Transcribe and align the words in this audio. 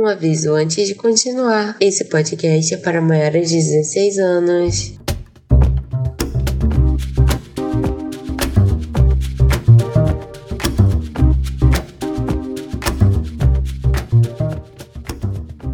Um 0.00 0.06
aviso 0.06 0.54
antes 0.54 0.88
de 0.88 0.94
continuar: 0.94 1.76
esse 1.78 2.06
podcast 2.06 2.72
é 2.72 2.78
para 2.78 3.02
maiores 3.02 3.50
de 3.50 3.56
16 3.56 4.18
anos. 4.18 4.98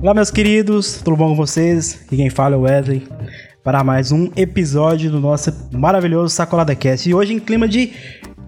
Olá, 0.03 0.13
meus 0.13 0.33
queridos, 0.33 1.01
tudo 1.05 1.17
bom 1.17 1.29
com 1.29 1.37
vocês? 1.37 2.01
Aqui 2.05 2.17
quem 2.17 2.29
fala 2.29 2.57
é 2.57 2.59
o 2.59 2.63
Wesley 2.63 3.07
para 3.63 3.85
mais 3.85 4.11
um 4.11 4.33
episódio 4.37 5.09
do 5.09 5.21
nosso 5.21 5.53
maravilhoso 5.71 6.35
Sacolada 6.35 6.75
Cast. 6.75 7.09
E 7.09 7.15
hoje 7.15 7.33
em 7.33 7.39
clima 7.39 7.69
de 7.69 7.93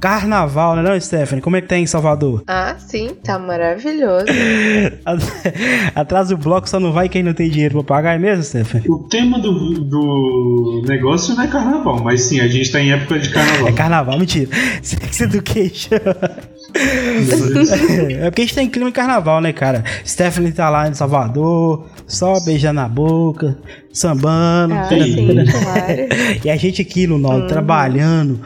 carnaval, 0.00 0.76
né, 0.76 0.82
não, 0.82 1.00
Stephanie? 1.00 1.42
Como 1.42 1.56
é 1.56 1.60
que 1.60 1.68
tá 1.68 1.76
em 1.76 1.86
Salvador? 1.86 2.42
Ah, 2.46 2.76
sim, 2.78 3.10
tá 3.22 3.38
maravilhoso. 3.38 4.26
Atrás 5.94 6.28
do 6.28 6.36
bloco 6.36 6.68
só 6.68 6.78
não 6.78 6.92
vai 6.92 7.08
quem 7.08 7.22
não 7.22 7.34
tem 7.34 7.50
dinheiro 7.50 7.74
pra 7.74 7.96
pagar, 7.96 8.14
é 8.14 8.18
mesmo, 8.18 8.42
Stephanie? 8.42 8.88
O 8.88 8.98
tema 9.08 9.38
do, 9.38 9.52
do 9.84 10.82
negócio 10.86 11.34
não 11.34 11.44
é 11.44 11.48
carnaval, 11.48 12.02
mas 12.02 12.22
sim, 12.22 12.40
a 12.40 12.48
gente 12.48 12.70
tá 12.70 12.80
em 12.80 12.92
época 12.92 13.18
de 13.18 13.30
carnaval. 13.30 13.68
É 13.68 13.72
carnaval, 13.72 14.18
mentira. 14.18 14.50
Sex 14.82 15.20
Education. 15.20 15.96
é 18.20 18.30
porque 18.30 18.42
a 18.42 18.44
gente 18.44 18.54
tá 18.54 18.62
em 18.62 18.68
clima 18.68 18.90
de 18.90 18.94
carnaval, 18.94 19.40
né, 19.40 19.52
cara? 19.52 19.84
Stephanie 20.06 20.52
tá 20.52 20.68
lá 20.70 20.88
em 20.88 20.94
Salvador, 20.94 21.86
só 22.08 22.40
beijando 22.40 22.80
na 22.80 22.88
boca, 22.88 23.56
sambando. 23.92 24.74
Ah, 24.74 24.88
sim, 24.88 25.36
claro. 25.44 26.08
e 26.44 26.50
a 26.50 26.56
gente 26.56 26.82
aqui 26.82 27.06
no 27.06 27.18
Norte, 27.18 27.44
hum. 27.44 27.48
trabalhando, 27.48 28.40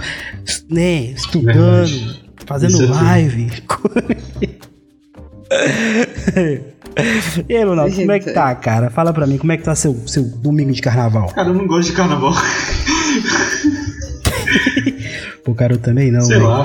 né, 0.69 1.05
estudando, 1.05 1.87
Verdade. 1.87 2.25
fazendo 2.45 2.83
Isso 2.83 2.93
live. 2.93 3.51
e 7.48 7.56
aí, 7.56 7.65
Ronaldo, 7.65 7.95
como 7.95 8.12
é 8.12 8.19
que 8.19 8.33
tá, 8.33 8.55
cara? 8.55 8.91
Fala 8.91 9.12
pra 9.12 9.27
mim, 9.27 9.39
como 9.39 9.53
é 9.53 9.56
que 9.56 9.62
tá 9.62 9.75
seu, 9.75 9.97
seu 10.06 10.25
domingo 10.25 10.73
de 10.73 10.83
carnaval? 10.83 11.28
Cara, 11.28 11.48
eu 11.48 11.55
não 11.55 11.67
gosto 11.67 11.91
de 11.91 11.97
carnaval. 11.97 12.34
Pô, 15.44 15.55
cara, 15.55 15.75
eu 15.75 15.78
também 15.78 16.11
não. 16.11 16.22
Sei 16.22 16.37
véio. 16.37 16.48
lá. 16.48 16.62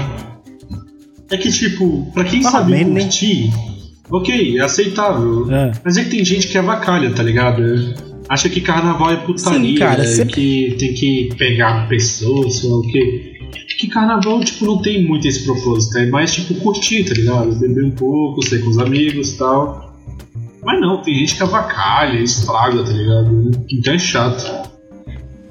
É 1.30 1.38
que, 1.38 1.52
tipo, 1.52 2.10
pra 2.14 2.24
quem 2.24 2.42
sabe 2.42 2.72
bem, 2.72 2.86
né? 2.86 3.02
curtir, 3.02 3.50
né? 3.50 3.77
Ok, 4.10 4.58
é 4.58 4.62
aceitável. 4.62 5.52
É. 5.52 5.72
Mas 5.84 5.98
é 5.98 6.04
que 6.04 6.10
tem 6.10 6.26
gente 6.26 6.48
que 6.48 6.58
é 6.58 6.62
vacalha, 6.62 7.12
tá 7.12 7.24
ligado? 7.24 7.62
Acha 8.30 8.50
que 8.50 8.60
carnaval 8.60 9.12
é 9.12 9.18
putaria, 9.18 9.60
Sim, 9.60 9.76
cara, 9.76 10.06
sempre... 10.06 10.34
que 10.34 10.76
tem 10.78 10.94
que 10.94 11.30
pegar 11.38 11.88
pessoas, 11.88 12.56
sei 12.56 12.70
lá 12.70 12.78
o 12.78 12.82
quê. 12.82 13.34
Que 13.80 13.88
carnaval, 13.88 14.44
tipo, 14.44 14.66
não 14.66 14.82
tem 14.82 15.06
muito 15.06 15.28
esse 15.28 15.46
propósito. 15.46 15.98
É 16.00 16.08
mais, 16.08 16.34
tipo, 16.34 16.56
curtir, 16.56 17.04
tá 17.04 17.14
ligado? 17.14 17.56
Beber 17.60 17.86
um 17.86 17.92
pouco, 17.92 18.44
sair 18.44 18.60
com 18.60 18.70
os 18.70 18.80
amigos 18.80 19.34
e 19.34 19.38
tal. 19.38 19.96
Mas 20.64 20.82
não, 20.82 21.02
tem 21.02 21.14
gente 21.14 21.36
que 21.36 21.44
avacalha, 21.44 22.20
estraga, 22.20 22.84
tá 22.84 22.92
ligado? 22.92 23.52
Então 23.72 23.94
é 23.94 24.00
chato. 24.00 24.77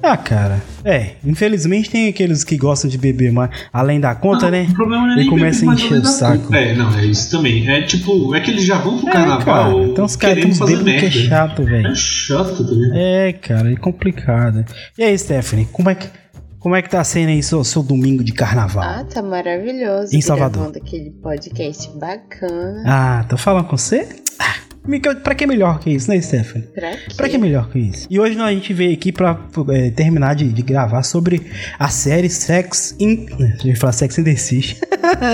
Ah, 0.01 0.17
cara. 0.17 0.61
É, 0.83 1.15
infelizmente 1.25 1.89
tem 1.89 2.07
aqueles 2.07 2.43
que 2.43 2.57
gostam 2.57 2.89
de 2.89 2.97
beber 2.97 3.31
mais 3.31 3.49
além 3.73 3.99
da 3.99 4.15
conta, 4.15 4.45
não, 4.45 4.51
né? 4.51 4.67
O 4.69 4.73
problema 4.73 5.07
não 5.07 5.17
é 5.17 5.23
e 5.23 5.27
começa 5.27 5.69
a 5.69 5.73
encher 5.73 5.99
o 5.99 6.05
saco. 6.05 6.53
É, 6.53 6.75
não, 6.75 6.97
é 6.97 7.05
isso 7.05 7.29
também. 7.31 7.67
É 7.69 7.81
tipo, 7.81 8.33
é 8.35 8.39
que 8.39 8.51
eles 8.51 8.63
já 8.63 8.77
vão 8.77 8.97
pro 8.97 9.09
é, 9.09 9.11
carnaval. 9.11 9.73
Cara, 9.73 9.83
então 9.85 10.05
os 10.05 10.15
caras 10.15 10.45
uns 10.45 10.59
bêbados 10.59 10.93
que 10.93 11.05
é 11.05 11.11
chato, 11.11 11.63
velho. 11.63 11.87
É 11.87 11.95
chato, 11.95 12.63
tá 12.63 12.71
ligado? 12.71 12.97
É, 12.97 13.33
cara, 13.33 13.71
é 13.71 13.75
complicado. 13.75 14.65
E 14.97 15.03
aí, 15.03 15.17
Stephanie, 15.17 15.67
como 15.71 15.89
é 15.89 15.95
que. 15.95 16.07
Como 16.59 16.75
é 16.75 16.81
que 16.81 16.89
tá 16.89 17.01
sendo 17.03 17.29
aí 17.29 17.41
seu, 17.41 17.63
seu 17.63 17.81
domingo 17.81 18.23
de 18.23 18.33
carnaval? 18.33 18.83
Ah, 18.83 19.03
tá 19.03 19.21
maravilhoso. 19.21 20.13
Em 20.13 20.19
Salvador. 20.19 20.63
Gravando 20.63 20.79
aquele 20.79 21.11
podcast 21.11 21.89
bacana. 21.97 22.83
Ah, 22.85 23.25
tô 23.29 23.37
falando 23.37 23.67
com 23.67 23.77
você? 23.77 24.09
Ah. 24.39 24.66
Pra 25.23 25.35
que 25.35 25.45
melhor 25.45 25.79
que 25.79 25.89
isso, 25.89 26.09
né, 26.09 26.21
Stephanie? 26.21 26.67
Pra 26.73 26.91
quê? 26.91 26.97
Pra 27.15 27.29
que 27.29 27.37
melhor 27.37 27.69
que 27.69 27.79
isso? 27.79 28.07
E 28.09 28.19
hoje 28.19 28.39
a 28.39 28.51
gente 28.51 28.73
veio 28.73 28.93
aqui 28.93 29.11
pra 29.11 29.39
é, 29.69 29.91
terminar 29.91 30.35
de, 30.35 30.47
de, 30.51 30.61
gravar 30.61 31.03
sobre 31.03 31.41
a 31.77 31.89
série 31.89 32.29
Sex 32.29 32.95
in... 32.99 33.27
A 33.39 33.63
gente 33.63 33.75
falar 33.75 33.93
Sex 33.93 34.17
in 34.17 34.23
the 34.23 34.35
City. 34.35 34.79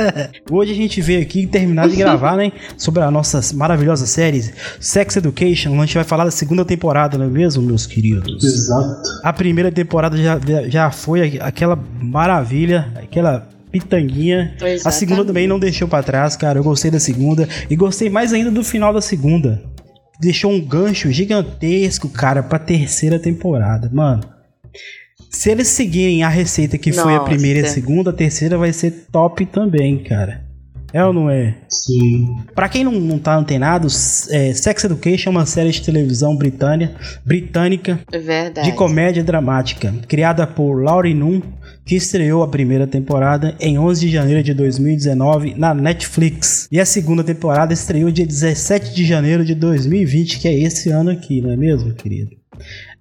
hoje 0.50 0.72
a 0.72 0.76
gente 0.76 1.02
veio 1.02 1.22
aqui 1.22 1.46
terminar 1.46 1.88
de 1.88 1.96
gravar, 1.96 2.36
né? 2.36 2.52
Sobre 2.78 3.04
a 3.04 3.12
nossa 3.12 3.42
maravilhosa 3.56 4.06
série 4.06 4.44
Sex 4.80 5.18
Education. 5.18 5.74
A 5.80 5.86
gente 5.86 5.96
vai 5.96 6.04
falar 6.04 6.26
da 6.26 6.32
segunda 6.32 6.66
temporada, 6.66 7.18
não 7.18 7.26
é 7.26 7.30
mesmo, 7.30 7.62
meus 7.62 7.86
queridos? 7.86 8.44
Exato. 8.44 9.02
A 9.24 9.32
primeira 9.34 9.72
temporada 9.72 10.18
já, 10.18 10.40
já 10.68 10.92
foi 10.92 11.38
aquela 11.40 11.78
maravilha, 12.02 12.92
aquela 12.96 13.53
pitanguinha. 13.74 14.54
Exatamente. 14.56 14.88
A 14.88 14.92
segunda 14.92 15.26
também 15.26 15.48
não 15.48 15.58
deixou 15.58 15.88
para 15.88 16.04
trás, 16.04 16.38
cara. 16.38 16.60
Eu 16.60 16.64
gostei 16.64 16.92
da 16.92 17.00
segunda 17.00 17.50
e 17.70 17.76
gostei 17.76 18.08
mais 18.08 18.32
ainda 18.32 18.52
do 18.52 18.64
final 18.64 18.94
da 18.94 19.02
segunda. 19.02 19.64
Deixou 20.22 20.52
um 20.52 20.62
gancho 20.62 21.12
gigantesco, 21.12 22.08
cara, 22.08 22.44
pra 22.44 22.60
terceira 22.60 23.18
temporada. 23.18 23.90
Mano, 23.92 24.24
se 25.28 25.50
eles 25.50 25.68
seguirem 25.70 26.24
a 26.24 26.30
receita 26.30 26.78
que 26.78 26.92
Nossa. 26.92 27.02
foi 27.02 27.16
a 27.16 27.22
primeira 27.22 27.60
e 27.60 27.64
a 27.64 27.68
segunda, 27.68 28.12
a 28.12 28.14
terceira 28.14 28.58
vai 28.58 28.72
ser 28.72 29.08
top 29.12 29.46
também, 29.48 29.98
cara. 30.04 30.44
É 30.94 31.04
ou 31.04 31.12
não 31.12 31.28
é? 31.28 31.56
Sim. 31.68 32.38
Pra 32.54 32.70
quem 32.70 32.84
não, 32.84 32.92
não 32.92 33.18
tá 33.18 33.36
antenado, 33.36 33.88
é, 34.30 34.54
Sex 34.54 34.84
Education 34.84 35.30
é 35.30 35.32
uma 35.32 35.46
série 35.48 35.72
de 35.72 35.82
televisão 35.82 36.38
britânia, 36.38 36.94
britânica 37.26 38.00
Verdade. 38.12 38.70
de 38.70 38.78
comédia 38.78 39.24
dramática, 39.24 39.92
criada 40.08 40.46
por 40.46 40.84
Laurie 40.84 41.16
Nunn, 41.16 41.42
que 41.86 41.96
estreou 41.96 42.44
a 42.44 42.48
primeira 42.48 42.88
temporada 42.88 43.56
em 43.60 43.78
11 43.78 44.06
de 44.08 44.12
janeiro 44.12 44.44
de 44.44 44.54
2019 44.54 45.56
na 45.58 45.74
Netflix. 45.74 46.68
E 46.72 46.80
a 46.80 46.86
segunda 46.86 47.24
temporada 47.24 47.74
estreou 47.74 48.12
dia 48.12 48.26
17 48.26 48.94
de 48.94 49.06
janeiro 49.06 49.44
de 49.44 49.54
2020, 49.54 50.40
que 50.40 50.48
é 50.48 50.54
esse 50.54 50.90
ano 50.90 51.12
aqui, 51.12 51.42
não 51.42 51.52
é 51.52 51.58
mesmo, 51.58 51.94
querido? 51.94 52.32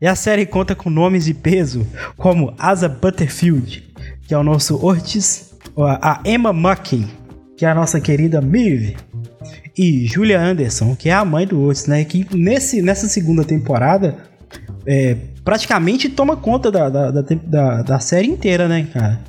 E 0.00 0.06
a 0.06 0.14
série 0.14 0.46
conta 0.46 0.74
com 0.74 0.90
nomes 0.90 1.24
de 1.24 1.34
peso 1.34 1.86
como 2.16 2.54
Asa 2.58 2.88
Butterfield, 2.88 3.84
que 4.26 4.34
é 4.34 4.38
o 4.38 4.42
nosso 4.42 4.84
Ortiz, 4.84 5.52
a 5.76 6.20
Emma 6.24 6.52
Mucking, 6.52 7.06
que 7.56 7.64
é 7.64 7.68
a 7.68 7.74
nossa 7.74 8.00
querida 8.00 8.40
Miv, 8.40 8.96
e 9.76 10.06
Julia 10.06 10.40
Anderson, 10.40 10.94
que 10.96 11.08
é 11.08 11.12
a 11.12 11.24
mãe 11.24 11.46
do 11.46 11.62
Otis, 11.62 11.86
né? 11.86 12.04
Que 12.04 12.26
nesse, 12.34 12.82
nessa 12.82 13.08
segunda 13.08 13.44
temporada 13.44 14.16
é, 14.86 15.16
praticamente 15.44 16.08
toma 16.08 16.36
conta 16.36 16.70
da, 16.70 16.88
da, 16.88 17.10
da, 17.10 17.82
da, 17.82 18.00
série 18.00 18.28
inteira, 18.28 18.68
né, 18.68 18.86
cara? 18.92 19.20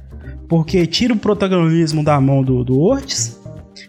Porque 0.48 0.86
tira 0.86 1.14
o 1.14 1.18
protagonismo 1.18 2.04
da 2.04 2.20
mão 2.20 2.44
do, 2.44 2.64
do 2.64 2.80
Ortiz 2.80 3.40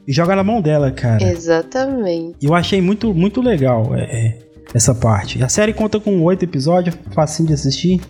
e 0.07 0.13
joga 0.13 0.37
na 0.37 0.45
mão 0.45 0.61
dela, 0.61 0.91
cara. 0.91 1.23
Exatamente. 1.23 2.37
E 2.41 2.47
eu 2.47 2.55
achei 2.55 2.81
muito, 2.81 3.13
muito 3.13 3.41
legal 3.41 3.95
é, 3.95 4.03
é, 4.03 4.39
essa 4.73 4.95
parte. 4.95 5.43
A 5.43 5.49
série 5.49 5.73
conta 5.73 6.01
com 6.01 6.23
oito 6.23 6.45
episódios, 6.45 6.97
facinho 7.13 7.49
de 7.49 7.55
assistir, 7.55 8.01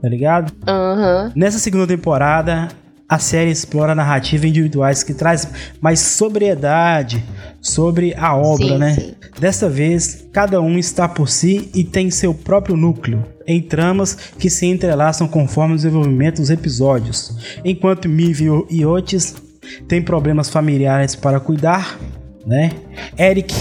tá 0.00 0.08
ligado? 0.08 0.52
Uhum. 0.66 1.32
Nessa 1.34 1.58
segunda 1.58 1.86
temporada, 1.86 2.68
a 3.08 3.18
série 3.18 3.50
explora 3.50 3.94
narrativas 3.94 4.48
individuais 4.48 5.02
que 5.02 5.14
traz 5.14 5.48
mais 5.80 5.98
sobriedade 6.00 7.24
sobre 7.60 8.14
a 8.16 8.36
obra, 8.36 8.66
sim, 8.66 8.78
né? 8.78 8.94
Sim. 8.94 9.14
Dessa 9.40 9.68
vez, 9.68 10.26
cada 10.32 10.60
um 10.60 10.78
está 10.78 11.08
por 11.08 11.28
si 11.28 11.70
e 11.74 11.84
tem 11.84 12.10
seu 12.10 12.34
próprio 12.34 12.76
núcleo, 12.76 13.24
em 13.48 13.62
tramas 13.62 14.14
que 14.38 14.50
se 14.50 14.66
entrelaçam 14.66 15.26
conforme 15.26 15.72
o 15.72 15.76
desenvolvimento 15.76 16.36
dos 16.36 16.50
episódios. 16.50 17.58
Enquanto 17.64 18.08
Miv 18.08 18.42
e 18.70 18.84
Otis 18.84 19.34
têm 19.88 20.02
problemas 20.02 20.50
familiares 20.50 21.16
para 21.16 21.40
cuidar, 21.40 21.98
né? 22.46 22.70
Eric 23.18 23.54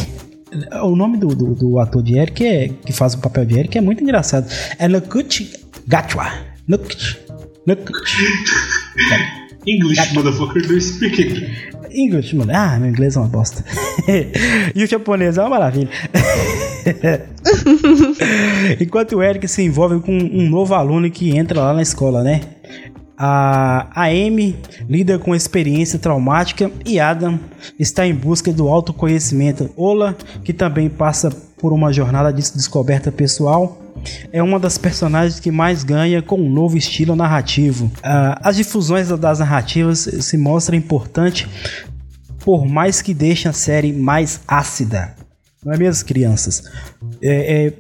o 0.82 0.96
nome 0.96 1.18
do, 1.18 1.28
do, 1.28 1.56
do, 1.56 1.80
ator 1.80 2.02
de 2.02 2.18
Eric 2.18 2.46
é, 2.46 2.70
que 2.70 2.94
faz 2.94 3.14
o 3.14 3.20
papel 3.20 3.46
de 3.46 3.60
Eric 3.60 3.78
é 3.78 3.82
muito 3.82 4.04
engraçado. 4.04 4.50
É 4.78 4.88
Nukut 4.88 5.52
Gatwa. 5.88 6.32
Nukut. 6.68 7.20
Nukut. 7.66 7.94
English, 9.68 10.14
motherfucker, 10.14 10.66
do 10.66 10.80
speak 10.80 11.22
English, 11.22 11.77
mano. 12.36 12.52
Ah, 12.54 12.78
meu 12.80 12.90
inglês 12.90 13.16
é 13.16 13.20
uma 13.20 13.28
bosta. 13.28 13.64
e 14.76 14.84
o 14.84 14.88
japonês 14.88 15.38
é 15.38 15.42
uma 15.42 15.50
maravilha. 15.50 15.90
Enquanto 18.80 19.18
o 19.18 19.24
Eric 19.24 19.48
se 19.48 19.64
envolve 19.64 20.00
com 20.00 20.12
um 20.12 20.50
novo 20.50 20.74
aluno 20.74 21.10
que 21.10 21.36
entra 21.36 21.62
lá 21.62 21.74
na 21.74 21.82
escola, 21.82 22.24
né? 22.24 22.42
A, 23.18 23.88
a 23.96 24.06
Amy 24.10 24.56
lida 24.88 25.18
com 25.18 25.34
experiência 25.34 25.98
traumática 25.98 26.70
e 26.86 27.00
Adam 27.00 27.40
está 27.80 28.06
em 28.06 28.14
busca 28.14 28.54
do 28.54 28.68
autoconhecimento. 28.68 29.72
Ola, 29.76 30.16
que 30.44 30.54
também 30.54 30.88
passa 30.88 31.32
por 31.58 31.74
uma 31.74 31.92
jornada 31.92 32.32
de 32.32 32.44
descoberta 32.54 33.12
pessoal, 33.12 33.82
é 34.32 34.42
uma 34.42 34.60
das 34.60 34.78
personagens 34.78 35.40
que 35.40 35.52
mais 35.52 35.84
ganha 35.84 36.22
com 36.22 36.40
um 36.40 36.50
novo 36.50 36.78
estilo 36.78 37.16
narrativo. 37.16 37.86
Uh, 37.98 38.40
as 38.42 38.56
difusões 38.56 39.10
das 39.10 39.40
narrativas 39.40 40.00
se 40.00 40.38
mostram 40.38 40.78
importante 40.78 41.48
por 42.40 42.66
mais 42.66 43.02
que 43.02 43.14
deixem 43.14 43.50
a 43.50 43.54
série 43.54 43.92
mais 43.92 44.40
ácida. 44.48 45.14
Não 45.66 45.74
é 45.74 45.78
mesmo, 45.78 46.06
crianças? 46.08 46.64
É, 47.22 47.66
é, 47.66 47.74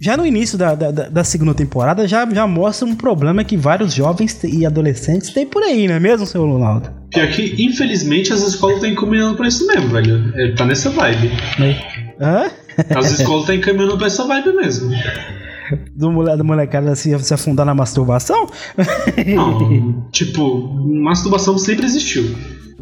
já 0.00 0.16
no 0.16 0.24
início 0.24 0.56
da, 0.56 0.74
da, 0.74 0.90
da, 0.90 1.24
segunda 1.24 1.52
temporada 1.52 2.06
já, 2.06 2.24
já 2.30 2.46
mostra 2.46 2.86
um 2.86 2.94
problema 2.94 3.44
que 3.44 3.56
vários 3.56 3.92
jovens 3.92 4.38
e 4.44 4.64
adolescentes 4.64 5.30
têm 5.30 5.44
por 5.44 5.62
aí, 5.62 5.88
não 5.88 5.96
é 5.96 6.00
mesmo, 6.00 6.24
seu 6.24 6.46
Ronaldo? 6.46 6.90
Pior 7.10 7.28
que, 7.28 7.62
infelizmente, 7.62 8.32
as 8.32 8.42
escolas 8.42 8.76
estão 8.76 8.90
encaminhando 8.90 9.36
pra 9.36 9.48
isso 9.48 9.66
mesmo, 9.66 9.88
velho. 9.88 10.32
É, 10.36 10.52
tá 10.52 10.64
nessa 10.64 10.88
vibe. 10.90 11.30
É. 11.60 12.24
Hã? 12.24 12.50
As 12.96 13.18
escolas 13.18 13.46
tá 13.46 13.54
encaminhando 13.54 13.98
pra 13.98 14.06
essa 14.06 14.24
vibe 14.24 14.52
mesmo. 14.52 14.90
Do, 15.94 16.10
mole, 16.10 16.36
do 16.36 16.44
molecada 16.44 16.94
se, 16.94 17.18
se 17.18 17.34
afundar 17.34 17.66
na 17.66 17.74
masturbação? 17.74 18.46
Não, 19.26 20.06
tipo, 20.12 20.68
masturbação 20.84 21.58
sempre 21.58 21.86
existiu. 21.86 22.34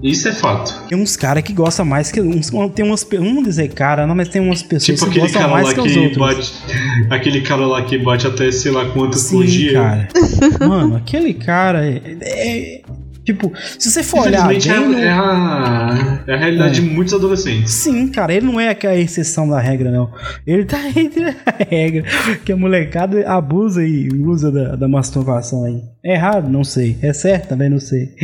Isso 0.02 0.28
é 0.28 0.32
fato. 0.32 0.88
Tem 0.88 0.98
uns 0.98 1.16
caras 1.16 1.42
que 1.42 1.54
gostam 1.54 1.84
mais 1.86 2.12
que. 2.12 2.20
Uns, 2.20 2.50
tem 2.74 2.84
umas. 2.84 3.06
Não 3.18 3.42
dizer 3.42 3.68
cara, 3.68 4.06
não, 4.06 4.14
mas 4.14 4.28
tem 4.28 4.42
umas 4.42 4.62
pessoas 4.62 5.00
tipo 5.00 5.10
que 5.10 5.20
gostam 5.20 5.48
mais 5.48 5.72
que, 5.72 5.80
os 5.80 5.96
outros. 5.96 6.18
Bate, 6.18 6.52
aquele 7.10 7.40
cara 7.40 7.66
lá 7.66 7.82
que 7.82 7.96
bate 7.96 8.26
até 8.26 8.50
sei 8.50 8.72
lá 8.72 8.84
quantas 8.90 9.20
Sim, 9.20 9.36
por 9.36 9.46
dia. 9.46 9.72
Cara. 9.72 10.08
Mano, 10.68 10.96
aquele 10.96 11.32
cara. 11.32 11.86
É, 11.86 12.02
é, 12.20 12.82
Tipo, 13.26 13.52
se 13.76 13.90
você 13.90 14.04
for 14.04 14.20
olhar. 14.20 14.46
Bem, 14.46 14.58
é, 14.64 14.78
no... 14.78 14.96
é, 14.96 15.10
a, 15.10 16.22
é 16.28 16.34
a 16.34 16.36
realidade 16.36 16.78
é. 16.78 16.80
de 16.80 16.88
muitos 16.88 17.12
adolescentes. 17.12 17.72
Sim, 17.72 18.06
cara, 18.06 18.32
ele 18.32 18.46
não 18.46 18.60
é 18.60 18.68
aquela 18.68 18.94
exceção 18.94 19.48
da 19.48 19.58
regra, 19.58 19.90
não. 19.90 20.12
Ele 20.46 20.64
tá 20.64 20.78
entre 20.94 21.24
a 21.24 21.64
regra. 21.68 22.04
Que 22.44 22.52
a 22.52 22.56
molecada 22.56 23.28
abusa 23.28 23.84
e 23.84 24.08
usa 24.10 24.52
da, 24.52 24.76
da 24.76 24.86
masturbação 24.86 25.64
aí. 25.64 25.82
É 26.04 26.14
errado? 26.14 26.48
Não 26.48 26.62
sei. 26.62 26.96
É 27.02 27.12
certo? 27.12 27.48
Também 27.48 27.68
não 27.68 27.80
sei. 27.80 28.14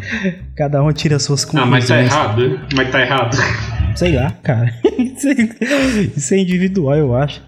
Cada 0.56 0.82
um 0.82 0.90
tira 0.90 1.18
suas 1.18 1.44
conclusões. 1.44 1.68
Ah, 1.68 1.70
mas 1.70 1.88
tá 1.88 2.02
errado? 2.02 2.60
Mas 2.74 2.90
tá 2.90 3.00
errado. 3.02 3.36
Sei 3.94 4.12
lá, 4.12 4.30
cara. 4.42 4.74
Isso 6.16 6.34
é 6.34 6.38
individual, 6.38 6.96
eu 6.96 7.14
acho. 7.14 7.42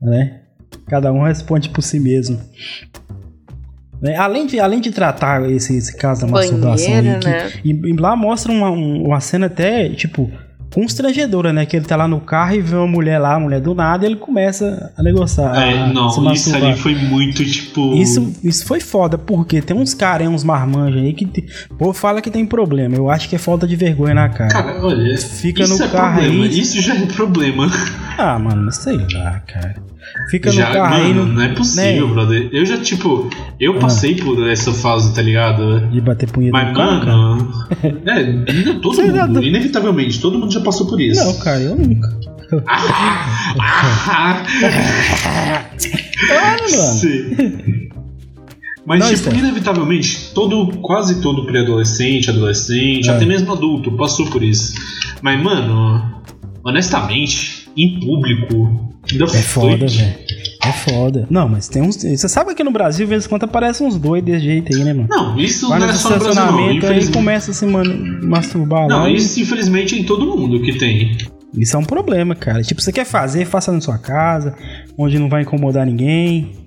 Né? 0.00 0.40
Cada 0.88 1.12
um 1.12 1.22
responde 1.22 1.70
por 1.70 1.82
si 1.82 1.98
mesmo. 1.98 2.38
Né? 4.00 4.16
Além, 4.16 4.46
de, 4.46 4.60
além 4.60 4.80
de 4.80 4.90
tratar 4.90 5.50
esse, 5.50 5.76
esse 5.76 5.96
caso 5.96 6.22
da 6.22 6.26
masturbação, 6.26 6.90
Banheiro, 6.90 7.24
né? 7.24 7.52
e, 7.64 7.70
e, 7.70 7.92
lá 7.94 8.14
mostra 8.14 8.52
uma, 8.52 8.70
uma 8.70 9.20
cena 9.20 9.46
até, 9.46 9.88
tipo, 9.88 10.30
constrangedora, 10.76 11.52
né? 11.52 11.64
Que 11.64 11.76
ele 11.76 11.86
tá 11.86 11.96
lá 11.96 12.06
no 12.06 12.20
carro 12.20 12.54
e 12.54 12.60
vê 12.60 12.76
uma 12.76 12.86
mulher 12.86 13.18
lá, 13.18 13.34
a 13.34 13.40
mulher 13.40 13.60
do 13.60 13.74
nada, 13.74 14.04
e 14.04 14.08
ele 14.08 14.16
começa 14.16 14.92
a 14.96 15.02
negociar. 15.02 15.56
É, 15.56 15.78
a, 15.78 15.86
não, 15.86 16.32
isso 16.32 16.54
ali 16.54 16.76
foi 16.76 16.94
muito, 16.94 17.44
tipo. 17.44 17.94
Isso, 17.94 18.34
isso 18.44 18.66
foi 18.66 18.80
foda, 18.80 19.16
porque 19.16 19.62
tem 19.62 19.76
uns 19.76 19.94
caras, 19.94 20.28
uns 20.28 20.44
marmanjos 20.44 21.02
aí 21.02 21.14
que. 21.14 21.26
Pô, 21.78 21.92
fala 21.92 22.20
que 22.20 22.30
tem 22.30 22.44
problema. 22.44 22.94
Eu 22.94 23.10
acho 23.10 23.28
que 23.28 23.36
é 23.36 23.38
falta 23.38 23.66
de 23.66 23.76
vergonha 23.76 24.14
na 24.14 24.28
cara. 24.28 24.50
Cara, 24.50 24.84
olha. 24.84 25.16
Fica 25.16 25.66
no 25.66 25.82
é 25.82 25.88
carro 25.88 26.20
problema. 26.20 26.44
aí. 26.44 26.60
Isso 26.60 26.80
já 26.82 26.94
é 26.94 27.06
problema. 27.06 27.70
Ah, 28.18 28.38
mano, 28.38 28.70
sei 28.72 28.98
lá, 29.14 29.40
cara. 29.40 29.76
Fica 30.30 30.50
já, 30.50 30.68
no 30.68 30.74
carro 30.74 30.90
mano, 30.90 31.04
aí. 31.04 31.14
No, 31.14 31.26
não 31.26 31.42
é 31.42 31.48
possível, 31.54 32.08
né? 32.08 32.14
brother. 32.14 32.48
Eu 32.52 32.66
já, 32.66 32.78
tipo, 32.78 33.30
eu 33.60 33.76
ah. 33.76 33.78
passei 33.80 34.16
ah. 34.20 34.24
por 34.24 34.48
essa 34.48 34.72
fase, 34.72 35.14
tá 35.14 35.22
ligado? 35.22 35.88
De 35.88 36.00
bater 36.00 36.30
punheta 36.30 36.52
Mas, 36.52 36.76
mano. 36.76 37.66
é, 38.06 38.24
todo 38.80 39.02
mundo, 39.02 39.42
inevitavelmente, 39.42 40.20
todo 40.20 40.38
mundo 40.38 40.52
já 40.52 40.60
passou 40.60 40.86
por 40.86 41.00
isso. 41.00 41.24
Não, 41.24 41.38
cara, 41.38 41.60
eu 41.60 41.76
nunca. 41.76 42.08
ah, 42.68 44.44
mano. 46.70 47.86
Mas, 48.86 49.00
não, 49.00 49.12
tipo, 49.12 49.34
inevitavelmente, 49.34 50.30
todo, 50.32 50.78
quase 50.78 51.20
todo 51.20 51.44
pré-adolescente, 51.44 52.30
adolescente, 52.30 53.10
é. 53.10 53.12
até 53.12 53.26
mesmo 53.26 53.52
adulto 53.52 53.90
passou 53.96 54.26
por 54.26 54.44
isso. 54.44 54.74
Mas, 55.20 55.42
mano, 55.42 56.22
honestamente, 56.64 57.65
em 57.76 58.00
público, 58.00 58.94
ainda 59.10 59.24
é 59.24 59.42
foda, 59.42 59.86
velho. 59.86 60.14
É 60.64 60.72
foda. 60.72 61.26
Não, 61.30 61.48
mas 61.48 61.68
tem 61.68 61.82
uns. 61.82 61.96
Você 61.96 62.28
sabe 62.28 62.54
que 62.54 62.64
no 62.64 62.72
Brasil, 62.72 63.06
de 63.06 63.10
vez 63.10 63.24
em 63.24 63.28
quando, 63.28 63.44
aparecem 63.44 63.86
uns 63.86 63.96
dois 63.96 64.22
desse 64.24 64.44
jeito 64.44 64.74
aí, 64.74 64.82
né, 64.82 64.92
mano? 64.92 65.08
Não, 65.08 65.38
isso 65.38 65.68
Vai 65.68 65.78
não 65.78 65.88
é 65.88 65.92
só 65.92 66.10
no 66.10 66.18
Brasil, 66.18 66.34
não. 66.34 66.88
Aí 66.88 67.12
começa 67.12 67.50
a 67.52 67.54
se 67.54 67.66
masturbar 67.66 68.88
Não, 68.88 69.02
lá 69.02 69.10
isso, 69.10 69.38
e... 69.38 69.42
infelizmente, 69.42 69.94
é 69.94 69.98
em 69.98 70.04
todo 70.04 70.26
mundo 70.26 70.60
que 70.62 70.76
tem. 70.76 71.16
Isso 71.56 71.76
é 71.76 71.78
um 71.78 71.84
problema, 71.84 72.34
cara. 72.34 72.62
Tipo, 72.62 72.80
você 72.80 72.92
quer 72.92 73.04
fazer, 73.04 73.44
faça 73.44 73.70
na 73.70 73.80
sua 73.80 73.98
casa, 73.98 74.54
onde 74.98 75.18
não 75.18 75.28
vai 75.28 75.42
incomodar 75.42 75.86
ninguém. 75.86 76.65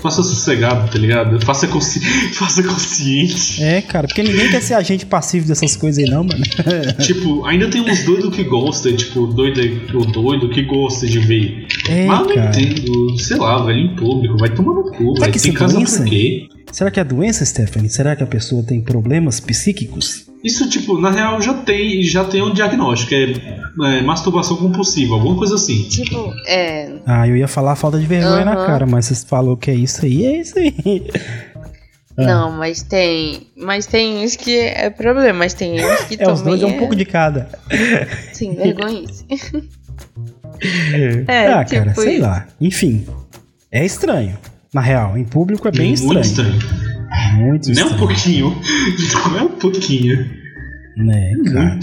Faça 0.00 0.22
sossegado, 0.22 0.90
tá 0.90 0.98
ligado? 0.98 1.44
Faça, 1.44 1.66
consci... 1.66 2.00
Faça 2.34 2.62
consciente. 2.62 3.62
É, 3.62 3.82
cara, 3.82 4.06
porque 4.06 4.22
ninguém 4.22 4.50
quer 4.50 4.62
ser 4.62 4.74
agente 4.74 5.04
passivo 5.04 5.46
dessas 5.48 5.76
coisas 5.76 6.02
aí, 6.02 6.10
não, 6.10 6.24
mano. 6.24 6.42
tipo, 7.00 7.44
ainda 7.44 7.68
tem 7.68 7.80
uns 7.80 8.04
doidos 8.04 8.34
que 8.34 8.44
gostam, 8.44 8.94
tipo, 8.94 9.26
doido, 9.26 9.60
o 9.94 10.06
doido 10.06 10.48
que 10.50 10.62
gosta 10.62 11.06
de 11.06 11.18
ver. 11.18 11.66
É, 11.88 12.06
Mas 12.06 12.26
não 12.26 12.32
entendo, 12.32 13.18
sei 13.18 13.36
lá, 13.36 13.64
velho, 13.64 13.78
em 13.78 13.96
público, 13.96 14.36
vai 14.38 14.50
tomar 14.50 14.74
no 14.74 14.84
cu, 14.92 15.14
vai 15.18 15.30
ter 15.30 15.52
casa 15.52 15.74
doença? 15.74 16.02
por 16.02 16.08
quê? 16.08 16.48
Será 16.72 16.90
que 16.90 17.00
é 17.00 17.04
doença, 17.04 17.44
Stephanie? 17.44 17.88
Será 17.88 18.14
que 18.14 18.22
a 18.22 18.26
pessoa 18.26 18.62
tem 18.62 18.80
problemas 18.80 19.40
psíquicos? 19.40 20.26
Isso, 20.42 20.68
tipo, 20.68 21.00
na 21.00 21.10
real 21.10 21.40
já 21.42 21.54
tem, 21.54 22.02
já 22.04 22.24
tem 22.24 22.42
um 22.42 22.52
diagnóstico, 22.52 23.14
é, 23.14 23.98
é 23.98 24.02
masturbação 24.02 24.56
compulsiva, 24.56 25.14
alguma 25.14 25.36
coisa 25.36 25.56
assim. 25.56 25.82
Tipo, 25.88 26.32
é. 26.46 26.92
Ah, 27.04 27.26
eu 27.26 27.36
ia 27.36 27.48
falar 27.48 27.74
falta 27.74 27.98
de 27.98 28.06
vergonha 28.06 28.38
uhum. 28.38 28.44
na 28.44 28.66
cara, 28.66 28.86
mas 28.86 29.06
você 29.06 29.26
falou 29.26 29.56
que 29.56 29.68
é 29.70 29.74
isso 29.74 30.04
aí, 30.04 30.24
é 30.24 30.40
isso 30.40 30.58
aí. 30.58 30.74
Ah. 32.16 32.18
Não, 32.24 32.52
mas 32.52 32.82
tem. 32.82 33.48
Mas 33.56 33.86
tem 33.86 34.24
uns 34.24 34.36
que 34.36 34.58
é 34.58 34.90
problema, 34.90 35.40
mas 35.40 35.54
tem 35.54 35.84
uns 35.84 36.02
que 36.02 36.16
É, 36.20 36.30
os 36.30 36.42
dois 36.42 36.62
é 36.62 36.66
um 36.66 36.76
pouco 36.76 36.96
de 36.96 37.04
cada. 37.04 37.48
Sim, 38.32 38.54
vergonha. 38.54 39.04
é, 41.28 41.46
ah, 41.46 41.64
tipo 41.64 41.84
cara, 41.84 41.94
sei 41.94 42.14
isso. 42.14 42.22
lá. 42.22 42.46
Enfim, 42.60 43.06
é 43.70 43.84
estranho. 43.84 44.36
Na 44.72 44.80
real, 44.80 45.16
em 45.16 45.24
público 45.24 45.66
é 45.66 45.70
bem 45.70 45.96
Muito 45.96 46.18
estranho. 46.20 46.56
estranho. 46.56 46.88
Muito 47.36 47.70
Nem 47.70 47.84
um 47.84 47.96
pouquinho. 47.96 48.56
Não 49.30 49.38
é 49.38 49.42
um 49.42 49.48
pouquinho. 49.48 50.30
Né, 50.96 51.32
cara. 51.52 51.78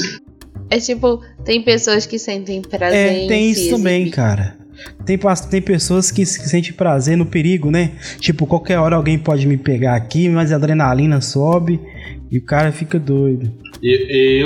É 0.69 0.79
tipo, 0.79 1.21
tem 1.43 1.63
pessoas 1.63 2.05
que 2.05 2.19
sentem 2.19 2.61
prazer 2.61 3.23
é, 3.23 3.27
tem 3.27 3.51
isso 3.51 3.69
também, 3.69 4.09
cara. 4.09 4.57
Tem, 5.05 5.17
tem 5.49 5.61
pessoas 5.61 6.11
que, 6.11 6.21
que 6.21 6.25
sentem 6.25 6.73
prazer 6.73 7.15
no 7.15 7.25
perigo, 7.25 7.71
né? 7.71 7.91
Tipo, 8.19 8.45
qualquer 8.45 8.77
hora 8.77 8.95
alguém 8.95 9.17
pode 9.17 9.47
me 9.47 9.57
pegar 9.57 9.95
aqui, 9.95 10.27
mas 10.27 10.51
a 10.51 10.55
adrenalina 10.55 11.21
sobe 11.21 11.79
e 12.29 12.37
o 12.37 12.43
cara 12.43 12.71
fica 12.71 12.99
doido. 12.99 13.51
Eu, 13.81 13.99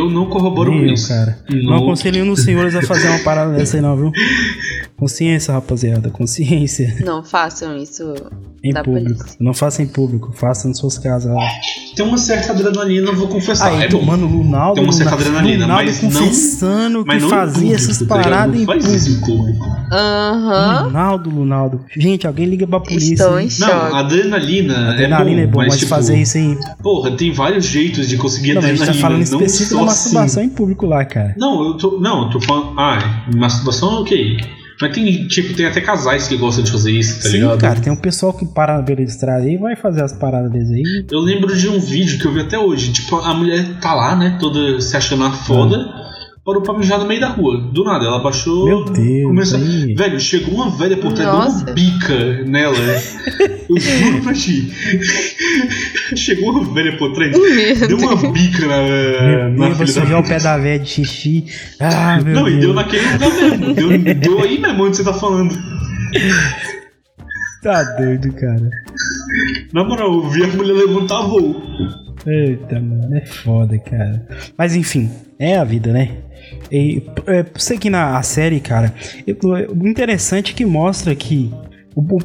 eu 0.03 0.09
não 0.09 0.29
corroboro 0.29 0.71
com 0.71 0.85
isso. 0.85 1.07
cara. 1.07 1.39
Não, 1.49 1.63
não 1.63 1.75
aconselho 1.77 2.29
os 2.31 2.43
senhores 2.43 2.75
a 2.75 2.81
fazer 2.81 3.07
uma 3.07 3.19
parada 3.19 3.53
dessa 3.55 3.77
aí, 3.77 3.81
não, 3.81 3.95
viu? 3.95 4.11
Consciência, 4.99 5.53
rapaziada, 5.53 6.09
consciência. 6.09 6.97
Não 7.05 7.23
façam 7.23 7.77
isso 7.77 8.13
em 8.61 8.73
público. 8.73 9.15
Polícia. 9.15 9.37
Não 9.39 9.53
façam 9.53 9.85
em 9.85 9.87
público, 9.87 10.33
façam 10.33 10.69
nas 10.69 10.77
suas 10.77 10.97
casas 10.97 11.33
lá. 11.33 11.47
Tem 11.95 12.05
uma 12.05 12.17
certa 12.17 12.51
adrenalina, 12.51 13.11
vou 13.13 13.29
confessar. 13.29 13.71
Aí, 13.71 13.83
é 13.83 13.87
bom. 13.87 14.01
Mano, 14.01 14.27
Lunaldo, 14.27 14.75
Tem 14.75 14.83
uma 14.83 14.91
certa 14.91 15.13
adrenalina, 15.13 15.65
Lunaldo 15.65 15.85
mas 15.85 15.99
confessando 15.99 16.99
não, 16.99 17.05
mas 17.05 17.23
que 17.23 17.29
fazia 17.29 17.75
essas 17.75 17.99
tá 17.99 18.05
paradas 18.05 18.59
em 18.59 18.65
faz 18.65 18.83
público. 18.83 18.97
Isso 18.97 19.09
em 19.09 19.21
público. 19.21 19.65
Aham. 19.91 20.79
Uhum. 20.79 20.85
Lunaldo, 20.87 21.29
Lunaldo. 21.29 21.85
Gente, 21.95 22.27
alguém 22.27 22.45
liga 22.45 22.67
pra 22.67 22.81
polícia. 22.81 23.13
Estou 23.13 23.39
em 23.39 23.49
choque. 23.49 23.71
Não, 23.71 23.95
adrenalina, 23.95 24.91
adrenalina 24.91 25.41
é 25.41 25.47
bom, 25.47 25.49
é 25.49 25.53
bom 25.53 25.57
mas, 25.59 25.67
mas 25.69 25.79
tipo, 25.79 25.89
fazer 25.89 26.17
isso 26.17 26.37
aí. 26.37 26.57
Porra, 26.83 27.11
tem 27.11 27.31
vários 27.31 27.65
jeitos 27.65 28.09
de 28.09 28.17
conseguir 28.17 28.53
não, 28.53 28.61
adrenalina. 28.61 28.83
A 28.83 28.91
gente 28.91 29.01
tá 29.01 29.07
falando 29.07 29.23
específico 29.23 29.79
da 29.79 29.85
masturbação 29.85 30.43
assim. 30.43 30.51
em 30.51 30.53
público 30.53 30.85
lá, 30.85 31.05
cara. 31.05 31.35
Não, 31.37 31.65
eu 31.65 31.77
tô. 31.77 31.99
Não, 31.99 32.23
eu 32.23 32.29
tô 32.31 32.41
falando. 32.41 32.77
Ah, 32.77 33.23
masturbação, 33.33 34.01
ok. 34.01 34.58
Mas 34.81 34.93
tem, 34.93 35.27
tipo, 35.27 35.53
tem 35.53 35.65
até 35.65 35.81
casais 35.81 36.27
que 36.27 36.37
gostam 36.37 36.63
de 36.63 36.71
fazer 36.71 36.91
isso, 36.91 37.21
tá 37.21 37.29
Sim, 37.29 37.37
ligado? 37.37 37.59
cara, 37.59 37.79
tem 37.81 37.91
um 37.91 37.97
pessoal 37.97 38.31
que 38.31 38.45
para 38.45 38.77
na 38.77 38.81
beira 38.81 39.03
de 39.03 39.11
estrada 39.11 39.45
e 39.49 39.57
vai 39.57 39.75
fazer 39.75 40.03
as 40.03 40.13
paradas 40.13 40.51
deles 40.51 40.71
aí. 40.71 41.05
Eu 41.11 41.19
lembro 41.19 41.55
de 41.55 41.67
um 41.67 41.79
vídeo 41.79 42.17
que 42.17 42.25
eu 42.25 42.33
vi 42.33 42.39
até 42.39 42.57
hoje. 42.57 42.93
Tipo, 42.93 43.17
a 43.17 43.33
mulher 43.33 43.79
tá 43.81 43.93
lá, 43.93 44.15
né, 44.15 44.37
toda 44.39 44.79
se 44.79 44.95
achando 44.95 45.25
a 45.25 45.31
foda. 45.31 45.77
Ah 45.77 46.09
parou 46.49 46.61
pra 46.63 46.73
mijar 46.73 46.99
no 46.99 47.05
meio 47.05 47.21
da 47.21 47.29
rua. 47.29 47.61
Do 47.71 47.83
nada, 47.83 48.05
ela 48.05 48.19
baixou. 48.19 48.65
Meu 48.65 48.83
Deus. 48.85 49.23
Começou... 49.27 49.59
Velho, 49.59 50.19
chegou 50.19 50.55
uma 50.55 50.69
velha 50.71 50.97
por 50.97 51.13
trás, 51.13 51.61
deu 51.61 51.65
uma 51.65 51.73
bica 51.73 52.43
nela. 52.45 52.75
Eu 53.69 53.79
juro 53.79 54.23
pra 54.23 54.33
ti. 54.33 54.71
chegou 56.15 56.51
uma 56.51 56.73
velha 56.73 56.97
por 56.97 57.13
trás, 57.13 57.31
deu 57.87 57.97
uma 57.97 58.15
bica 58.31 58.65
na, 58.65 59.49
na 59.49 59.75
filha 59.75 60.05
da 60.05 60.19
o 60.19 60.23
pé 60.23 60.39
da 60.39 60.57
velha 60.57 60.79
de 60.79 60.89
xixi. 60.89 61.45
Ah, 61.79 62.19
meu 62.23 62.33
Não, 62.33 62.43
Deus. 62.45 62.57
e 62.57 62.59
deu 62.61 62.73
naquele 62.73 63.03
lugar 63.11 63.29
mesmo. 63.29 63.73
Deu, 63.75 64.15
deu 64.15 64.39
aí 64.41 64.59
mesmo 64.59 64.83
onde 64.85 64.97
você 64.97 65.03
tá 65.03 65.13
falando. 65.13 65.55
Tá 67.61 67.83
doido, 67.97 68.33
cara. 68.33 68.71
Na 69.71 69.83
moral, 69.83 70.13
eu 70.13 70.29
vi 70.29 70.43
a 70.43 70.47
mulher 70.47 70.73
levantar 70.73 71.21
voo. 71.27 71.61
Eita, 72.25 72.79
mano, 72.79 73.15
é 73.15 73.25
foda, 73.25 73.77
cara. 73.79 74.27
Mas 74.57 74.75
enfim, 74.75 75.09
é 75.37 75.57
a 75.57 75.63
vida, 75.63 75.93
né? 75.93 76.17
E, 76.71 77.03
é, 77.27 77.43
que 77.77 77.89
na 77.89 78.21
série, 78.21 78.59
cara, 78.59 78.93
o 79.69 79.87
interessante 79.87 80.51
é 80.53 80.55
que 80.55 80.65
mostra 80.65 81.15
que 81.15 81.51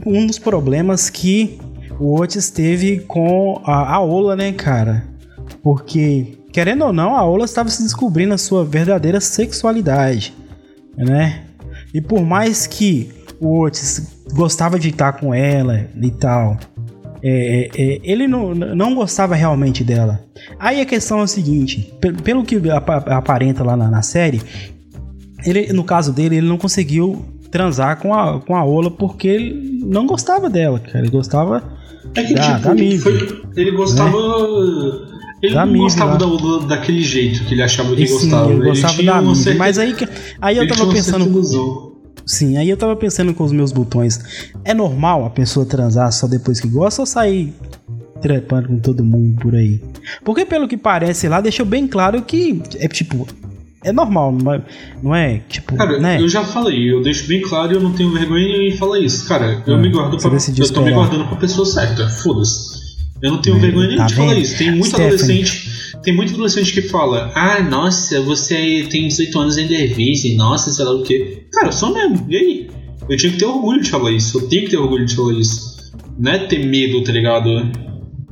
um 0.06 0.26
dos 0.26 0.38
problemas 0.38 1.10
que 1.10 1.58
o 1.98 2.20
Otis 2.20 2.50
teve 2.50 3.00
com 3.00 3.60
a, 3.64 3.94
a 3.94 4.00
Ola, 4.00 4.36
né, 4.36 4.52
cara? 4.52 5.04
Porque, 5.62 6.38
querendo 6.52 6.84
ou 6.84 6.92
não, 6.92 7.16
a 7.16 7.24
Ola 7.24 7.44
estava 7.44 7.68
se 7.68 7.82
descobrindo 7.82 8.34
a 8.34 8.38
sua 8.38 8.64
verdadeira 8.64 9.20
sexualidade, 9.20 10.34
né? 10.96 11.44
E 11.92 12.00
por 12.00 12.22
mais 12.22 12.66
que 12.66 13.10
o 13.40 13.60
Otis 13.60 14.24
gostava 14.32 14.78
de 14.78 14.88
estar 14.88 15.12
com 15.12 15.32
ela 15.32 15.88
e 16.00 16.10
tal, 16.10 16.58
é, 17.26 17.70
é, 17.74 18.00
ele 18.04 18.28
não, 18.28 18.54
não 18.54 18.94
gostava 18.94 19.34
realmente 19.34 19.82
dela. 19.82 20.22
Aí 20.58 20.78
a 20.78 20.84
questão 20.84 21.20
é 21.20 21.22
a 21.22 21.26
seguinte: 21.26 21.90
pelo 22.22 22.44
que 22.44 22.60
aparenta 23.06 23.64
lá 23.64 23.74
na, 23.74 23.90
na 23.90 24.02
série, 24.02 24.42
Ele, 25.42 25.72
no 25.72 25.84
caso 25.84 26.12
dele, 26.12 26.36
ele 26.36 26.46
não 26.46 26.58
conseguiu 26.58 27.24
transar 27.50 27.98
com 27.98 28.12
a, 28.12 28.40
com 28.40 28.54
a 28.54 28.64
Ola 28.64 28.90
porque 28.90 29.28
ele 29.28 29.80
não 29.86 30.06
gostava 30.06 30.50
dela, 30.50 30.78
cara. 30.78 30.98
Ele 30.98 31.08
gostava 31.08 31.62
é 32.14 32.22
que, 32.22 32.34
da, 32.34 32.42
tipo, 32.42 32.74
da 32.74 33.00
foi, 33.00 33.42
ele 33.56 33.70
gostava. 33.70 34.10
Né? 34.10 35.14
Ele 35.42 35.54
da 35.54 35.64
não 35.64 35.78
gostava 35.78 36.18
da 36.18 36.26
Ola 36.26 36.66
daquele 36.66 37.02
jeito 37.02 37.44
que 37.44 37.54
ele 37.54 37.62
achava 37.62 37.94
que 37.94 38.02
e, 38.02 38.06
gostava. 38.06 38.48
Sim, 38.48 38.52
ele 38.52 38.64
gostava 38.64 38.94
ele 38.98 39.06
da 39.06 39.34
certa... 39.34 39.58
mas 39.58 39.78
aí, 39.78 39.94
aí 40.42 40.56
eu 40.58 40.68
tava 40.68 40.92
pensando. 40.92 41.93
Sim, 42.26 42.56
aí 42.56 42.68
eu 42.68 42.76
tava 42.76 42.96
pensando 42.96 43.34
com 43.34 43.44
os 43.44 43.52
meus 43.52 43.72
botões. 43.72 44.52
É 44.64 44.72
normal 44.72 45.24
a 45.24 45.30
pessoa 45.30 45.66
transar 45.66 46.10
só 46.12 46.26
depois 46.26 46.60
que 46.60 46.68
gosta 46.68 47.02
ou 47.02 47.06
sair 47.06 47.54
trepando 48.24 48.68
com 48.68 48.78
todo 48.78 49.04
mundo 49.04 49.38
por 49.38 49.54
aí? 49.54 49.82
Porque 50.24 50.46
pelo 50.46 50.66
que 50.66 50.78
parece 50.78 51.28
lá, 51.28 51.42
deixou 51.42 51.66
bem 51.66 51.86
claro 51.86 52.22
que 52.22 52.62
é 52.78 52.88
tipo. 52.88 53.26
É 53.84 53.92
normal, 53.92 54.32
não 54.32 54.54
é, 54.54 54.62
não 55.02 55.14
é 55.14 55.40
tipo. 55.46 55.76
Cara, 55.76 55.98
né? 55.98 56.18
eu 56.18 56.26
já 56.26 56.42
falei, 56.42 56.90
eu 56.90 57.02
deixo 57.02 57.28
bem 57.28 57.42
claro 57.42 57.72
e 57.72 57.74
eu 57.74 57.82
não 57.82 57.92
tenho 57.92 58.10
vergonha 58.10 58.66
em 58.66 58.74
falar 58.78 58.98
isso. 58.98 59.28
Cara, 59.28 59.62
eu 59.66 59.74
ah, 59.74 59.78
me 59.78 59.90
guardo 59.90 60.16
pra. 60.16 60.30
Eu 60.56 60.72
tô 60.72 60.80
me 60.80 60.90
guardando 60.90 61.28
pra 61.28 61.36
pessoa 61.36 61.66
certa, 61.66 62.08
foda-se. 62.08 62.82
Eu 63.20 63.32
não 63.32 63.42
tenho 63.42 63.56
é, 63.56 63.60
vergonha 63.60 63.88
nenhuma 63.88 64.04
tá 64.04 64.08
de 64.08 64.14
falar 64.14 64.34
isso. 64.36 64.56
Tem 64.56 64.70
muito 64.70 64.86
Stephanie. 64.86 65.14
adolescente. 65.14 65.93
Tem 66.04 66.14
muito 66.14 66.34
adolescente 66.34 66.72
que 66.72 66.82
fala, 66.82 67.32
ah, 67.34 67.62
nossa, 67.62 68.20
você 68.20 68.86
tem 68.90 69.08
18 69.08 69.38
anos 69.38 69.56
em 69.56 69.66
Dervise, 69.66 70.36
nossa, 70.36 70.70
sei 70.70 70.84
lá 70.84 70.92
o 70.92 71.02
quê. 71.02 71.46
Cara, 71.50 71.68
eu 71.68 71.72
sou 71.72 71.94
mesmo, 71.94 72.26
e 72.28 72.36
aí? 72.36 72.70
Eu 73.08 73.16
tinha 73.16 73.32
que 73.32 73.38
ter 73.38 73.46
orgulho 73.46 73.82
de 73.82 73.88
falar 73.88 74.12
isso, 74.12 74.38
eu 74.38 74.48
tenho 74.48 74.64
que 74.64 74.70
ter 74.70 74.76
orgulho 74.76 75.06
de 75.06 75.16
falar 75.16 75.32
isso. 75.32 75.92
Não 76.18 76.32
é 76.32 76.46
ter 76.46 76.64
medo, 76.64 77.02
tá 77.02 77.10
ligado? 77.10 77.48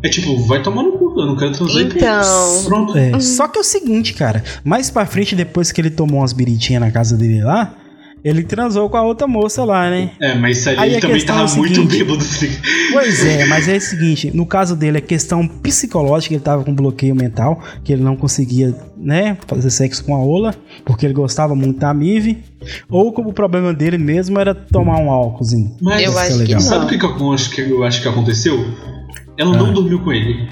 É 0.04 0.08
tipo, 0.08 0.36
vai 0.46 0.62
tomar 0.62 0.82
no 0.82 0.92
cu, 0.92 1.14
eu 1.18 1.26
não 1.26 1.36
quero 1.36 1.52
transar 1.52 1.82
então... 1.82 2.64
Pronto. 2.64 2.98
É, 2.98 3.18
só 3.20 3.48
que 3.48 3.58
é 3.58 3.60
o 3.60 3.64
seguinte, 3.64 4.12
cara, 4.12 4.44
mais 4.62 4.90
pra 4.90 5.06
frente, 5.06 5.34
depois 5.34 5.72
que 5.72 5.80
ele 5.80 5.90
tomou 5.90 6.20
umas 6.20 6.32
biritinhas 6.32 6.82
na 6.82 6.90
casa 6.90 7.16
dele 7.16 7.42
lá, 7.42 7.74
ele 8.24 8.44
transou 8.44 8.88
com 8.88 8.96
a 8.96 9.02
outra 9.02 9.26
moça 9.26 9.64
lá, 9.64 9.90
né? 9.90 10.10
É, 10.20 10.34
mas 10.34 10.66
ali 10.66 10.78
aí 10.78 10.92
ele 10.92 11.00
também 11.00 11.24
tava 11.24 11.50
é 11.50 11.56
muito 11.56 11.84
bêbado. 11.84 12.24
Pois 12.92 13.26
é, 13.26 13.46
mas 13.46 13.68
é 13.68 13.76
o 13.76 13.80
seguinte, 13.80 14.30
no 14.34 14.46
caso 14.46 14.76
dele 14.76 14.98
é 14.98 15.00
questão 15.00 15.46
psicológica, 15.46 16.34
ele 16.34 16.42
tava 16.42 16.64
com 16.64 16.74
bloqueio 16.74 17.14
mental, 17.14 17.62
que 17.82 17.92
ele 17.92 18.02
não 18.02 18.16
conseguia, 18.16 18.74
né, 18.96 19.36
fazer 19.46 19.70
sexo 19.70 20.04
com 20.04 20.14
a 20.14 20.20
Ola, 20.20 20.54
porque 20.84 21.04
ele 21.04 21.14
gostava 21.14 21.54
muito 21.54 21.80
da 21.80 21.92
Mive, 21.92 22.44
ou 22.88 23.12
como 23.12 23.30
o 23.30 23.32
problema 23.32 23.74
dele 23.74 23.98
mesmo 23.98 24.38
era 24.38 24.54
tomar 24.54 24.98
um 25.00 25.10
álcoolzinho. 25.10 25.76
Mas 25.80 26.02
eu 26.02 26.16
acho 26.16 26.44
que 26.44 26.60
sabe 26.60 26.86
o 26.86 26.88
que, 26.88 26.98
que, 26.98 27.04
eu 27.04 27.32
acho 27.32 27.50
que 27.50 27.60
eu 27.60 27.84
acho 27.84 28.02
que 28.02 28.08
aconteceu? 28.08 28.64
Ela 29.36 29.54
ah. 29.54 29.58
não 29.58 29.72
dormiu 29.72 30.00
com 30.00 30.12
ele. 30.12 30.48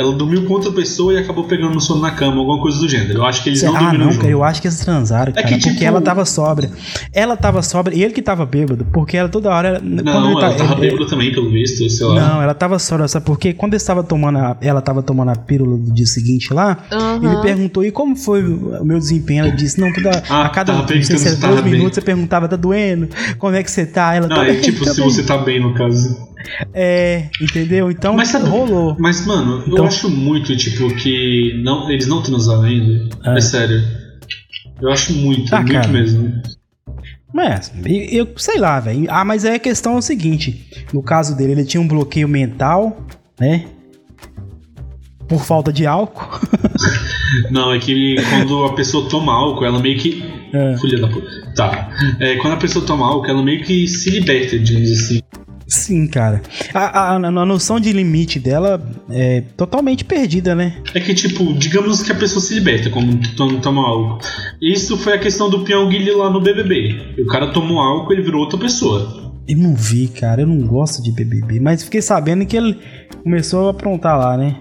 Ela 0.00 0.12
dormiu 0.12 0.44
com 0.46 0.54
outra 0.54 0.72
pessoa 0.72 1.12
e 1.12 1.18
acabou 1.18 1.44
pegando 1.44 1.74
no 1.74 1.80
sono 1.80 2.00
na 2.00 2.10
cama, 2.10 2.38
alguma 2.38 2.60
coisa 2.60 2.78
do 2.78 2.88
gênero. 2.88 3.18
Eu 3.18 3.24
acho 3.24 3.42
que 3.42 3.50
eles 3.50 3.60
Cê, 3.60 3.66
não 3.66 3.76
ah, 3.76 3.92
não, 3.92 4.12
junto. 4.12 4.26
eu 4.26 4.42
acho 4.42 4.60
que 4.60 4.68
eles 4.68 4.80
transaram, 4.80 5.32
cara, 5.32 5.46
é 5.46 5.48
que, 5.48 5.54
porque 5.58 5.70
tipo... 5.70 5.84
ela 5.84 6.00
tava 6.00 6.24
sóbria. 6.24 6.70
Ela 7.12 7.36
tava 7.36 7.62
sóbria 7.62 7.96
e 7.96 8.02
ele 8.02 8.12
que 8.12 8.22
tava 8.22 8.46
bêbado, 8.46 8.86
porque 8.92 9.16
ela 9.16 9.28
toda 9.28 9.50
hora... 9.50 9.80
Não, 9.82 10.30
ela 10.30 10.40
tá, 10.40 10.54
tava 10.56 10.72
ele, 10.74 10.90
bêbado 10.90 11.06
também, 11.06 11.32
pelo 11.32 11.50
visto, 11.50 11.88
sei 11.88 12.06
lá. 12.06 12.14
Não, 12.14 12.42
ela 12.42 12.54
tava 12.54 12.78
sóbria, 12.78 13.08
sabe 13.08 13.26
porque 13.26 13.52
quando 13.52 13.74
estava 13.74 14.02
tomando 14.02 14.38
a, 14.38 14.56
ela 14.60 14.80
tava 14.80 15.02
tomando 15.02 15.30
a 15.30 15.36
pílula 15.36 15.76
do 15.76 15.92
dia 15.92 16.06
seguinte 16.06 16.52
lá, 16.52 16.78
uhum. 16.90 17.32
ele 17.32 17.42
perguntou, 17.42 17.84
e 17.84 17.90
como 17.90 18.16
foi 18.16 18.42
o 18.42 18.84
meu 18.84 18.98
desempenho? 18.98 19.44
Ela 19.44 19.54
disse, 19.54 19.80
não, 19.80 19.92
toda, 19.92 20.22
ah, 20.28 20.46
a 20.46 20.48
cada 20.48 20.72
se 20.86 21.36
dois 21.36 21.62
minutos 21.64 21.94
você 21.94 22.00
perguntava, 22.00 22.48
tá 22.48 22.56
doendo? 22.56 23.08
Como 23.38 23.54
é 23.54 23.62
que 23.62 23.70
você 23.70 23.86
tá? 23.86 24.14
Ela, 24.14 24.26
não, 24.26 24.36
tá 24.36 24.46
é 24.46 24.52
bem, 24.52 24.60
tipo, 24.60 24.84
tá 24.84 24.92
se 24.92 25.00
bem. 25.00 25.10
você 25.10 25.22
tá 25.22 25.38
bem, 25.38 25.60
no 25.60 25.74
caso. 25.74 26.30
É, 26.72 27.28
entendeu? 27.40 27.90
Então 27.90 28.14
mas, 28.14 28.28
sabe, 28.28 28.48
rolou. 28.48 28.96
Mas, 28.98 29.26
mano, 29.26 29.62
então, 29.66 29.78
eu 29.78 29.84
acho 29.84 30.08
muito, 30.08 30.56
tipo, 30.56 30.94
que 30.96 31.60
não, 31.62 31.90
eles 31.90 32.06
não 32.06 32.22
transaram 32.22 32.62
ainda. 32.62 33.08
É. 33.24 33.36
é 33.36 33.40
sério. 33.40 33.82
Eu 34.80 34.90
acho 34.90 35.12
muito, 35.12 35.54
ah, 35.54 35.60
muito 35.60 35.72
cara. 35.72 35.88
mesmo. 35.88 36.42
Mas, 37.32 37.72
eu 38.10 38.28
sei 38.36 38.58
lá, 38.58 38.80
velho. 38.80 39.06
Ah, 39.08 39.24
mas 39.24 39.44
aí 39.44 39.54
a 39.54 39.58
questão 39.58 39.94
é 39.94 39.98
o 39.98 40.02
seguinte: 40.02 40.66
no 40.92 41.02
caso 41.02 41.36
dele, 41.36 41.52
ele 41.52 41.64
tinha 41.64 41.80
um 41.80 41.86
bloqueio 41.86 42.28
mental, 42.28 43.06
né? 43.38 43.66
Por 45.28 45.44
falta 45.44 45.72
de 45.72 45.86
álcool. 45.86 46.40
Não, 47.50 47.72
é 47.72 47.78
que 47.78 48.16
quando 48.30 48.64
a 48.64 48.74
pessoa 48.74 49.08
toma 49.08 49.32
álcool, 49.32 49.64
ela 49.64 49.78
meio 49.78 49.98
que. 49.98 50.24
É. 50.52 50.76
Filha 50.78 51.00
da 51.00 51.06
puta. 51.06 51.28
Tá. 51.54 51.88
É, 52.18 52.36
quando 52.36 52.54
a 52.54 52.56
pessoa 52.56 52.84
toma 52.84 53.06
álcool, 53.06 53.28
ela 53.28 53.42
meio 53.42 53.62
que 53.62 53.86
se 53.86 54.10
liberta, 54.10 54.58
digamos 54.58 54.90
assim. 54.90 55.20
Sim, 55.70 56.08
cara. 56.08 56.42
A, 56.74 57.12
a, 57.12 57.14
a, 57.14 57.46
noção 57.46 57.78
de 57.78 57.92
limite 57.92 58.40
dela 58.40 58.82
é 59.08 59.40
totalmente 59.56 60.04
perdida, 60.04 60.52
né? 60.52 60.82
É 60.92 60.98
que, 60.98 61.14
tipo, 61.14 61.54
digamos 61.54 62.02
que 62.02 62.10
a 62.10 62.14
pessoa 62.16 62.42
se 62.42 62.54
liberta 62.54 62.90
quando 62.90 63.60
toma 63.60 63.86
álcool. 63.86 64.18
Isso 64.60 64.98
foi 64.98 65.14
a 65.14 65.18
questão 65.18 65.48
do 65.48 65.60
Pyong 65.60 66.10
lá 66.16 66.28
no 66.28 66.40
BBB. 66.40 67.14
O 67.22 67.26
cara 67.26 67.52
tomou 67.52 67.78
álcool 67.78 68.12
e 68.12 68.16
ele 68.16 68.22
virou 68.22 68.40
outra 68.40 68.58
pessoa. 68.58 69.32
Eu 69.46 69.58
não 69.58 69.76
vi, 69.76 70.08
cara. 70.08 70.42
Eu 70.42 70.48
não 70.48 70.66
gosto 70.66 71.00
de 71.02 71.12
BBB. 71.12 71.60
Mas 71.60 71.84
fiquei 71.84 72.02
sabendo 72.02 72.44
que 72.44 72.56
ele 72.56 72.76
começou 73.22 73.68
a 73.68 73.70
aprontar 73.70 74.18
lá, 74.18 74.36
né? 74.36 74.56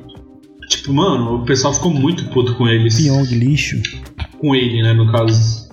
Tipo, 0.69 0.93
mano, 0.93 1.37
o 1.37 1.45
pessoal 1.45 1.73
ficou 1.73 1.91
muito 1.91 2.25
puto 2.25 2.53
com 2.53 2.67
eles. 2.67 2.95
Pyong 2.95 3.25
lixo. 3.31 3.81
Com 4.39 4.55
ele, 4.55 4.83
né, 4.83 4.93
no 4.93 5.11
caso. 5.11 5.68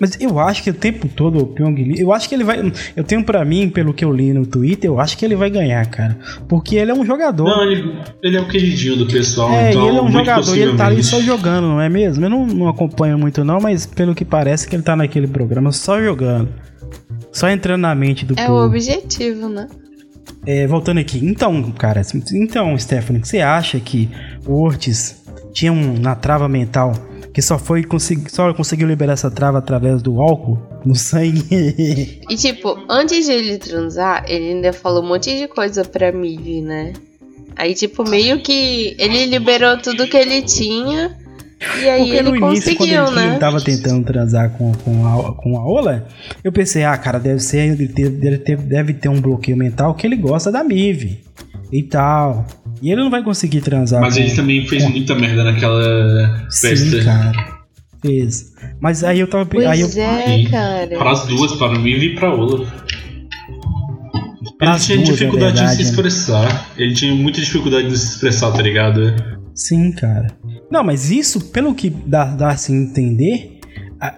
Mas 0.00 0.16
eu 0.20 0.38
acho 0.38 0.62
que 0.62 0.70
o 0.70 0.74
tempo 0.74 1.08
todo 1.08 1.38
o 1.40 1.46
Pyong 1.46 1.74
Lee, 1.74 2.00
eu 2.00 2.12
acho 2.12 2.28
que 2.28 2.34
ele 2.34 2.44
vai, 2.44 2.72
eu 2.96 3.02
tenho 3.02 3.24
para 3.24 3.44
mim, 3.44 3.68
pelo 3.68 3.92
que 3.92 4.04
eu 4.04 4.12
li 4.12 4.32
no 4.32 4.46
Twitter, 4.46 4.88
eu 4.88 5.00
acho 5.00 5.18
que 5.18 5.24
ele 5.24 5.34
vai 5.34 5.50
ganhar, 5.50 5.84
cara, 5.86 6.16
porque 6.48 6.76
ele 6.76 6.90
é 6.90 6.94
um 6.94 7.04
jogador. 7.04 7.48
Não, 7.48 7.62
ele, 7.64 7.92
ele 8.22 8.36
é 8.36 8.40
o 8.40 8.48
queridinho 8.48 8.96
do 8.96 9.06
pessoal, 9.06 9.50
é, 9.50 9.70
então, 9.70 9.84
e 9.84 9.88
ele 9.88 9.98
é 9.98 10.02
um 10.02 10.12
jogador 10.12 10.56
e 10.56 10.60
ele 10.60 10.76
tá 10.76 10.86
ali 10.86 11.02
só 11.02 11.20
jogando, 11.20 11.66
não 11.68 11.80
é 11.80 11.88
mesmo? 11.88 12.24
Eu 12.24 12.30
não, 12.30 12.46
não 12.46 12.68
acompanho 12.68 13.18
muito 13.18 13.44
não, 13.44 13.58
mas 13.60 13.86
pelo 13.86 14.14
que 14.14 14.24
parece 14.24 14.68
que 14.68 14.76
ele 14.76 14.82
tá 14.82 14.94
naquele 14.94 15.26
programa 15.26 15.72
só 15.72 16.00
jogando. 16.00 16.48
Só 17.32 17.48
entrando 17.48 17.82
na 17.82 17.94
mente 17.94 18.24
do 18.24 18.34
É 18.38 18.46
povo. 18.46 18.60
o 18.60 18.66
objetivo, 18.66 19.48
né? 19.48 19.68
É, 20.46 20.66
voltando 20.66 20.98
aqui, 20.98 21.18
então, 21.24 21.70
cara, 21.72 22.00
então, 22.32 22.78
Stephanie, 22.78 23.22
você 23.24 23.40
acha 23.40 23.78
que 23.80 24.08
o 24.46 24.62
Ortiz 24.62 25.22
tinha 25.52 25.72
um, 25.72 25.94
uma 25.96 26.14
trava 26.14 26.48
mental 26.48 26.92
que 27.32 27.42
só 27.42 27.58
foi 27.58 27.84
consegui, 27.84 28.30
só 28.30 28.52
conseguiu 28.54 28.88
liberar 28.88 29.12
essa 29.12 29.30
trava 29.30 29.58
através 29.58 30.02
do 30.02 30.20
álcool 30.20 30.58
no 30.84 30.94
sangue. 30.94 32.20
E 32.28 32.36
tipo, 32.36 32.78
antes 32.88 33.26
de 33.26 33.32
ele 33.32 33.58
transar, 33.58 34.24
ele 34.28 34.52
ainda 34.52 34.72
falou 34.72 35.02
um 35.02 35.08
monte 35.08 35.36
de 35.36 35.48
coisa 35.48 35.84
pra 35.84 36.12
Mivi, 36.12 36.60
né? 36.60 36.92
Aí, 37.56 37.74
tipo, 37.74 38.08
meio 38.08 38.40
que 38.40 38.94
ele 38.98 39.26
liberou 39.26 39.76
tudo 39.78 40.06
que 40.06 40.16
ele 40.16 40.42
tinha. 40.42 41.16
E 41.80 41.88
aí 41.88 42.02
Porque 42.02 42.16
ele 42.16 42.30
no 42.30 42.36
início, 42.36 42.76
conseguiu, 42.76 43.04
quando 43.04 43.18
ele, 43.18 43.30
né? 43.30 43.38
tava 43.38 43.60
tentando 43.60 44.04
transar 44.06 44.50
com, 44.50 44.72
com, 44.74 45.06
a, 45.06 45.34
com 45.34 45.58
a 45.58 45.66
Ola, 45.66 46.06
eu 46.44 46.52
pensei, 46.52 46.84
ah, 46.84 46.96
cara, 46.96 47.18
deve 47.18 47.40
ser, 47.40 47.74
deve 47.74 48.38
ter, 48.38 48.56
deve 48.56 48.94
ter 48.94 49.08
um 49.08 49.20
bloqueio 49.20 49.56
mental 49.56 49.92
que 49.94 50.06
ele 50.06 50.14
gosta 50.14 50.52
da 50.52 50.62
Mive 50.62 51.24
e 51.72 51.82
tal. 51.82 52.46
E 52.80 52.90
ele 52.90 53.02
não 53.02 53.10
vai 53.10 53.22
conseguir 53.22 53.60
transar. 53.60 54.00
Mas 54.00 54.14
com... 54.14 54.20
ele 54.20 54.34
também 54.34 54.66
fez 54.66 54.84
com... 54.84 54.90
muita 54.90 55.14
merda 55.14 55.44
naquela 55.44 56.46
festa. 56.50 56.76
Sim, 56.76 57.04
cara. 57.04 57.58
Fez. 58.00 58.52
Mas 58.80 59.02
aí 59.02 59.20
eu 59.20 59.28
tava. 59.28 59.46
Pois 59.46 59.66
aí 59.66 59.80
eu... 59.80 59.88
é, 59.96 60.44
cara. 60.50 60.98
Para 60.98 61.10
as 61.10 61.26
duas, 61.26 61.52
para 61.52 61.78
o 61.78 61.82
Vivi 61.82 62.12
e 62.12 62.14
para 62.14 62.32
Ola. 62.32 62.66
Ele 64.60 64.78
tinha 64.78 64.96
duas, 64.98 65.08
dificuldade 65.08 65.54
verdade, 65.54 65.76
de 65.76 65.84
se 65.84 65.90
expressar. 65.90 66.52
Né? 66.52 66.60
Ele 66.76 66.94
tinha 66.94 67.14
muita 67.14 67.40
dificuldade 67.40 67.88
de 67.88 67.96
se 67.96 68.14
expressar, 68.14 68.50
tá 68.52 68.60
ligado? 68.60 69.14
Sim, 69.54 69.92
cara. 69.92 70.28
Não, 70.70 70.82
mas 70.84 71.10
isso, 71.10 71.50
pelo 71.50 71.74
que 71.74 71.90
dá, 71.90 72.24
dá 72.24 72.50
assim 72.50 72.74
entender, 72.74 73.57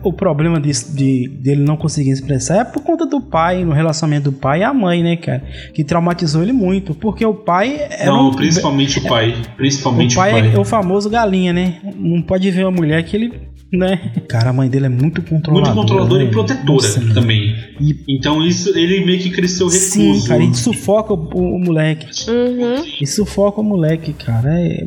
o 0.02 0.12
problema 0.12 0.60
de, 0.60 0.72
de, 0.94 1.28
dele 1.28 1.62
não 1.62 1.76
conseguir 1.76 2.10
expressar 2.10 2.60
é 2.60 2.64
por 2.64 2.82
conta 2.82 3.06
do 3.06 3.20
pai, 3.20 3.64
no 3.64 3.72
relacionamento 3.72 4.30
do 4.30 4.36
pai 4.36 4.60
e 4.60 4.62
a 4.62 4.74
mãe, 4.74 5.02
né, 5.02 5.16
cara? 5.16 5.42
Que 5.72 5.82
traumatizou 5.82 6.42
ele 6.42 6.52
muito. 6.52 6.94
Porque 6.94 7.24
o 7.24 7.34
pai. 7.34 7.88
não, 8.04 8.28
um, 8.28 8.34
principalmente 8.34 8.98
o 8.98 9.02
pai. 9.02 9.34
Principalmente 9.56 10.12
o 10.12 10.16
pai. 10.16 10.30
O 10.30 10.32
pai 10.32 10.54
é 10.54 10.58
o 10.58 10.64
famoso 10.64 11.08
galinha, 11.08 11.52
né? 11.52 11.80
Não 11.96 12.20
pode 12.20 12.50
ver 12.50 12.64
uma 12.64 12.70
mulher 12.70 13.02
que 13.04 13.16
ele. 13.16 13.50
Né? 13.72 14.12
Cara, 14.28 14.50
a 14.50 14.52
mãe 14.52 14.68
dele 14.68 14.86
é 14.86 14.88
muito 14.88 15.22
controladora. 15.22 15.74
Muito 15.74 15.88
controladora 15.88 16.24
né? 16.24 16.28
e 16.28 16.32
protetora 16.32 16.72
Nossa, 16.72 17.14
também. 17.14 17.54
E... 17.80 17.96
Então 18.08 18.44
isso 18.44 18.76
ele 18.76 19.06
meio 19.06 19.20
que 19.20 19.30
cresceu 19.30 19.68
recluso. 19.68 19.92
Sim, 19.92 20.26
cara, 20.26 20.42
ele 20.42 20.54
sufoca 20.54 21.14
o, 21.14 21.16
o 21.16 21.58
moleque. 21.58 22.06
Uhum. 22.28 22.84
Ele 22.84 23.06
sufoca 23.06 23.60
o 23.60 23.64
moleque, 23.64 24.12
cara. 24.12 24.60
É, 24.60 24.84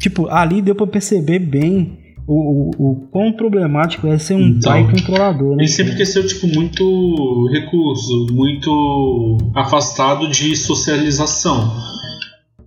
tipo, 0.00 0.28
ali 0.28 0.60
deu 0.60 0.74
pra 0.74 0.86
perceber 0.86 1.38
bem 1.38 2.05
o, 2.26 2.70
o, 2.76 2.90
o 2.90 2.96
quão 3.10 3.32
problemático 3.32 4.08
é 4.08 4.18
ser 4.18 4.34
um 4.34 4.48
então, 4.48 4.72
pai 4.72 4.90
controlador, 4.90 5.56
né? 5.56 5.62
Ele 5.62 5.68
sempre 5.68 5.94
cresceu, 5.94 6.26
tipo, 6.26 6.48
muito 6.48 7.48
recurso, 7.52 8.26
muito 8.32 9.38
afastado 9.54 10.28
de 10.28 10.56
socialização. 10.56 11.72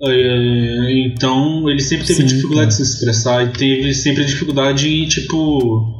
É, 0.02 1.08
então, 1.08 1.70
ele 1.70 1.82
sempre 1.82 2.08
teve 2.08 2.22
Sim, 2.22 2.28
dificuldade 2.28 2.70
de 2.70 2.76
se 2.76 2.84
expressar 2.84 3.44
e 3.44 3.50
teve 3.50 3.94
sempre 3.94 4.24
dificuldade 4.26 4.88
em, 4.88 5.06
tipo. 5.08 5.98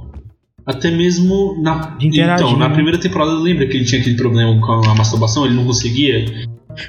Até 0.66 0.92
mesmo 0.92 1.60
na. 1.62 1.98
então, 2.00 2.56
na 2.56 2.70
né? 2.70 2.74
primeira 2.74 3.00
temporada, 3.00 3.32
lembra 3.32 3.66
que 3.68 3.76
ele 3.76 3.86
tinha 3.86 4.00
aquele 4.00 4.16
problema 4.16 4.60
com 4.62 4.90
a 4.90 4.96
masturbação? 4.96 5.46
Ele 5.46 5.56
não 5.56 5.66
conseguia. 5.66 6.26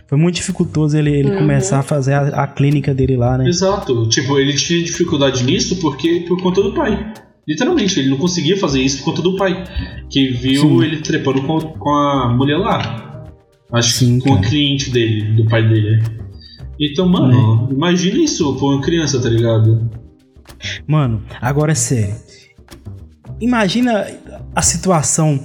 Foi 0.06 0.18
muito 0.18 0.36
dificultoso 0.36 0.96
ele, 0.96 1.10
ele 1.10 1.30
uhum. 1.30 1.38
começar 1.38 1.80
a 1.80 1.82
fazer 1.82 2.14
a, 2.14 2.44
a, 2.44 2.46
clínica 2.46 2.94
dele 2.94 3.16
lá, 3.16 3.38
né? 3.38 3.48
Exato. 3.48 4.08
Tipo, 4.08 4.38
ele 4.38 4.54
tinha 4.54 4.82
dificuldade 4.82 5.44
nisso 5.44 5.76
porque 5.76 6.24
por 6.26 6.40
conta 6.42 6.62
do 6.62 6.74
pai. 6.74 7.12
Literalmente, 7.48 7.98
ele 7.98 8.10
não 8.10 8.16
conseguia 8.16 8.56
fazer 8.56 8.80
isso 8.80 8.98
por 8.98 9.06
conta 9.06 9.22
do 9.22 9.36
pai, 9.36 9.64
que 10.08 10.28
viu 10.28 10.62
Sim. 10.62 10.82
ele 10.84 10.98
trepando 10.98 11.42
com, 11.42 11.58
com 11.58 11.90
a 11.90 12.32
mulher 12.32 12.58
lá. 12.58 13.26
Acho 13.72 13.92
Sim, 13.92 14.18
que 14.18 14.28
com 14.28 14.34
o 14.34 14.40
cliente 14.40 14.90
dele, 14.90 15.36
do 15.36 15.48
pai 15.48 15.66
dele. 15.66 16.02
Então, 16.80 17.08
mano, 17.08 17.68
é. 17.68 17.74
imagina 17.74 18.18
isso 18.18 18.54
pra 18.56 18.66
uma 18.66 18.80
criança, 18.80 19.20
tá 19.20 19.28
ligado? 19.28 19.90
Mano, 20.86 21.22
agora 21.40 21.72
é 21.72 21.74
sério. 21.74 22.14
Imagina 23.40 24.06
a 24.54 24.62
situação, 24.62 25.42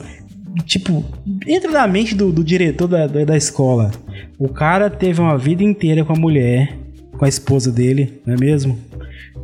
tipo, 0.66 1.04
entra 1.48 1.72
na 1.72 1.88
mente 1.88 2.16
do, 2.16 2.32
do 2.32 2.44
diretor 2.44 2.88
da, 2.88 3.08
da 3.08 3.38
escola. 3.38 3.92
O 4.38 4.50
cara 4.50 4.90
teve 4.90 5.22
uma 5.22 5.38
vida 5.38 5.64
inteira 5.64 6.04
com 6.04 6.14
a 6.14 6.20
mulher, 6.20 6.78
com 7.18 7.26
a 7.26 7.30
esposa 7.30 7.72
dele, 7.72 8.22
não 8.26 8.34
é 8.34 8.38
mesmo? 8.38 8.78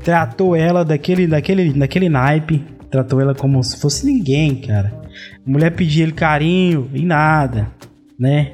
Tratou 0.04 0.56
ela 0.56 0.84
daquele, 0.84 1.28
daquele, 1.28 1.72
daquele 1.74 2.10
naipe, 2.10 2.64
tratou 2.90 3.22
ela 3.22 3.34
como 3.34 3.64
se 3.64 3.80
fosse 3.80 4.06
ninguém, 4.06 4.56
cara. 4.56 4.94
A 5.46 5.50
mulher 5.50 5.72
pedia 5.72 6.04
ele 6.04 6.12
carinho 6.12 6.90
e 6.94 7.06
nada, 7.06 7.68
né? 8.20 8.52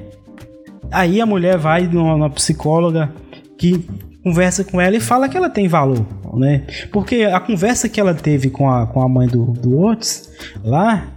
Aí 0.90 1.20
a 1.20 1.26
mulher 1.26 1.58
vai 1.58 1.86
numa 1.86 2.30
psicóloga 2.30 3.12
que 3.56 3.84
conversa 4.22 4.64
com 4.64 4.80
ela 4.80 4.96
e 4.96 5.00
fala 5.00 5.28
que 5.28 5.36
ela 5.36 5.50
tem 5.50 5.66
valor, 5.66 6.06
né? 6.34 6.64
Porque 6.92 7.24
a 7.24 7.40
conversa 7.40 7.88
que 7.88 8.00
ela 8.00 8.14
teve 8.14 8.50
com 8.50 8.70
a, 8.70 8.86
com 8.86 9.02
a 9.02 9.08
mãe 9.08 9.26
do, 9.26 9.44
do 9.52 9.78
Otis 9.80 10.30
lá, 10.62 11.08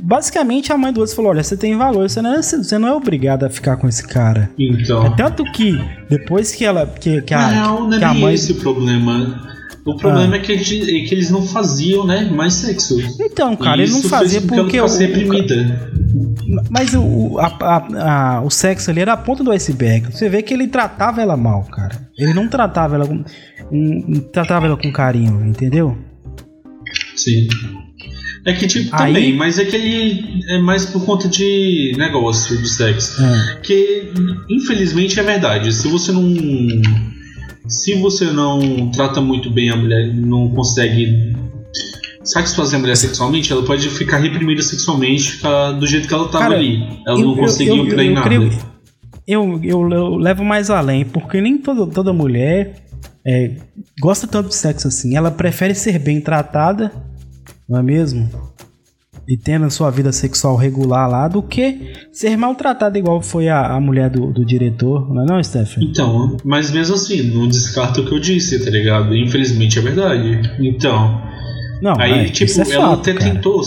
basicamente 0.00 0.72
a 0.72 0.78
mãe 0.78 0.92
do 0.92 1.00
Otis 1.00 1.14
falou: 1.14 1.30
Olha, 1.30 1.42
você 1.42 1.56
tem 1.56 1.76
valor, 1.76 2.08
você 2.08 2.22
não 2.22 2.34
é, 2.34 2.42
você 2.42 2.78
não 2.78 2.88
é 2.88 2.92
obrigada 2.92 3.46
a 3.46 3.50
ficar 3.50 3.76
com 3.76 3.88
esse 3.88 4.06
cara. 4.06 4.50
Então. 4.58 5.06
É 5.06 5.16
tanto 5.16 5.44
que 5.52 5.78
depois 6.08 6.54
que 6.54 6.64
ela. 6.64 6.86
Que, 6.86 7.22
que 7.22 7.34
a, 7.34 7.50
não, 7.52 7.88
não 7.88 7.98
que 7.98 8.04
é 8.04 8.06
a 8.06 8.14
mãe... 8.14 8.34
esse 8.34 8.52
o 8.52 8.56
problema. 8.56 9.48
O 9.84 9.96
problema 9.96 10.34
ah. 10.34 10.38
é, 10.38 10.40
que 10.40 10.52
eles, 10.52 10.70
é 10.70 11.08
que 11.08 11.14
eles 11.14 11.30
não 11.30 11.42
faziam, 11.42 12.06
né, 12.06 12.28
mais 12.30 12.52
sexo. 12.54 12.98
Então, 13.18 13.56
cara, 13.56 13.80
eles 13.80 13.94
não 13.94 14.02
faziam 14.02 14.42
porque... 14.42 14.76
Ela 14.76 14.86
ficou 14.86 15.06
reprimida. 15.06 15.90
Mas 16.68 16.92
o, 16.94 17.38
a, 17.38 17.46
a, 17.46 18.36
a, 18.36 18.40
o 18.42 18.50
sexo 18.50 18.90
ali 18.90 19.00
era 19.00 19.14
a 19.14 19.16
ponta 19.16 19.42
do 19.42 19.50
iceberg. 19.50 20.12
Você 20.12 20.28
vê 20.28 20.42
que 20.42 20.52
ele 20.52 20.66
tratava 20.66 21.22
ela 21.22 21.38
mal, 21.38 21.62
cara. 21.64 22.06
Ele 22.18 22.34
não 22.34 22.48
tratava 22.48 22.96
ela 22.96 23.06
com, 23.06 23.24
um, 23.72 24.20
tratava 24.30 24.66
ela 24.66 24.76
com 24.76 24.92
carinho, 24.92 25.42
entendeu? 25.46 25.96
Sim. 27.16 27.48
É 28.48 28.54
que 28.54 28.66
tipo 28.66 28.88
Aí... 28.96 29.12
também, 29.12 29.36
mas 29.36 29.58
é 29.58 29.64
que 29.66 29.76
ele 29.76 30.42
é 30.48 30.58
mais 30.58 30.86
por 30.86 31.04
conta 31.04 31.28
de 31.28 31.92
negócio, 31.98 32.56
de 32.56 32.66
sexo. 32.66 33.22
É. 33.22 33.60
Que 33.60 34.10
infelizmente 34.48 35.20
é 35.20 35.22
verdade. 35.22 35.70
Se 35.70 35.86
você 35.86 36.10
não 36.12 36.34
se 37.68 37.94
você 37.96 38.24
não 38.24 38.90
trata 38.90 39.20
muito 39.20 39.50
bem 39.50 39.68
a 39.68 39.76
mulher, 39.76 40.14
não 40.14 40.48
consegue 40.48 41.36
satisfazer 42.24 42.78
a 42.78 42.80
mulher 42.80 42.96
sexualmente, 42.96 43.52
ela 43.52 43.62
pode 43.62 43.86
ficar 43.90 44.16
reprimida 44.16 44.62
sexualmente 44.62 45.32
ficar 45.32 45.72
do 45.72 45.86
jeito 45.86 46.08
que 46.08 46.14
ela 46.14 46.24
estava 46.24 46.54
ali. 46.54 46.82
Ela 47.06 47.20
eu, 47.20 47.26
não 47.26 47.36
conseguiu 47.36 47.84
eu, 47.84 47.88
treinar. 47.88 48.32
Eu, 48.32 48.50
eu, 49.26 49.60
eu, 49.62 49.90
eu, 49.90 50.16
levo 50.16 50.42
mais 50.42 50.70
além, 50.70 51.04
porque 51.04 51.38
nem 51.38 51.58
toda, 51.58 51.86
toda 51.86 52.14
mulher 52.14 52.76
é, 53.26 53.50
gosta 54.00 54.26
tanto 54.26 54.48
de 54.48 54.54
sexo 54.54 54.88
assim. 54.88 55.14
Ela 55.16 55.30
prefere 55.30 55.74
ser 55.74 55.98
bem 55.98 56.18
tratada, 56.18 56.90
não 57.68 57.78
é 57.78 57.82
mesmo? 57.82 58.28
E 59.28 59.36
tendo 59.36 59.66
a 59.66 59.70
sua 59.70 59.90
vida 59.90 60.10
sexual 60.10 60.56
regular 60.56 61.08
lá, 61.08 61.28
do 61.28 61.42
que 61.42 61.92
ser 62.10 62.34
maltratada 62.34 62.98
igual 62.98 63.20
foi 63.20 63.48
a, 63.48 63.74
a 63.74 63.80
mulher 63.80 64.08
do, 64.08 64.32
do 64.32 64.42
diretor, 64.42 65.12
não 65.12 65.22
é 65.22 65.26
não, 65.26 65.42
Stephanie? 65.42 65.90
Então, 65.90 66.38
mas 66.42 66.70
mesmo 66.70 66.94
assim, 66.94 67.22
não 67.24 67.46
descarta 67.46 68.00
o 68.00 68.06
que 68.06 68.12
eu 68.12 68.18
disse, 68.18 68.64
tá 68.64 68.70
ligado? 68.70 69.14
Infelizmente 69.14 69.78
é 69.78 69.82
verdade. 69.82 70.40
Então, 70.58 71.20
não, 71.82 71.94
aí, 71.98 72.26
é, 72.26 72.28
tipo, 72.30 72.50
é 72.50 72.72
ela 72.72 72.88
fato, 72.88 73.00
até 73.00 73.12
cara. 73.12 73.34
tentou 73.34 73.60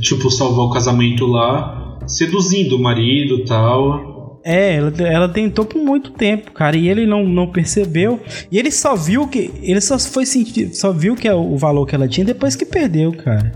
tipo, 0.00 0.30
salvar 0.30 0.66
o 0.66 0.70
casamento 0.70 1.26
lá, 1.26 1.98
seduzindo 2.06 2.76
o 2.76 2.82
marido 2.82 3.38
e 3.38 3.44
tal. 3.44 4.17
É, 4.44 4.76
ela, 4.76 4.92
ela 5.00 5.28
tentou 5.28 5.64
por 5.64 5.82
muito 5.82 6.10
tempo, 6.10 6.52
cara, 6.52 6.76
e 6.76 6.88
ele 6.88 7.06
não, 7.06 7.24
não 7.24 7.50
percebeu. 7.50 8.20
E 8.50 8.58
ele 8.58 8.70
só 8.70 8.94
viu 8.94 9.26
que. 9.28 9.52
Ele 9.62 9.80
só 9.80 9.98
foi 9.98 10.24
sentir. 10.24 10.74
Só 10.74 10.92
viu 10.92 11.14
que 11.14 11.28
é 11.28 11.34
o 11.34 11.56
valor 11.56 11.86
que 11.86 11.94
ela 11.94 12.08
tinha 12.08 12.24
depois 12.24 12.56
que 12.56 12.64
perdeu, 12.64 13.12
cara. 13.12 13.52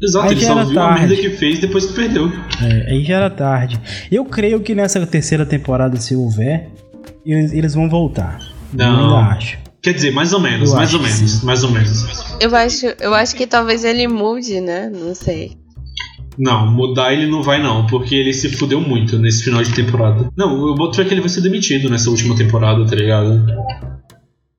Exato, 0.00 0.26
aí 0.26 0.32
ele 0.32 0.44
só 0.44 0.64
viu 0.64 0.74
tarde. 0.74 1.04
a 1.04 1.06
merda 1.06 1.16
que 1.16 1.30
fez 1.30 1.60
depois 1.60 1.86
que 1.86 1.94
perdeu. 1.94 2.30
É, 2.62 2.92
aí 2.92 3.04
já 3.04 3.16
era 3.16 3.30
tarde. 3.30 3.80
Eu 4.10 4.24
creio 4.24 4.60
que 4.60 4.74
nessa 4.74 5.04
terceira 5.06 5.44
temporada, 5.44 5.96
se 5.96 6.14
houver, 6.14 6.68
eles, 7.24 7.52
eles 7.52 7.74
vão 7.74 7.88
voltar. 7.88 8.38
Não. 8.72 8.86
Eu 8.86 9.16
ainda 9.16 9.34
acho. 9.34 9.58
Quer 9.80 9.94
dizer, 9.94 10.10
mais 10.10 10.32
ou 10.32 10.40
menos, 10.40 10.70
eu 10.70 10.76
mais 10.76 10.92
ou 10.92 11.00
menos, 11.00 11.30
sim. 11.30 11.46
mais 11.46 11.62
ou 11.62 11.70
menos. 11.70 12.04
Eu 12.40 12.54
acho, 12.54 12.86
eu 13.00 13.14
acho 13.14 13.34
que 13.36 13.46
talvez 13.46 13.84
ele 13.84 14.08
mude, 14.08 14.60
né? 14.60 14.90
Não 14.92 15.14
sei. 15.14 15.56
Não, 16.38 16.70
mudar 16.70 17.12
ele 17.12 17.26
não 17.26 17.42
vai 17.42 17.60
não, 17.60 17.86
porque 17.86 18.14
ele 18.14 18.32
se 18.32 18.48
fudeu 18.50 18.80
muito 18.80 19.18
nesse 19.18 19.42
final 19.42 19.62
de 19.62 19.74
temporada. 19.74 20.30
Não, 20.36 20.68
eu 20.68 20.74
boto 20.74 20.96
fé 20.96 21.04
que 21.04 21.12
ele 21.12 21.20
vai 21.20 21.28
ser 21.28 21.40
demitido 21.40 21.90
nessa 21.90 22.08
última 22.10 22.36
temporada, 22.36 22.84
tá 22.86 22.94
ligado? 22.94 23.44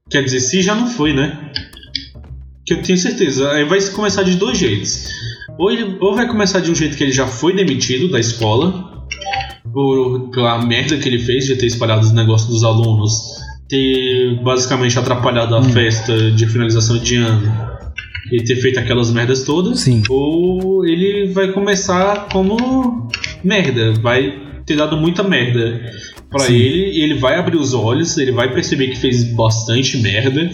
Quer 0.10 0.24
dizer, 0.24 0.42
se 0.42 0.62
já 0.62 0.76
não 0.76 0.88
foi, 0.88 1.14
né? 1.14 1.52
Que 2.66 2.74
eu 2.74 2.82
tenho 2.82 2.98
certeza. 2.98 3.52
Aí 3.52 3.64
vai 3.64 3.80
começar 3.92 4.24
de 4.24 4.36
dois 4.36 4.58
jeitos. 4.58 5.08
Ou, 5.58 5.72
ele, 5.72 5.98
ou 6.02 6.16
vai 6.16 6.28
começar 6.28 6.60
de 6.60 6.70
um 6.70 6.76
jeito 6.76 6.98
que 6.98 7.04
ele 7.04 7.12
já 7.12 7.28
foi 7.28 7.56
demitido 7.56 8.10
da 8.10 8.20
escola, 8.20 9.08
por, 9.72 10.30
pela 10.32 10.66
merda 10.66 10.98
que 10.98 11.08
ele 11.08 11.20
fez 11.20 11.46
de 11.46 11.56
ter 11.56 11.68
espalhado 11.68 12.02
os 12.02 12.12
negócios 12.12 12.50
dos 12.50 12.64
alunos 12.64 13.40
ter 13.70 14.42
basicamente 14.42 14.98
atrapalhado 14.98 15.56
a 15.56 15.60
hum. 15.60 15.64
festa 15.64 16.32
de 16.32 16.48
finalização 16.48 16.98
de 16.98 17.18
ano 17.18 17.70
e 18.32 18.44
ter 18.44 18.56
feito 18.58 18.80
aquelas 18.80 19.12
merdas 19.12 19.44
todas, 19.44 19.82
Sim. 19.82 20.04
ou 20.10 20.86
ele 20.86 21.32
vai 21.34 21.52
começar 21.52 22.28
como 22.32 23.08
merda, 23.44 23.94
vai 23.94 24.34
ter 24.66 24.76
dado 24.76 24.98
muita 24.98 25.24
merda 25.24 25.82
para 26.30 26.46
ele, 26.48 26.92
e 26.92 27.02
ele 27.02 27.16
vai 27.16 27.36
abrir 27.36 27.58
os 27.58 27.74
olhos, 27.74 28.18
ele 28.18 28.32
vai 28.32 28.54
perceber 28.54 28.90
que 28.90 28.98
fez 28.98 29.24
bastante 29.34 29.98
merda 29.98 30.50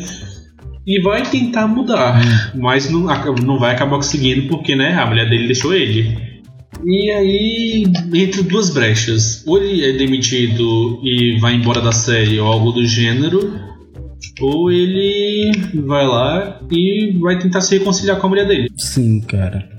e 0.88 1.02
vai 1.02 1.24
tentar 1.24 1.68
mudar, 1.68 2.22
hum. 2.22 2.60
mas 2.60 2.90
não, 2.90 3.08
não 3.44 3.60
vai 3.60 3.74
acabar 3.74 3.96
conseguindo 3.98 4.48
porque 4.48 4.76
né, 4.76 4.94
a 4.94 5.06
mulher 5.06 5.28
dele 5.30 5.48
deixou 5.48 5.74
ele. 5.74 6.36
E 6.84 7.10
aí, 7.10 7.84
entre 8.14 8.44
duas 8.44 8.70
brechas, 8.70 9.44
ou 9.48 9.58
ele 9.58 9.84
é 9.84 9.94
demitido 9.94 11.00
e 11.04 11.38
vai 11.40 11.56
embora 11.56 11.82
da 11.82 11.92
série 11.92 12.40
ou 12.40 12.48
algo 12.48 12.72
do 12.72 12.86
gênero, 12.86 13.52
ou 14.42 14.72
ele 14.72 15.52
vai 15.86 16.06
lá 16.06 16.60
e 16.72 17.18
vai 17.20 17.40
tentar 17.40 17.62
se 17.62 17.78
reconciliar 17.78 18.20
com 18.20 18.28
a 18.28 18.30
mulher 18.30 18.48
dele. 18.48 18.70
Sim, 18.76 19.22
cara. 19.22 19.70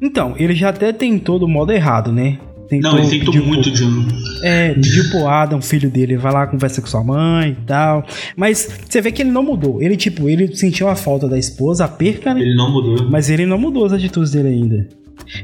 Então, 0.00 0.34
ele 0.36 0.54
já 0.54 0.70
até 0.70 0.92
tentou 0.92 1.38
do 1.38 1.46
modo 1.46 1.72
errado, 1.72 2.10
né? 2.12 2.38
Tentou, 2.68 2.92
não, 2.92 2.98
ele 2.98 3.20
tentou 3.20 3.34
muito 3.44 3.70
de 3.70 3.84
um. 3.84 4.08
É, 4.42 4.72
pediu 4.72 5.10
pro 5.10 5.28
Adam, 5.28 5.60
filho 5.60 5.90
dele, 5.90 6.16
vai 6.16 6.32
lá, 6.32 6.46
conversa 6.46 6.80
com 6.80 6.86
sua 6.86 7.04
mãe 7.04 7.50
e 7.50 7.66
tal. 7.66 8.04
Mas 8.34 8.66
você 8.88 9.00
vê 9.00 9.12
que 9.12 9.20
ele 9.20 9.30
não 9.30 9.42
mudou. 9.42 9.82
Ele, 9.82 9.94
tipo, 9.94 10.28
ele 10.28 10.56
sentiu 10.56 10.88
a 10.88 10.96
falta 10.96 11.28
da 11.28 11.38
esposa, 11.38 11.84
a 11.84 11.88
perca, 11.88 12.32
né? 12.32 12.40
Ele 12.40 12.54
não 12.54 12.72
mudou. 12.72 13.10
Mas 13.10 13.28
ele 13.28 13.44
não 13.44 13.58
mudou 13.58 13.84
as 13.84 13.92
atitudes 13.92 14.32
dele 14.32 14.48
ainda. 14.48 14.88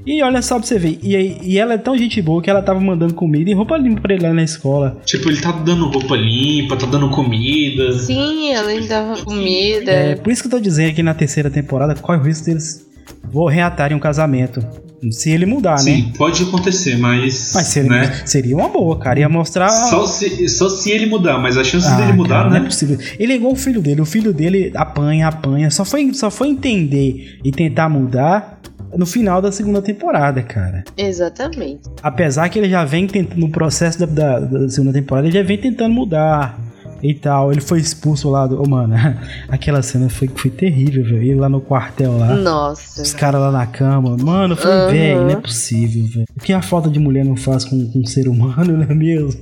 E 0.07 0.23
olha 0.23 0.43
só 0.43 0.59
pra 0.59 0.67
você 0.67 0.79
ver, 0.79 0.99
e, 1.03 1.39
e 1.43 1.59
ela 1.59 1.75
é 1.75 1.79
tão 1.79 1.97
gente 1.97 2.21
boa 2.21 2.43
que 2.43 2.51
ela 2.51 2.63
tava 2.63 2.81
mandando 2.81 3.15
comida 3.15 3.51
e 3.51 3.55
roupa 3.55 3.77
limpa 3.77 4.01
pra 4.01 4.15
ele 4.15 4.23
lá 4.27 4.33
na 4.33 4.43
escola. 4.43 5.01
Tipo, 5.05 5.29
ele 5.29 5.41
tá 5.41 5.53
dando 5.53 5.87
roupa 5.89 6.17
limpa, 6.17 6.77
tá 6.77 6.87
dando 6.87 7.11
comida. 7.11 7.93
Sim, 7.93 8.53
ela 8.53 8.71
ainda 8.71 8.87
dava 8.87 9.25
comida. 9.25 9.91
É, 9.91 10.17
por 10.17 10.33
isso 10.33 10.43
que 10.43 10.49
eu 10.49 10.53
tô 10.53 10.61
dizendo 10.61 10.95
que 10.95 11.03
na 11.03 11.15
terceira 11.15 11.51
temporada 11.51 11.95
corre 11.95 12.19
o 12.19 12.23
risco 12.23 12.47
deles 12.47 12.89
vou 13.31 13.49
reatarem 13.49 13.97
um 13.97 14.01
casamento. 14.01 14.65
Se 15.13 15.31
ele 15.31 15.47
mudar, 15.47 15.79
Sim, 15.79 15.91
né? 15.91 15.97
Sim, 15.99 16.13
pode 16.19 16.43
acontecer, 16.43 16.97
mas. 16.99 17.53
Mas 17.55 17.69
seria, 17.69 17.89
né? 17.89 18.23
seria 18.27 18.57
uma 18.57 18.69
boa, 18.69 18.99
cara. 18.99 19.21
Ia 19.21 19.29
mostrar. 19.29 19.69
Só 19.69 20.05
se, 20.09 20.49
só 20.49 20.69
se 20.69 20.91
ele 20.91 21.07
mudar, 21.07 21.39
mas 21.39 21.57
a 21.57 21.63
chance 21.63 21.87
ah, 21.87 21.95
dele 21.95 22.15
mudar, 22.15 22.39
cara, 22.39 22.51
né? 22.51 22.59
Não 22.59 22.67
é 22.67 22.69
possível. 22.69 22.99
Ele 23.17 23.33
é 23.33 23.37
igual 23.37 23.53
o 23.53 23.57
filho 23.57 23.81
dele. 23.81 24.01
O 24.01 24.05
filho 24.05 24.33
dele 24.35 24.73
apanha, 24.75 25.29
apanha. 25.29 25.71
Só 25.71 25.85
foi, 25.85 26.13
só 26.15 26.33
foi 26.33 26.49
entender 26.49 27.39
e 27.45 27.53
tentar 27.53 27.89
mudar 27.89 28.61
no 28.97 29.07
final 29.07 29.41
da 29.41 29.53
segunda 29.53 29.83
temporada, 29.83 30.43
cara. 30.43 30.85
Exatamente. 30.97 31.83
Apesar 32.03 32.49
que 32.49 32.59
ele 32.59 32.69
já 32.69 32.85
vem 32.85 33.07
tentando, 33.07 33.41
no 33.41 33.51
processo 33.51 33.99
da, 33.99 34.07
da, 34.07 34.41
da, 34.41 34.69
segunda 34.69 34.93
temporada, 34.93 35.27
ele 35.27 35.37
já 35.37 35.43
vem 35.43 35.59
tentando 35.59 35.95
mudar 35.95 36.59
e 37.03 37.15
tal. 37.15 37.53
Ele 37.53 37.61
foi 37.61 37.81
expulso 37.81 38.31
lá 38.31 38.47
do. 38.47 38.63
Oh, 38.63 38.69
mano, 38.69 38.95
aquela 39.49 39.83
cena 39.83 40.09
foi, 40.09 40.29
foi 40.29 40.51
terrível, 40.51 41.05
velho. 41.05 41.23
Ele 41.23 41.35
lá 41.35 41.49
no 41.49 41.61
quartel 41.61 42.17
lá. 42.17 42.35
Nossa. 42.35 43.03
Os 43.03 43.13
caras 43.13 43.41
lá 43.41 43.51
na 43.51 43.67
cama. 43.67 44.17
Mano, 44.17 44.57
foi, 44.57 44.71
uhum. 44.71 44.91
velho, 44.91 45.21
não 45.23 45.31
é 45.31 45.37
possível, 45.37 46.05
velho. 46.07 46.27
O 46.37 46.41
que 46.41 46.53
a 46.53 46.63
falta 46.63 46.89
de 46.89 46.99
mulher 46.99 47.25
não 47.25 47.37
faz 47.37 47.65
com, 47.65 47.91
com 47.91 48.01
um 48.01 48.07
ser 48.07 48.29
humano, 48.29 48.73
não 48.79 48.83
é 48.83 48.95
mesmo? 48.95 49.31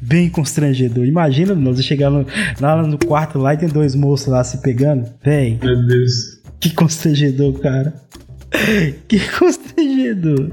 Bem 0.00 0.28
constrangedor. 0.28 1.04
Imagina, 1.04 1.54
nós 1.54 1.82
chegar 1.84 2.10
no, 2.10 2.26
lá 2.60 2.82
no 2.82 2.98
quarto 2.98 3.38
lá 3.38 3.54
e 3.54 3.58
tem 3.58 3.68
dois 3.68 3.94
moços 3.94 4.28
lá 4.28 4.42
se 4.44 4.58
pegando. 4.58 5.08
Véi. 5.22 5.58
Meu 5.62 5.86
Deus. 5.86 6.35
Que 6.60 6.70
constrangedor, 6.70 7.60
cara. 7.60 7.94
Que 9.08 9.20
constrangedor. 9.38 10.50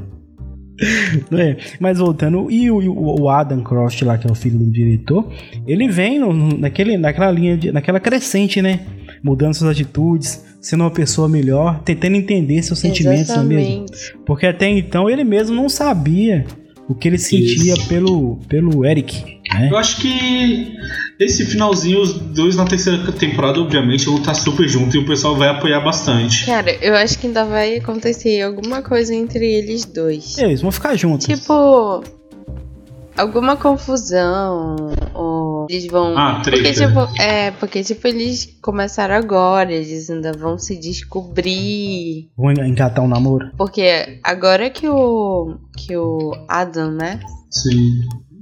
É, 1.32 1.58
mas 1.80 2.00
voltando, 2.00 2.50
e 2.50 2.70
o, 2.70 3.22
o, 3.22 3.30
Adam 3.30 3.62
Croft 3.64 4.02
lá, 4.02 4.18
que 4.18 4.28
é 4.28 4.32
o 4.32 4.36
filho 4.36 4.58
do 4.58 4.66
diretor, 4.66 5.32
ele 5.68 5.88
vem 5.88 6.20
no, 6.20 6.34
naquele, 6.34 6.98
naquela 6.98 7.32
linha, 7.32 7.56
de, 7.56 7.72
naquela 7.72 8.00
crescente, 8.00 8.62
né? 8.62 8.80
Mudando 9.24 9.54
suas 9.54 9.70
atitudes, 9.70 10.44
sendo 10.60 10.84
uma 10.84 10.92
pessoa 10.92 11.30
melhor, 11.30 11.82
tentando 11.84 12.16
entender 12.16 12.62
seus 12.64 12.80
sentimentos 12.80 13.30
é 13.30 13.44
mesmo. 13.44 13.86
Porque 14.26 14.48
até 14.48 14.68
então 14.68 15.10
ele 15.10 15.24
mesmo 15.24 15.56
não 15.56 15.70
sabia 15.70 16.46
o 16.88 16.96
que 16.96 17.08
ele 17.08 17.18
sentia 17.18 17.76
pelo, 17.88 18.38
pelo 18.48 18.86
Eric. 18.86 19.40
Né? 19.54 19.70
Eu 19.72 19.78
acho 19.78 20.02
que 20.02 20.74
esse 21.20 21.46
finalzinho, 21.46 22.02
os 22.02 22.14
dois 22.14 22.56
na 22.56 22.66
terceira 22.66 23.12
temporada, 23.12 23.60
obviamente, 23.60 24.06
vão 24.06 24.18
estar 24.18 24.34
super 24.34 24.68
juntos 24.68 24.96
e 24.96 24.98
o 24.98 25.06
pessoal 25.06 25.36
vai 25.36 25.50
apoiar 25.50 25.80
bastante. 25.82 26.46
Cara, 26.46 26.72
eu 26.82 26.96
acho 26.96 27.18
que 27.20 27.28
ainda 27.28 27.46
vai 27.46 27.78
acontecer 27.78 28.42
alguma 28.42 28.82
coisa 28.82 29.14
entre 29.14 29.46
eles 29.46 29.86
dois. 29.86 30.38
Eles 30.38 30.62
vão 30.62 30.72
ficar 30.72 30.96
juntos. 30.96 31.28
Tipo, 31.28 32.04
alguma 33.18 33.56
confusão 33.56 34.76
ou 35.14 35.68
eles 35.70 35.88
vão 35.88 36.18
ah, 36.18 36.42
porque 36.44 36.74
tipo 36.74 37.22
é 37.22 37.52
porque 37.52 37.84
tipo 37.84 38.08
eles 38.08 38.58
começaram 38.62 39.16
agora 39.16 39.72
eles 39.72 40.10
ainda 40.10 40.32
vão 40.34 40.58
se 40.58 40.78
descobrir. 40.78 42.30
Vão 42.38 42.52
engatar 42.52 43.04
um 43.04 43.08
namoro? 43.08 43.52
Porque 43.58 44.20
agora 44.24 44.70
que 44.70 44.88
o 44.88 45.58
que 45.78 45.96
o 45.96 46.34
Adam 46.48 46.92
né? 46.92 47.20
Sim. 47.50 48.02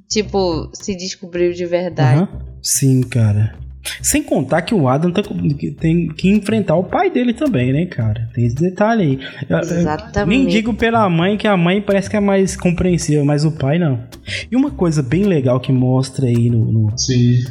Tipo 0.09 0.69
se 0.73 0.95
descobriu 0.95 1.53
de 1.53 1.65
verdade. 1.65 2.21
Uhum. 2.21 2.39
sim 2.61 3.01
cara 3.01 3.55
sem 4.01 4.21
contar 4.23 4.61
que 4.61 4.73
o 4.73 4.87
Adam 4.87 5.11
tá, 5.11 5.21
tem 5.79 6.07
que 6.09 6.29
enfrentar 6.29 6.75
o 6.75 6.83
pai 6.83 7.09
dele 7.09 7.33
também, 7.33 7.73
né, 7.73 7.85
cara? 7.85 8.29
Tem 8.33 8.45
esse 8.45 8.55
detalhe 8.55 9.03
aí. 9.03 9.59
Exatamente. 9.59 10.37
Nem 10.37 10.47
digo 10.47 10.73
pela 10.73 11.09
mãe, 11.09 11.37
que 11.37 11.47
a 11.47 11.57
mãe 11.57 11.81
parece 11.81 12.09
que 12.09 12.15
é 12.15 12.19
mais 12.19 12.55
compreensiva, 12.55 13.23
mas 13.23 13.45
o 13.45 13.51
pai 13.51 13.79
não. 13.79 13.99
E 14.51 14.55
uma 14.55 14.71
coisa 14.71 15.01
bem 15.01 15.23
legal 15.23 15.59
que 15.59 15.71
mostra 15.71 16.27
aí 16.27 16.49
no, 16.49 16.71
no, 16.71 16.93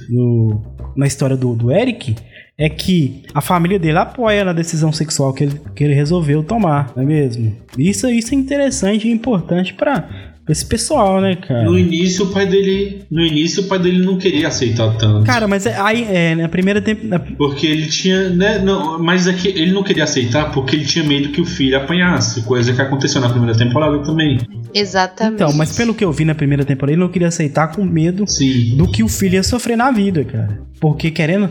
no 0.09 0.63
na 0.97 1.07
história 1.07 1.37
do, 1.37 1.55
do 1.55 1.73
Eric 1.73 2.17
é 2.59 2.69
que 2.69 3.23
a 3.33 3.41
família 3.41 3.79
dele 3.79 3.97
apoia 3.97 4.45
na 4.45 4.53
decisão 4.53 4.93
sexual 4.93 5.33
que 5.33 5.45
ele, 5.45 5.61
que 5.75 5.83
ele 5.83 5.95
resolveu 5.95 6.43
tomar, 6.43 6.93
não 6.95 7.03
é 7.03 7.07
mesmo? 7.07 7.57
Isso, 7.79 8.07
isso 8.09 8.35
é 8.35 8.37
interessante 8.37 9.09
e 9.09 9.11
importante 9.11 9.73
para 9.73 10.30
esse 10.49 10.65
pessoal, 10.65 11.21
né, 11.21 11.37
cara? 11.37 11.65
No 11.65 11.79
início 11.79 12.25
o 12.25 12.29
pai 12.29 12.47
dele, 12.47 13.03
no 13.11 13.21
início 13.25 13.65
o 13.65 13.67
pai 13.67 13.79
dele 13.79 14.05
não 14.05 14.19
queria 14.19 14.49
aceitar 14.49 14.97
tanto. 14.97 15.25
Cara, 15.25 15.47
mas 15.47 15.67
é, 15.67 15.79
aí 15.79 16.05
é, 16.09 16.35
na 16.35 16.49
primeira 16.49 16.81
temporada, 16.81 17.25
porque 17.37 17.67
ele 17.67 17.87
tinha, 17.87 18.29
né, 18.31 18.59
não, 18.59 19.03
mas 19.03 19.27
é 19.27 19.33
que 19.33 19.49
ele 19.49 19.73
não 19.73 19.83
queria 19.83 20.05
aceitar 20.05 20.53
porque 20.53 20.77
ele 20.77 20.85
tinha 20.85 21.05
medo 21.05 21.31
que 21.31 21.41
o 21.41 21.47
filho 21.47 21.77
apanhasse, 21.77 22.43
coisa 22.43 22.73
que 22.73 22.81
aconteceu 22.81 23.21
na 23.21 23.29
primeira 23.29 23.57
temporada 23.57 23.99
também. 24.01 24.39
Exatamente. 24.75 25.35
Então, 25.43 25.53
mas 25.53 25.77
pelo 25.77 25.95
que 25.95 26.05
eu 26.05 26.13
vi 26.13 26.25
na 26.25 26.35
primeira 26.35 26.65
temporada, 26.65 26.93
ele 26.93 27.01
não 27.01 27.09
queria 27.09 27.29
aceitar 27.29 27.69
com 27.69 27.85
medo 27.85 28.25
Sim. 28.27 28.77
do 28.77 28.91
que 28.91 29.03
o 29.03 29.09
filho 29.09 29.35
ia 29.35 29.43
sofrer 29.43 29.77
na 29.77 29.91
vida, 29.91 30.25
cara. 30.25 30.61
Porque 30.81 31.11
querendo, 31.11 31.51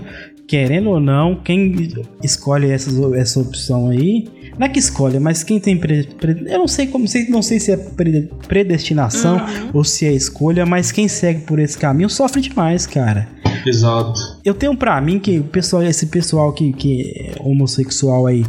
querendo 0.50 0.90
ou 0.90 1.00
não, 1.00 1.36
quem 1.36 1.94
escolhe 2.24 2.72
essas, 2.72 2.98
essa 3.14 3.40
opção 3.40 3.90
aí 3.90 4.28
não 4.58 4.66
é 4.66 4.70
que 4.70 4.80
escolhe, 4.80 5.20
mas 5.20 5.44
quem 5.44 5.58
tem. 5.58 5.78
Pre, 5.78 6.04
pre, 6.04 6.44
eu 6.48 6.60
não 6.60 6.68
sei 6.68 6.88
como. 6.88 7.08
Sei, 7.08 7.30
não 7.30 7.42
sei 7.42 7.62
se 7.62 7.72
é 7.72 7.78
pre, 7.78 8.30
predestinação 8.46 9.38
uhum. 9.38 9.70
ou 9.76 9.84
se 9.86 10.06
é 10.06 10.12
escolha, 10.12 10.66
mas 10.66 10.92
quem 10.92 11.08
segue 11.08 11.42
por 11.42 11.60
esse 11.60 11.78
caminho 11.78 12.10
sofre 12.10 12.42
demais, 12.42 12.86
cara. 12.86 13.30
Exato. 13.66 14.20
Eu 14.44 14.54
tenho 14.54 14.76
pra 14.76 15.00
mim 15.00 15.18
que 15.18 15.40
o 15.40 15.46
pessoal, 15.46 15.84
esse 15.84 16.08
pessoal 16.08 16.52
que, 16.52 16.74
que 16.74 17.04
é 17.16 17.36
homossexual 17.40 18.28
aí, 18.28 18.44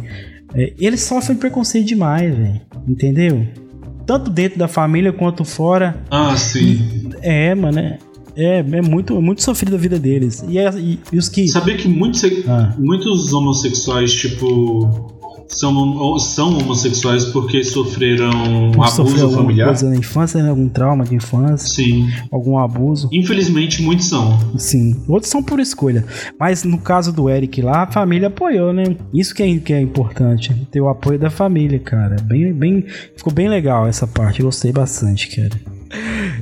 é, 0.53 0.73
eles 0.77 1.01
sofrem 1.01 1.37
preconceito 1.37 1.85
demais, 1.85 2.35
velho. 2.35 2.61
Entendeu? 2.85 3.47
Tanto 4.05 4.29
dentro 4.29 4.59
da 4.59 4.67
família 4.67 5.13
quanto 5.13 5.45
fora. 5.45 6.03
Ah, 6.09 6.35
sim. 6.35 7.09
É, 7.21 7.55
mano. 7.55 7.79
É, 7.79 7.97
é, 8.35 8.59
é 8.59 8.81
muito, 8.81 9.21
muito 9.21 9.43
sofrido 9.43 9.75
a 9.75 9.79
vida 9.79 9.99
deles. 9.99 10.43
E, 10.47 10.57
é, 10.57 10.69
e, 10.77 10.99
e 11.11 11.17
os 11.17 11.29
que. 11.29 11.47
Sabia 11.47 11.77
que 11.77 11.87
muitos, 11.87 12.23
ah. 12.47 12.75
muitos 12.77 13.33
homossexuais, 13.33 14.13
tipo 14.13 15.19
são, 15.51 16.17
são 16.17 16.57
homossexuais 16.57 17.25
porque 17.25 17.63
sofreram 17.63 18.71
Por 18.73 18.85
abuso 18.85 19.31
familiar. 19.31 19.67
coisa 19.67 19.89
na 19.89 19.95
infância, 19.95 20.41
né? 20.41 20.49
algum 20.49 20.69
trauma 20.69 21.03
de 21.03 21.15
infância. 21.15 21.69
Sim. 21.69 22.09
Algum 22.31 22.57
abuso. 22.57 23.09
Infelizmente, 23.11 23.81
muitos 23.81 24.07
são. 24.07 24.39
Sim. 24.57 24.95
Outros 25.07 25.29
são 25.29 25.43
por 25.43 25.59
escolha. 25.59 26.05
Mas 26.39 26.63
no 26.63 26.77
caso 26.77 27.11
do 27.11 27.29
Eric 27.29 27.61
lá, 27.61 27.83
a 27.83 27.91
família 27.91 28.29
apoiou, 28.29 28.71
né? 28.71 28.83
Isso 29.13 29.35
que 29.35 29.43
é, 29.43 29.59
que 29.59 29.73
é 29.73 29.81
importante. 29.81 30.55
Ter 30.71 30.81
o 30.81 30.87
apoio 30.87 31.19
da 31.19 31.29
família, 31.29 31.79
cara. 31.79 32.15
Bem, 32.23 32.53
bem, 32.53 32.85
ficou 33.15 33.33
bem 33.33 33.49
legal 33.49 33.87
essa 33.87 34.07
parte. 34.07 34.41
Gostei 34.41 34.71
bastante, 34.71 35.35
cara. 35.35 35.80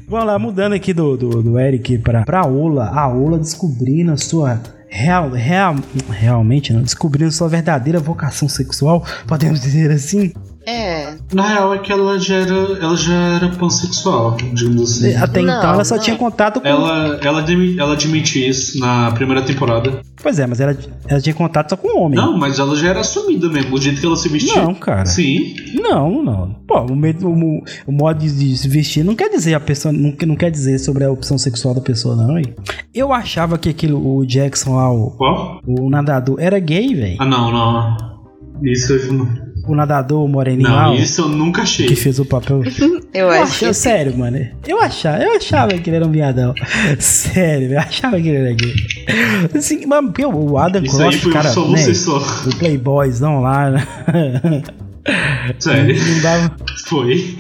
Vamos 0.08 0.26
lá, 0.26 0.40
mudando 0.40 0.74
aqui 0.74 0.94
do, 0.94 1.18
do, 1.18 1.44
do 1.44 1.60
Eric 1.60 1.98
pra, 2.00 2.24
pra 2.24 2.46
Ola. 2.46 2.90
A 2.90 3.08
Ola 3.08 3.38
descobrindo 3.38 4.12
a 4.12 4.18
sua 4.18 4.62
real, 4.90 5.30
real, 5.30 5.76
realmente 6.10 6.74
não, 6.74 6.82
descobrindo 6.82 7.32
sua 7.32 7.48
verdadeira 7.48 8.00
vocação 8.00 8.50
sexual, 8.50 9.06
podemos 9.28 9.62
dizer 9.62 9.92
assim? 9.92 10.34
É. 10.66 11.16
Na 11.34 11.48
real 11.48 11.74
é 11.74 11.80
que 11.80 11.92
ela 11.92 12.20
já 12.20 12.36
era, 12.36 12.54
ela 12.54 12.96
já 12.96 13.14
era 13.14 13.50
pansexual, 13.50 14.36
digamos 14.54 14.82
assim. 14.82 15.16
Até 15.16 15.42
não, 15.42 15.58
então 15.58 15.74
ela 15.74 15.84
só 15.84 15.96
não. 15.96 16.04
tinha 16.04 16.16
contato 16.16 16.62
com. 16.62 16.68
Ela, 16.68 17.20
ela, 17.24 17.46
ela 17.78 17.94
admite 17.94 18.48
isso 18.48 18.80
na 18.80 19.12
primeira 19.12 19.42
temporada. 19.42 20.02
Pois 20.22 20.38
é, 20.38 20.46
mas 20.46 20.60
ela, 20.60 20.78
ela 21.08 21.22
tinha 21.22 21.34
contato 21.34 21.70
só 21.70 21.78
com 21.78 22.00
homem. 22.00 22.18
Não, 22.18 22.38
mas 22.38 22.60
ela 22.60 22.76
já 22.76 22.90
era 22.90 23.00
assumida 23.00 23.48
mesmo, 23.50 23.76
o 23.76 23.82
jeito 23.82 24.00
que 24.00 24.06
ela 24.06 24.16
se 24.16 24.28
vestia. 24.30 24.62
Não, 24.62 24.76
cara. 24.76 25.06
Sim. 25.06 25.56
Não, 25.74 26.22
não. 26.24 26.56
Pô, 26.68 26.82
o, 26.82 26.94
o, 26.94 27.64
o 27.88 27.92
modo 27.92 28.20
de 28.20 28.58
se 28.58 28.68
vestir 28.68 29.04
não 29.04 29.16
quer 29.16 29.30
dizer 29.30 29.54
a 29.54 29.60
pessoa. 29.60 29.92
Não, 29.92 30.14
não 30.26 30.36
quer 30.36 30.52
dizer 30.52 30.78
sobre 30.80 31.04
a 31.04 31.12
opção 31.12 31.38
sexual 31.38 31.74
da 31.74 31.82
pessoa, 31.82 32.16
não, 32.16 32.36
aí. 32.36 32.54
Eu 32.94 33.14
achava 33.14 33.58
que 33.58 33.70
aquilo, 33.70 34.18
o 34.18 34.26
Jackson 34.26 34.76
lá, 34.76 34.92
o. 34.92 35.12
Qual? 35.12 35.62
O 35.66 35.90
nadador, 35.90 36.36
era 36.40 36.60
gay, 36.60 36.94
velho. 36.94 37.18
Ah, 37.20 37.26
não, 37.26 37.52
não. 37.52 37.98
Isso 38.62 38.92
eu 38.92 39.14
não 39.14 39.49
o 39.72 39.76
nadador, 39.76 40.28
moreninho 40.28 40.70
Não, 40.70 40.94
lá, 40.94 40.96
isso 40.96 41.22
eu 41.22 41.30
nunca 41.30 41.62
achei. 41.64 41.86
Que 41.86 41.96
fez 41.96 42.20
o 42.20 42.26
papel. 42.26 42.62
eu 43.14 43.30
acho. 43.30 43.66
Eu, 43.66 43.74
sério, 43.74 44.18
mano. 44.18 44.46
Eu 44.68 44.80
achava, 44.82 45.24
eu 45.24 45.36
achava 45.36 45.74
que 45.78 45.90
ele 45.90 45.98
era 45.98 46.06
um 46.06 46.12
viadão. 46.12 46.54
Sério, 47.00 47.74
eu 47.74 47.80
achava 47.80 48.20
que 48.20 48.28
ele 48.28 48.38
era 48.38 48.54
gay. 48.54 48.74
Assim, 49.56 49.86
mano, 49.86 50.10
porque 50.10 50.26
o 50.26 50.58
Adam 50.58 50.84
isso 50.84 50.98
Cross, 50.98 51.26
cara, 51.28 51.50
né, 51.50 51.86
o 52.48 52.56
Playboys 52.58 53.20
não 53.20 53.42
lá, 53.42 53.72
né? 53.72 53.88
Sério? 55.60 55.96
Não 55.96 56.22
dava. 56.22 56.56
Foi. 56.86 57.36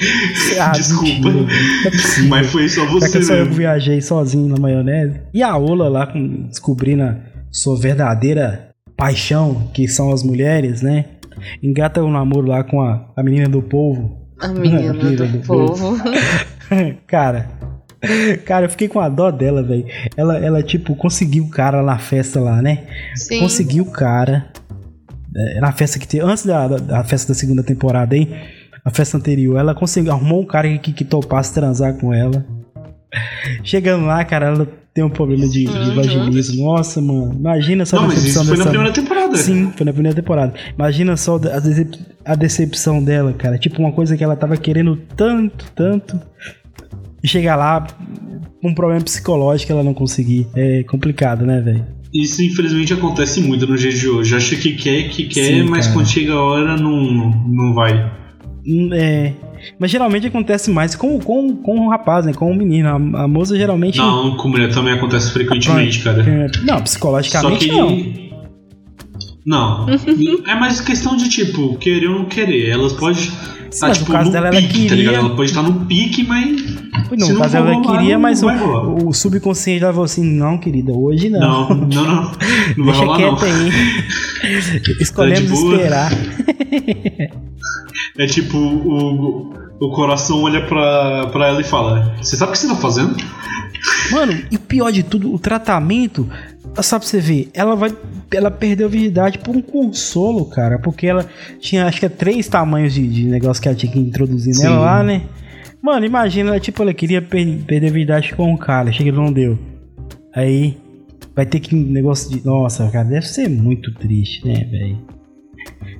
Ah, 0.59 0.71
Desculpa. 0.71 1.29
É 1.29 2.21
mas 2.27 2.47
foi 2.47 2.67
só 2.67 2.85
você. 2.85 3.07
É 3.07 3.11
que 3.11 3.23
só 3.23 3.33
eu 3.33 3.45
viajei 3.45 4.01
sozinho 4.01 4.47
na 4.47 4.57
maionese. 4.57 5.21
E 5.33 5.43
a 5.43 5.55
Ola 5.57 5.89
lá 5.89 6.07
com, 6.07 6.47
descobrindo 6.47 7.03
a 7.03 7.17
sua 7.51 7.77
verdadeira 7.79 8.69
paixão, 8.95 9.69
que 9.73 9.87
são 9.87 10.11
as 10.11 10.23
mulheres, 10.23 10.81
né? 10.81 11.05
Engata 11.61 12.03
um 12.03 12.11
namoro 12.11 12.47
lá 12.47 12.63
com 12.63 12.81
a, 12.81 13.11
a 13.15 13.23
menina 13.23 13.47
do 13.47 13.61
povo. 13.61 14.27
A 14.39 14.47
menina, 14.47 14.91
a 14.91 14.93
menina 14.93 15.25
do, 15.25 15.27
do, 15.27 15.39
povo. 15.45 15.97
cara, 17.07 17.49
cara, 18.45 18.65
eu 18.65 18.69
fiquei 18.69 18.87
com 18.87 18.99
a 18.99 19.09
dó 19.09 19.31
dela, 19.31 19.61
velho. 19.61 19.85
Ela, 20.15 20.37
ela, 20.37 20.63
tipo, 20.63 20.95
conseguiu 20.95 21.45
o 21.45 21.49
cara 21.49 21.81
na 21.83 21.97
festa 21.97 22.39
lá, 22.39 22.61
né? 22.61 22.87
Sim. 23.15 23.39
Conseguiu 23.39 23.83
o 23.83 23.91
cara. 23.91 24.51
É, 25.35 25.59
na 25.59 25.71
festa 25.71 25.99
que 25.99 26.07
teve. 26.07 26.23
Antes 26.23 26.45
da, 26.45 26.67
da, 26.67 26.77
da, 26.77 27.03
festa 27.03 27.33
da 27.33 27.39
segunda 27.39 27.63
temporada, 27.63 28.15
hein? 28.15 28.29
A 28.83 28.89
festa 28.89 29.17
anterior. 29.17 29.57
Ela 29.59 29.75
conseguiu. 29.75 30.11
Arrumou 30.11 30.41
um 30.41 30.45
cara 30.45 30.77
que, 30.77 30.93
que 30.93 31.05
topasse 31.05 31.53
transar 31.53 31.95
com 31.95 32.13
ela. 32.13 32.45
Chegando 33.63 34.05
lá, 34.05 34.23
cara, 34.23 34.47
ela 34.47 34.67
tem 34.93 35.03
um 35.03 35.09
problema 35.09 35.47
de, 35.47 35.65
de 35.65 35.69
uhum. 35.69 35.95
vaginismo. 35.95 36.65
Nossa, 36.65 37.01
mano. 37.01 37.33
Imagina 37.33 37.85
só 37.85 38.01
Não, 38.01 38.07
mas 38.07 38.23
isso 38.23 38.43
foi 38.43 38.57
dessa... 38.57 38.65
na 38.65 38.69
primeira 38.69 38.93
temporada. 38.93 39.37
Sim, 39.37 39.71
foi 39.75 39.85
na 39.85 39.93
primeira 39.93 40.15
temporada. 40.15 40.53
Imagina 40.75 41.15
só 41.15 41.35
a, 41.35 41.59
decep... 41.59 41.99
a 42.25 42.35
decepção 42.35 43.03
dela, 43.03 43.33
cara. 43.33 43.57
Tipo, 43.57 43.79
uma 43.79 43.91
coisa 43.91 44.17
que 44.17 44.23
ela 44.23 44.35
tava 44.35 44.57
querendo 44.57 44.97
tanto, 45.15 45.71
tanto. 45.75 46.19
E 47.23 47.27
chegar 47.27 47.55
lá 47.55 47.85
com 48.61 48.69
um 48.69 48.73
problema 48.73 49.01
psicológico 49.01 49.71
ela 49.71 49.83
não 49.83 49.93
conseguir. 49.93 50.47
É 50.55 50.83
complicado, 50.83 51.45
né, 51.45 51.61
velho? 51.61 51.85
Isso 52.13 52.41
infelizmente 52.41 52.91
acontece 52.91 53.39
muito 53.41 53.67
no 53.67 53.77
dia 53.77 53.91
de 53.91 54.07
hoje. 54.07 54.35
Acha 54.35 54.55
que 54.55 54.73
quer, 54.73 55.09
que 55.09 55.25
quer, 55.25 55.45
Sim, 55.45 55.63
mas 55.63 55.85
cara. 55.85 55.97
quando 55.97 56.07
chega 56.07 56.33
a 56.33 56.41
hora 56.41 56.75
não, 56.75 57.29
não 57.47 57.73
vai. 57.73 58.11
Hum, 58.65 58.89
é. 58.93 59.33
Mas 59.79 59.91
geralmente 59.91 60.27
acontece 60.27 60.71
mais 60.71 60.95
com, 60.95 61.19
com, 61.19 61.55
com 61.55 61.87
o 61.87 61.89
rapaz, 61.89 62.25
né? 62.25 62.33
Com 62.33 62.51
o 62.51 62.55
menino. 62.55 62.89
A, 62.89 63.23
a 63.23 63.27
moça 63.27 63.55
geralmente. 63.57 63.97
Não, 63.97 64.35
com 64.37 64.49
mulher 64.49 64.71
também 64.71 64.93
acontece 64.93 65.31
frequentemente, 65.31 65.99
cara. 65.99 66.23
É, 66.27 66.49
não, 66.63 66.81
psicologicamente 66.81 67.65
Só 67.67 67.71
que 67.71 67.71
não. 67.71 68.29
Não. 69.45 69.87
é 70.47 70.55
mais 70.55 70.81
questão 70.81 71.15
de, 71.15 71.29
tipo, 71.29 71.77
querer 71.77 72.07
ou 72.07 72.19
não 72.19 72.25
querer. 72.25 72.69
Elas 72.69 72.93
podem 72.93 73.29
tá, 73.69 73.91
tipo, 73.91 74.11
no 74.11 74.31
dela, 74.31 74.49
pique, 74.49 74.87
ela 74.87 74.89
queria... 74.89 75.11
tá? 75.11 75.17
Ela 75.17 75.35
pode 75.35 75.49
estar 75.49 75.61
no 75.61 75.85
pique, 75.85 76.23
mas. 76.23 76.79
Não, 77.17 77.29
no 77.29 77.39
caso 77.39 77.57
ela 77.57 77.81
queria, 77.81 78.19
mas 78.19 78.43
o, 78.43 78.47
o, 79.07 79.13
subconsciente 79.13 79.79
dela 79.79 79.93
falou 79.93 80.05
assim: 80.05 80.23
não, 80.23 80.57
querida, 80.57 80.91
hoje 80.93 81.29
não. 81.29 81.39
Não, 81.39 81.75
não, 81.75 81.87
não. 81.87 82.31
não 82.77 82.85
Deixa 82.85 83.15
quieto 83.15 83.45
aí. 83.45 84.93
Escolhemos 85.01 85.51
é, 85.51 85.55
tipo... 85.55 85.73
esperar. 85.73 86.11
É 88.17 88.25
tipo, 88.27 88.57
o, 88.57 89.53
o 89.79 89.91
coração 89.91 90.43
olha 90.43 90.65
pra, 90.65 91.27
pra 91.27 91.47
ela 91.47 91.61
e 91.61 91.63
fala: 91.63 92.15
Você 92.21 92.35
sabe 92.35 92.49
o 92.49 92.53
que 92.53 92.59
você 92.59 92.67
tá 92.67 92.75
fazendo? 92.75 93.15
Mano, 94.11 94.37
e 94.51 94.55
o 94.55 94.59
pior 94.59 94.91
de 94.91 95.03
tudo, 95.03 95.33
o 95.33 95.39
tratamento 95.39 96.29
Só 96.81 96.97
pra 96.97 97.07
você 97.07 97.19
ver, 97.19 97.49
ela 97.53 97.75
vai. 97.75 97.95
Ela 98.31 98.51
perdeu 98.51 98.87
a 98.87 98.89
virgindade 98.89 99.39
por 99.39 99.55
um 99.55 99.61
consolo, 99.61 100.45
cara. 100.45 100.79
Porque 100.79 101.07
ela 101.07 101.25
tinha, 101.59 101.85
acho 101.85 101.99
que 101.99 102.05
é 102.05 102.09
três 102.09 102.47
tamanhos 102.47 102.93
de, 102.93 103.07
de 103.07 103.25
negócio 103.25 103.61
que 103.61 103.67
ela 103.67 103.77
tinha 103.77 103.91
que 103.91 103.99
introduzir 103.99 104.53
Sim. 104.53 104.63
nela 104.63 104.79
lá, 104.79 105.03
né? 105.03 105.23
Mano, 105.81 106.05
imagina, 106.05 106.59
tipo, 106.59 106.81
ela 106.81 106.93
queria 106.93 107.21
per 107.21 107.45
perder 107.63 107.87
a 107.87 107.91
virgindade 107.91 108.35
com 108.35 108.53
o 108.53 108.57
cara, 108.57 108.91
chega 108.91 109.11
que 109.11 109.17
não 109.17 109.31
deu. 109.31 109.57
Aí 110.35 110.77
vai 111.35 111.45
ter 111.45 111.59
que 111.59 111.75
um 111.75 111.79
negócio 111.79 112.29
de. 112.29 112.45
Nossa, 112.45 112.89
cara, 112.89 113.07
deve 113.07 113.27
ser 113.27 113.49
muito 113.49 113.93
triste, 113.95 114.45
né, 114.45 114.65
velho? 114.65 114.97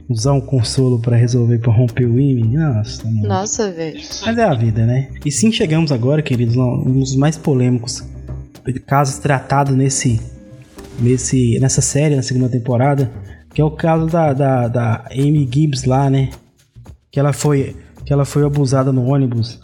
Usar 0.09 0.33
um 0.33 0.41
consolo 0.41 0.99
para 0.99 1.15
resolver, 1.15 1.59
para 1.59 1.71
romper 1.71 2.05
o 2.05 2.19
IME. 2.19 2.57
Nossa, 2.57 3.05
mano. 3.05 3.27
Nossa, 3.27 3.71
velho. 3.71 3.99
Mas 4.25 4.37
é 4.37 4.43
a 4.43 4.53
vida, 4.53 4.85
né? 4.85 5.09
E 5.25 5.31
sim, 5.31 5.51
chegamos 5.51 5.91
agora, 5.91 6.21
queridos, 6.21 6.55
um 6.57 6.99
dos 6.99 7.15
mais 7.15 7.37
polêmicos 7.37 8.03
casos 8.85 9.17
tratados 9.19 9.75
nesse, 9.75 10.19
nesse, 11.01 11.59
nessa 11.59 11.81
série, 11.81 12.15
na 12.15 12.21
segunda 12.21 12.49
temporada, 12.49 13.11
que 13.53 13.61
é 13.61 13.63
o 13.63 13.71
caso 13.71 14.07
da, 14.07 14.33
da, 14.33 14.67
da 14.67 15.05
Amy 15.11 15.49
Gibbs 15.51 15.85
lá, 15.85 16.09
né? 16.09 16.29
Que 17.11 17.19
ela 17.19 17.33
foi, 17.33 17.75
que 18.05 18.13
ela 18.13 18.25
foi 18.25 18.43
abusada 18.45 18.91
no 18.91 19.05
ônibus. 19.05 19.59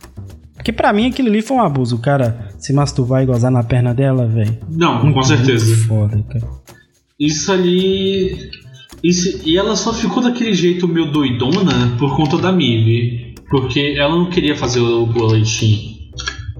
Porque 0.56 0.71
pra 0.71 0.91
mim 0.91 1.08
aquilo 1.08 1.30
ali 1.30 1.41
foi 1.41 1.58
um 1.58 1.62
abuso. 1.62 1.95
O 1.95 2.00
cara 2.00 2.50
se 2.58 2.74
masturbar 2.74 3.21
e 3.21 3.26
gozar 3.28 3.52
na 3.52 3.63
perna 3.63 3.93
dela, 3.93 4.26
velho. 4.26 4.58
Não, 4.67 5.04
muito, 5.04 5.13
com 5.13 5.24
certeza. 5.24 5.76
Foda, 5.86 6.24
cara. 6.28 6.48
Isso 7.19 7.52
ali. 7.52 8.50
Isso, 9.04 9.41
e 9.45 9.58
ela 9.58 9.76
só 9.76 9.93
ficou 9.93 10.24
daquele 10.24 10.54
jeito 10.54 10.88
meio 10.88 11.12
doidona 11.12 11.95
por 12.00 12.15
conta 12.15 12.38
da 12.39 12.52
Mive. 12.52 13.36
Porque 13.48 13.95
ela 13.95 14.15
não 14.15 14.30
queria 14.32 14.56
fazer 14.56 14.80
o 14.80 15.06
boletim. 15.06 15.94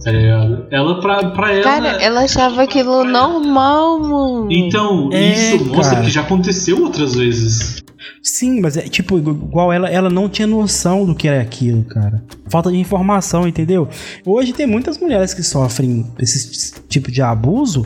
Tá 0.06 0.12
ligado? 0.12 0.68
Ela, 0.70 1.02
pra, 1.02 1.32
pra 1.32 1.52
ela. 1.52 1.64
Cara, 1.64 1.88
ela 2.00 2.22
achava 2.22 2.62
aquilo 2.62 3.04
normal, 3.04 4.00
mano. 4.00 4.48
Então, 4.52 5.10
é, 5.12 5.34
isso 5.34 5.66
mostra 5.66 5.96
cara. 5.96 6.06
que 6.06 6.12
já 6.12 6.22
aconteceu 6.22 6.80
outras 6.84 7.16
vezes. 7.16 7.84
Sim, 8.22 8.62
mas 8.62 8.78
é 8.78 8.84
tipo, 8.84 9.18
igual 9.18 9.74
ela, 9.74 9.90
ela 9.90 10.08
não 10.08 10.30
tinha 10.30 10.48
noção 10.48 11.08
do 11.08 11.16
que 11.16 11.28
era 11.28 11.42
aquilo, 11.42 11.84
cara. 11.86 12.24
Falta 12.52 12.70
de 12.70 12.78
informação, 12.78 13.48
entendeu? 13.48 13.90
Hoje 14.24 14.54
tem 14.54 14.68
muitas 14.68 15.00
mulheres 15.00 15.34
que 15.34 15.42
sofrem 15.42 16.06
esse 16.20 16.76
tipo 16.88 17.12
de 17.12 17.24
abuso 17.24 17.84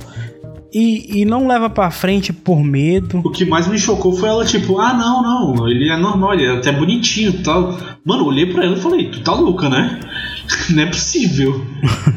e, 0.74 1.22
e 1.22 1.26
não 1.26 1.48
leva 1.48 1.70
para 1.70 1.90
frente 1.90 2.34
por 2.34 2.62
medo. 2.62 3.22
O 3.24 3.32
que 3.32 3.46
mais 3.46 3.66
me 3.66 3.80
chocou 3.80 4.12
foi 4.12 4.28
ela, 4.28 4.44
tipo, 4.44 4.78
ah, 4.78 4.94
não, 4.94 5.24
não, 5.56 5.70
ele 5.70 5.90
é 5.90 5.96
normal, 5.96 6.34
ele 6.34 6.48
é 6.48 6.58
até 6.58 6.70
bonitinho 6.74 7.30
e 7.30 7.44
tal. 7.44 7.78
Mano, 8.04 8.26
olhei 8.26 8.46
pra 8.46 8.66
ela 8.66 8.76
e 8.76 8.82
falei, 8.82 9.10
tu 9.10 9.22
tá 9.22 9.34
louca, 9.34 9.70
né? 9.70 10.02
não 10.72 10.84
é 10.84 10.86
possível. 10.88 11.66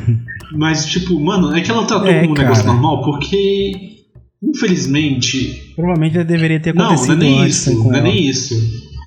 Mas, 0.52 0.86
tipo, 0.86 1.18
mano, 1.18 1.56
é 1.56 1.60
que 1.60 1.70
ela 1.70 1.84
tratou 1.84 2.08
é, 2.08 2.20
como 2.20 2.32
um 2.32 2.34
cara. 2.34 2.48
negócio 2.48 2.66
normal 2.66 3.02
porque, 3.02 4.04
infelizmente. 4.42 5.72
Provavelmente 5.74 6.16
ela 6.16 6.24
deveria 6.24 6.60
ter 6.60 6.70
acontecido 6.70 7.16
Não, 7.16 7.16
não 7.16 7.26
é 7.26 7.30
nem 7.30 7.46
isso. 7.46 7.84
Não 7.84 7.94
é 7.94 8.00
nem 8.02 8.26
isso. 8.28 8.54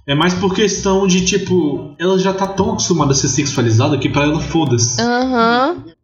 É 0.07 0.13
mais 0.13 0.33
por 0.33 0.53
questão 0.53 1.07
de, 1.07 1.25
tipo, 1.25 1.95
ela 1.99 2.17
já 2.19 2.33
tá 2.33 2.45
tão 2.47 2.71
acostumada 2.71 3.11
a 3.11 3.15
ser 3.15 3.27
sexualizada 3.27 3.97
que 3.97 4.09
pra 4.09 4.23
ela 4.23 4.39
foda-se. 4.39 5.01
Aham. 5.01 5.83
Uhum. 5.85 5.95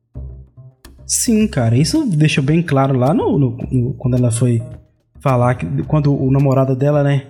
Sim, 1.05 1.45
cara, 1.45 1.77
isso 1.77 2.05
deixou 2.05 2.41
bem 2.41 2.63
claro 2.63 2.97
lá 2.97 3.13
no, 3.13 3.37
no, 3.37 3.57
no, 3.69 3.93
quando 3.95 4.15
ela 4.15 4.31
foi 4.31 4.63
falar 5.19 5.55
que 5.55 5.65
quando 5.83 6.13
o 6.13 6.31
namorado 6.31 6.73
dela, 6.73 7.03
né, 7.03 7.25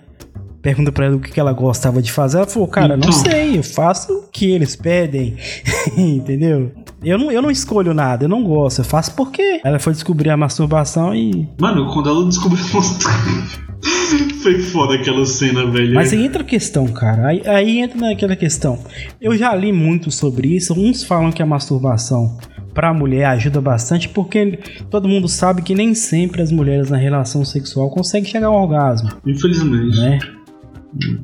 pergunta 0.62 0.91
pra 0.91 1.06
ela 1.06 1.15
o 1.15 1.19
que 1.19 1.39
ela 1.39 1.54
gostava 1.54 2.02
de 2.02 2.12
fazer. 2.12 2.38
Ela 2.38 2.47
falou, 2.47 2.67
cara, 2.67 2.95
então... 2.95 3.10
não 3.10 3.12
sei, 3.12 3.58
eu 3.58 3.63
faço 3.63 4.13
o 4.13 4.24
que 4.32 4.52
eles 4.52 4.76
pedem. 4.76 5.36
Entendeu? 5.97 6.71
Eu 7.04 7.17
não, 7.17 7.32
eu 7.32 7.41
não 7.41 7.50
escolho 7.50 7.93
nada, 7.93 8.26
eu 8.26 8.30
não 8.30 8.43
gosto, 8.43 8.80
eu 8.80 8.86
faço 8.86 9.15
porque 9.15 9.60
ela 9.63 9.80
foi 9.80 9.93
descobrir 9.93 10.30
a 10.30 10.38
masturbação 10.38 11.15
e. 11.15 11.47
Mano, 11.60 11.91
quando 11.91 12.10
ela 12.10 12.26
descobriu 12.26 12.63
a 12.63 12.76
masturbação. 12.76 13.71
Foi 14.43 14.60
foda 14.60 14.95
aquela 14.95 15.26
cena, 15.26 15.65
velho. 15.65 15.95
Mas 15.95 16.12
aí 16.12 16.26
entra 16.26 16.41
a 16.41 16.45
questão, 16.45 16.88
cara. 16.88 17.28
Aí, 17.28 17.41
aí 17.47 17.80
entra 17.80 18.00
naquela 18.00 18.36
questão. 18.36 18.78
Eu 19.19 19.36
já 19.38 19.56
li 19.56 19.71
muito 19.71 20.12
sobre 20.12 20.56
isso. 20.56 20.74
Uns 20.74 21.04
falam 21.04 21.32
que 21.32 21.41
a 21.41 21.45
masturbação 21.45 22.38
para 22.74 22.89
a 22.89 22.93
mulher 22.93 23.26
ajuda 23.26 23.62
bastante, 23.62 24.10
porque 24.10 24.60
todo 24.89 25.08
mundo 25.08 25.28
sabe 25.28 25.62
que 25.62 25.76
nem 25.76 25.93
sempre 25.93 26.41
as 26.41 26.52
mulheres 26.52 26.89
na 26.89 26.97
relação 26.97 27.43
sexual 27.43 27.89
conseguem 27.89 28.30
chegar 28.30 28.47
ao 28.47 28.62
orgasmo. 28.62 29.10
Infelizmente. 29.26 30.00
Né? 30.00 30.19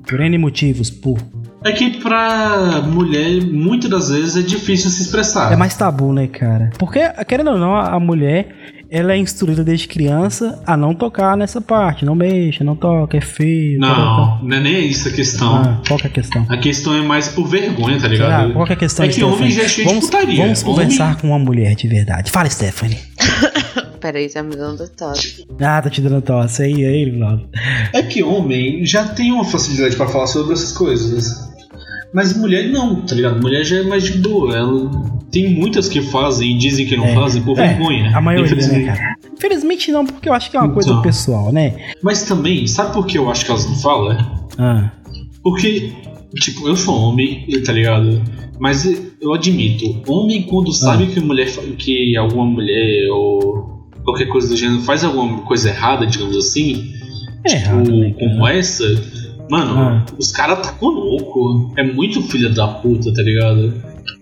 Por 0.07 0.19
N 0.21 0.37
motivos, 0.37 0.89
por. 0.89 1.17
É 1.65 1.71
que 1.71 1.99
pra 1.99 2.81
mulher, 2.81 3.41
muitas 3.43 3.89
das 3.89 4.09
vezes 4.09 4.37
é 4.37 4.41
difícil 4.41 4.89
se 4.89 5.01
expressar. 5.01 5.51
É 5.51 5.55
mais 5.55 5.75
tabu, 5.75 6.13
né, 6.13 6.27
cara? 6.27 6.69
Porque, 6.77 7.01
querendo 7.27 7.51
ou 7.51 7.57
não, 7.57 7.75
a 7.75 7.99
mulher 7.99 8.76
ela 8.89 9.13
é 9.13 9.17
instruída 9.17 9.63
desde 9.63 9.87
criança 9.87 10.61
a 10.65 10.77
não 10.77 10.93
tocar 10.93 11.35
nessa 11.35 11.61
parte. 11.61 12.05
Não 12.05 12.15
mexa, 12.15 12.63
não 12.63 12.75
toca, 12.75 13.17
é 13.17 13.21
feio. 13.21 13.79
Não, 13.79 14.39
não 14.41 14.57
é 14.57 14.59
nem 14.59 14.87
isso 14.87 15.07
a 15.07 15.11
questão. 15.11 15.55
Ah, 15.55 15.81
qual 15.87 15.99
é 16.03 16.07
a 16.07 16.09
questão? 16.09 16.45
A 16.49 16.57
questão 16.57 16.95
é 16.95 17.01
mais 17.01 17.27
por 17.27 17.47
vergonha, 17.47 17.99
tá 17.99 18.07
ligado? 18.07 18.51
Ah, 18.51 18.53
qual 18.53 18.67
é 18.67 18.73
a 18.73 18.75
questão? 18.75 19.05
É 19.05 19.09
que 19.09 19.23
homem 19.23 19.51
já 19.51 19.63
é 19.63 19.67
cheio 19.67 19.87
vamos, 19.87 20.05
de 20.05 20.11
putaria. 20.11 20.43
Vamos 20.43 20.63
homem... 20.63 20.75
conversar 20.75 21.17
com 21.17 21.27
uma 21.27 21.39
mulher 21.39 21.75
de 21.75 21.87
verdade. 21.87 22.31
Fala, 22.31 22.49
Stephanie. 22.49 22.99
Peraí, 23.99 24.29
tá 24.29 24.43
me 24.43 24.55
dando 24.55 24.87
tosse. 24.89 25.45
Ah, 25.59 25.81
tá 25.81 25.89
te 25.89 26.01
dando 26.01 26.21
tosse. 26.21 26.63
Aí, 26.63 26.85
aí, 26.85 27.17
Lado. 27.17 27.47
É 27.93 28.03
que 28.03 28.23
homem 28.23 28.85
já 28.85 29.05
tem 29.05 29.31
uma 29.31 29.43
facilidade 29.43 29.95
para 29.95 30.07
falar 30.07 30.27
sobre 30.27 30.53
essas 30.53 30.71
coisas. 30.71 31.46
Mas 32.17 32.35
mulher 32.35 32.67
não, 32.71 32.95
tá 33.01 33.13
ligado? 33.13 33.39
Mulher 33.39 33.63
já 33.63 33.77
é 33.77 33.83
mais 33.83 34.03
de 34.03 34.13
boa. 34.13 34.57
Ela 34.57 34.89
tem 35.29 35.53
muitas 35.53 35.87
que 35.87 36.01
fazem 36.01 36.55
e 36.55 36.57
dizem 36.57 36.87
que 36.87 36.97
não 36.97 37.05
é, 37.05 37.13
fazem 37.13 37.43
por 37.43 37.59
é, 37.59 37.67
vergonha. 37.67 38.09
A 38.17 38.19
maioria, 38.19 38.55
né, 38.55 38.85
cara? 38.85 39.15
Infelizmente 39.31 39.91
não, 39.91 40.03
porque 40.03 40.27
eu 40.27 40.33
acho 40.33 40.49
que 40.49 40.57
é 40.57 40.59
uma 40.59 40.73
coisa 40.73 40.89
então, 40.89 41.01
pessoal, 41.03 41.53
né? 41.53 41.75
Mas 42.01 42.23
também, 42.23 42.65
sabe 42.65 42.91
por 42.91 43.05
que 43.05 43.19
eu 43.19 43.29
acho 43.29 43.45
que 43.45 43.51
elas 43.51 43.69
não 43.69 43.75
falam? 43.75 44.17
Ah. 44.57 44.91
Porque, 45.43 45.93
tipo, 46.39 46.67
eu 46.67 46.75
sou 46.75 46.99
homem, 46.99 47.45
tá 47.63 47.71
ligado? 47.71 48.19
Mas 48.59 48.83
eu 49.21 49.31
admito, 49.35 50.01
homem 50.07 50.41
quando 50.41 50.73
sabe 50.73 51.03
ah. 51.03 51.13
que 51.13 51.19
mulher 51.19 51.47
que 51.77 52.17
alguma 52.17 52.45
mulher 52.45 53.11
ou 53.11 53.87
qualquer 54.03 54.25
coisa 54.25 54.47
do 54.47 54.57
gênero 54.57 54.81
faz 54.81 55.03
alguma 55.03 55.43
coisa 55.43 55.69
errada, 55.69 56.07
digamos 56.07 56.35
assim, 56.35 56.93
é 57.43 57.49
tipo, 57.49 57.61
errado, 57.61 57.95
né, 57.95 58.15
como 58.17 58.47
essa, 58.47 58.85
Mano, 59.49 59.79
ah. 59.79 60.05
os 60.17 60.31
caras 60.31 60.59
tá 60.59 60.73
com 60.73 60.87
louco. 60.87 61.73
É 61.77 61.83
muito 61.83 62.21
filha 62.23 62.49
da 62.49 62.67
puta, 62.67 63.13
tá 63.13 63.21
ligado? 63.21 63.73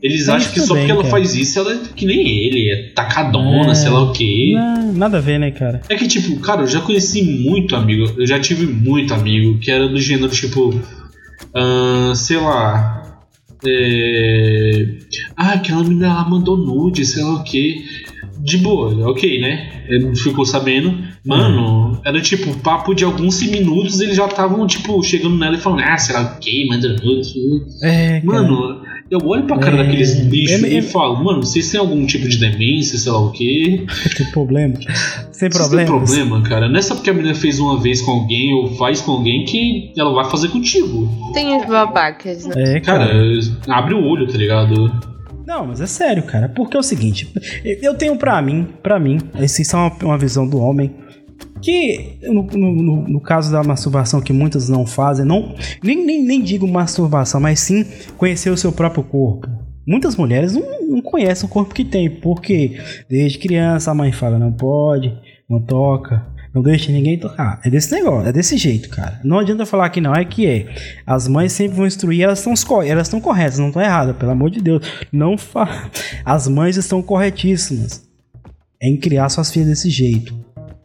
Eles 0.02 0.30
acham 0.30 0.52
que 0.52 0.60
só 0.60 0.76
porque 0.76 0.92
ela 0.92 1.04
faz 1.06 1.36
isso, 1.36 1.60
ela 1.60 1.74
é 1.74 1.80
que 1.96 2.06
nem 2.06 2.20
ele, 2.20 2.70
é 2.70 2.92
tacadona, 2.94 3.72
é... 3.72 3.76
sei 3.76 3.90
lá 3.90 4.04
o 4.04 4.12
quê. 4.12 4.54
Não, 4.56 4.94
nada 4.94 5.18
a 5.18 5.22
ver, 5.22 5.40
né, 5.40 5.52
cara? 5.52 5.82
É 5.90 5.96
que, 5.96 6.08
tipo, 6.08 6.40
cara, 6.40 6.62
eu 6.62 6.68
já 6.68 6.82
conheci 6.82 7.24
muito 7.24 7.76
amigo, 7.76 8.14
eu 8.18 8.28
já 8.28 8.40
tive 8.40 8.68
muito 8.68 9.14
amigo 9.14 9.58
que 9.60 9.72
era 9.72 9.88
do 9.88 10.00
gênero, 10.00 10.32
tipo, 10.32 10.70
uh, 10.70 12.16
sei 12.16 12.38
lá. 12.38 13.02
É... 13.66 14.88
Ah, 15.36 15.54
aquela 15.54 15.84
menina 15.84 16.08
ela 16.08 16.30
mandou 16.30 16.56
nude, 16.56 17.06
sei 17.06 17.24
lá 17.24 17.36
o 17.36 17.44
quê 17.44 17.84
de 18.46 18.60
boa, 18.60 19.10
ok, 19.10 19.42
né? 19.42 19.86
Ele 19.90 20.16
ficou 20.16 20.46
sabendo. 20.46 21.15
Mano, 21.26 21.62
uhum. 21.62 21.98
era 22.06 22.22
tipo 22.22 22.56
papo 22.60 22.94
de 22.94 23.04
alguns 23.04 23.42
minutos, 23.42 24.00
eles 24.00 24.16
já 24.16 24.26
estavam, 24.26 24.68
tipo, 24.68 25.02
chegando 25.02 25.38
nela 25.38 25.56
e 25.56 25.60
falando, 25.60 25.82
ah, 25.82 25.98
será 25.98 26.22
o 26.22 26.40
quê? 26.40 26.68
Manda. 26.70 26.96
É, 27.82 28.22
Mano, 28.24 28.82
eu 29.10 29.20
olho 29.24 29.46
pra 29.46 29.58
cara 29.58 29.76
é, 29.76 29.84
daqueles 29.84 30.20
bichos 30.26 30.64
é, 30.64 30.68
e 30.68 30.82
falo, 30.84 31.24
mano, 31.24 31.44
vocês 31.44 31.70
têm 31.72 31.80
algum 31.80 32.06
tipo 32.06 32.28
de 32.28 32.38
demência, 32.38 32.98
sei 32.98 33.12
lá 33.12 33.20
o 33.20 33.32
quê? 33.32 33.86
Tem 34.18 34.32
problema. 34.32 34.76
Sem 35.32 35.50
problema. 35.50 35.90
Tem 35.90 36.00
problema, 36.00 36.42
cara. 36.44 36.70
Não 36.70 36.78
é 36.78 36.82
só 36.82 36.94
porque 36.94 37.10
a 37.10 37.14
menina 37.14 37.34
fez 37.34 37.60
uma 37.60 37.80
vez 37.80 38.02
com 38.02 38.12
alguém 38.12 38.54
ou 38.54 38.76
faz 38.76 39.02
com 39.02 39.12
alguém 39.12 39.46
que 39.46 39.94
ela 39.98 40.14
vai 40.14 40.30
fazer 40.30 40.50
contigo. 40.50 41.10
Tem 41.34 41.58
os 41.58 41.66
babacas, 41.66 42.46
né? 42.46 42.54
É, 42.56 42.80
cara. 42.80 43.08
cara 43.08 43.78
abre 43.80 43.94
o 43.94 44.04
olho, 44.04 44.28
tá 44.28 44.38
ligado? 44.38 44.92
Não, 45.46 45.68
mas 45.68 45.82
é 45.82 45.86
sério, 45.86 46.24
cara. 46.24 46.50
Porque 46.50 46.76
é 46.76 46.80
o 46.80 46.84
seguinte, 46.84 47.32
eu 47.64 47.94
tenho 47.94 48.16
para 48.16 48.42
mim, 48.42 48.68
para 48.82 49.00
mim, 49.00 49.20
essa 49.36 49.62
é 49.62 49.80
uma, 49.80 49.92
uma 50.04 50.18
visão 50.18 50.48
do 50.48 50.60
homem 50.60 50.92
que 51.62 52.20
no, 52.24 52.44
no, 52.44 53.08
no, 53.08 53.22
caso 53.22 53.52
da 53.52 53.64
masturbação 53.64 54.22
que 54.22 54.34
muitas 54.34 54.70
não 54.70 54.86
fazem, 54.86 55.26
não 55.26 55.56
nem, 55.84 56.06
nem, 56.06 56.24
nem 56.24 56.42
digo 56.42 56.68
masturbação, 56.68 57.40
mas 57.40 57.60
sim 57.60 57.86
conhecer 58.18 58.50
o 58.50 58.58
seu 58.58 58.72
próprio 58.72 59.04
corpo. 59.04 59.48
Muitas 59.88 60.16
mulheres 60.16 60.54
não, 60.54 60.88
não 60.88 61.02
conhecem 61.02 61.48
o 61.48 61.52
corpo 61.52 61.74
que 61.74 61.86
tem, 61.86 62.10
porque 62.10 62.80
desde 63.10 63.38
criança 63.38 63.92
a 63.92 63.96
mãe 63.96 64.12
fala 64.12 64.40
não 64.40 64.52
pode, 64.52 65.16
não 65.50 65.62
toca, 65.62 66.26
não 66.56 66.62
deixe 66.62 66.90
ninguém 66.90 67.20
tocar. 67.20 67.60
É 67.66 67.70
desse 67.70 67.92
negócio, 67.92 68.30
é 68.30 68.32
desse 68.32 68.56
jeito, 68.56 68.90
cara. 68.90 69.20
Não 69.26 69.40
adianta 69.40 69.66
falar 69.66 69.90
que 69.90 70.00
não, 70.00 70.16
é 70.16 70.24
que 70.24 70.48
é. 70.48 70.74
As 71.06 71.28
mães 71.28 71.52
sempre 71.52 71.76
vão 71.76 71.86
instruir, 71.86 72.22
elas 72.22 72.40
estão 72.40 72.82
elas 72.82 73.10
corretas, 73.10 73.60
não 73.60 73.68
estão 73.68 73.82
erradas, 73.82 74.16
pelo 74.16 74.32
amor 74.32 74.50
de 74.50 74.62
Deus. 74.62 74.82
Não 75.12 75.38
fa... 75.38 75.92
As 76.24 76.48
mães 76.48 76.78
estão 76.78 77.02
corretíssimas 77.02 78.08
em 78.82 78.98
criar 78.98 79.28
suas 79.28 79.52
filhas 79.52 79.68
desse 79.68 79.90
jeito, 79.90 80.34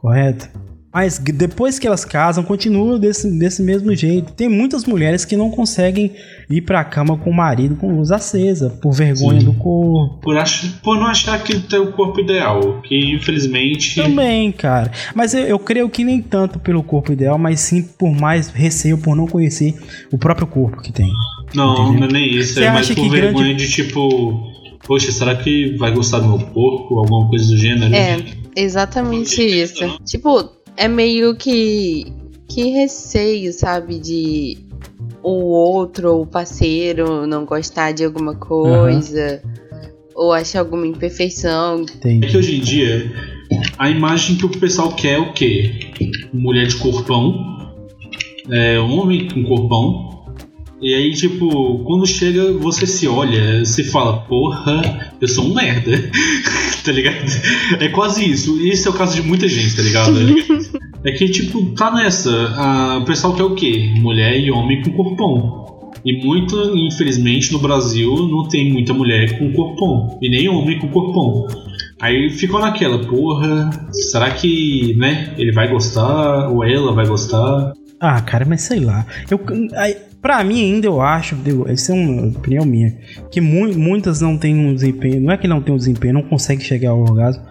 correto? 0.01 0.49
Mas 0.93 1.19
depois 1.19 1.79
que 1.79 1.87
elas 1.87 2.05
casam, 2.05 2.43
continua 2.43 2.99
desse, 2.99 3.31
desse 3.39 3.63
mesmo 3.63 3.95
jeito. 3.95 4.33
Tem 4.33 4.49
muitas 4.49 4.85
mulheres 4.85 5.25
que 5.25 5.37
não 5.37 5.49
conseguem 5.49 6.11
ir 6.51 6.63
pra 6.63 6.83
cama 6.83 7.17
com 7.17 7.31
o 7.31 7.35
marido 7.35 7.77
com 7.77 7.95
luz 7.95 8.11
acesa, 8.11 8.71
por 8.83 8.91
vergonha 8.91 9.39
Sim. 9.39 9.47
do 9.47 9.55
corpo. 9.55 10.19
Por, 10.21 10.37
ach, 10.37 10.65
por 10.83 10.97
não 10.97 11.07
achar 11.07 11.41
que 11.45 11.61
tem 11.61 11.79
o 11.79 11.93
corpo 11.93 12.21
ideal, 12.21 12.83
que 12.83 13.15
infelizmente. 13.15 14.03
Também, 14.03 14.51
cara. 14.51 14.91
Mas 15.15 15.33
eu, 15.33 15.43
eu 15.43 15.59
creio 15.61 15.89
que 15.89 16.03
nem 16.03 16.21
tanto 16.21 16.59
pelo 16.59 16.83
corpo 16.83 17.13
ideal, 17.13 17.39
mas 17.39 17.61
sim 17.61 17.83
por 17.83 18.11
mais 18.11 18.49
receio 18.49 18.99
por 18.99 19.15
não 19.15 19.29
conhecer 19.29 19.77
o 20.13 20.19
próprio 20.19 20.49
corpo 20.49 20.83
que 20.83 20.93
tem. 20.93 21.13
Não, 21.55 21.91
entendeu? 21.91 22.01
não 22.01 22.09
é 22.09 22.13
nem 22.13 22.35
isso. 22.35 22.55
Você 22.55 22.65
é 22.65 22.73
mais 22.73 22.91
por 22.91 23.09
vergonha 23.09 23.45
grande... 23.45 23.67
de 23.67 23.73
tipo. 23.73 24.50
Poxa, 24.87 25.13
será 25.13 25.37
que 25.37 25.77
vai 25.77 25.93
gostar 25.95 26.21
do 26.21 26.29
meu 26.29 26.47
corpo? 26.49 26.99
Alguma 26.99 27.29
coisa 27.29 27.47
do 27.47 27.57
gênero? 27.57 27.95
É, 27.95 28.17
exatamente 28.57 29.43
isso. 29.43 29.99
Tipo, 30.05 30.51
é 30.77 30.89
meio 30.89 31.35
que 31.37 32.13
que 32.49 32.71
receio, 32.71 33.53
sabe, 33.53 34.01
de 34.01 34.59
o 35.23 35.31
outro 35.31 36.15
ou 36.15 36.23
o 36.23 36.27
parceiro 36.27 37.27
não 37.27 37.45
gostar 37.45 37.93
de 37.93 38.05
alguma 38.05 38.35
coisa 38.35 39.41
uhum. 39.45 39.81
ou 40.15 40.33
achar 40.33 40.61
alguma 40.61 40.87
imperfeição. 40.87 41.83
Entendi. 41.83 42.27
É 42.27 42.29
que 42.29 42.37
hoje 42.37 42.57
em 42.57 42.61
dia 42.61 43.13
a 43.79 43.91
imagem 43.91 44.37
que 44.37 44.47
o 44.47 44.49
pessoal 44.49 44.95
quer 44.95 45.15
é 45.15 45.19
o 45.19 45.33
quê? 45.33 45.91
Mulher 46.33 46.67
de 46.67 46.77
corpão, 46.77 47.73
é, 48.51 48.79
homem 48.79 49.29
com 49.29 49.45
corpão. 49.45 50.10
E 50.83 50.95
aí, 50.95 51.13
tipo, 51.13 51.79
quando 51.85 52.07
chega, 52.07 52.53
você 52.55 52.87
se 52.87 53.07
olha, 53.07 53.65
se 53.67 53.85
fala, 53.85 54.21
porra, 54.23 55.13
eu 55.21 55.29
sou 55.29 55.45
um 55.45 55.55
merda. 55.55 55.93
tá 56.83 56.93
ligado? 56.93 57.27
É 57.79 57.89
quase 57.89 58.25
isso. 58.31 58.59
Esse 58.67 58.89
é 58.89 58.91
o 58.91 58.95
caso 58.95 59.15
de 59.15 59.23
muita 59.23 59.47
gente, 59.47 59.77
tá 59.77 59.83
ligado? 59.83 60.17
é 61.05 61.13
que, 61.13 61.29
tipo, 61.29 61.75
tá 61.75 61.91
nessa. 61.91 62.31
A, 62.57 62.99
o 62.99 63.05
pessoal 63.05 63.35
quer 63.35 63.45
o 63.45 63.55
quê? 63.55 63.93
Mulher 63.97 64.39
e 64.41 64.51
homem 64.51 64.83
com 64.83 64.93
corpão. 64.93 65.91
E 66.03 66.25
muito, 66.25 66.57
infelizmente, 66.79 67.53
no 67.53 67.59
Brasil 67.59 68.11
não 68.29 68.49
tem 68.49 68.73
muita 68.73 68.95
mulher 68.95 69.39
com 69.39 69.53
corpão. 69.53 70.19
E 70.23 70.31
nem 70.31 70.49
homem 70.49 70.79
com 70.79 70.89
corpão. 70.89 71.47
Aí 72.01 72.31
ficou 72.31 72.59
naquela, 72.59 72.99
porra, 72.99 73.69
será 73.93 74.31
que, 74.31 74.95
né, 74.97 75.35
ele 75.37 75.53
vai 75.53 75.69
gostar? 75.69 76.49
Ou 76.49 76.65
ela 76.65 76.95
vai 76.95 77.07
gostar? 77.07 77.75
Ah, 78.01 78.23
cara, 78.23 78.47
mas 78.49 78.63
sei 78.63 78.81
lá. 78.81 79.05
Eu, 79.31 79.39
Pra 80.21 80.45
mim, 80.45 80.75
ainda 80.75 80.87
eu 80.87 81.01
acho, 81.01 81.37
essa 81.67 81.93
é 81.93 81.95
uma 81.95 82.29
opinião 82.29 82.65
minha, 82.67 82.95
que 83.31 83.41
mu 83.41 83.67
muitas 83.79 84.21
não 84.21 84.37
têm 84.37 84.55
um 84.55 84.75
desempenho, 84.75 85.21
não 85.21 85.33
é 85.33 85.37
que 85.37 85.49
não 85.49 85.63
tem 85.63 85.75
um 85.75 85.79
desempenho, 85.79 86.15
não 86.15 86.23
consegue 86.23 86.63
chegar 86.63 86.91
ao 86.91 87.01
orgasmo, 87.01 87.43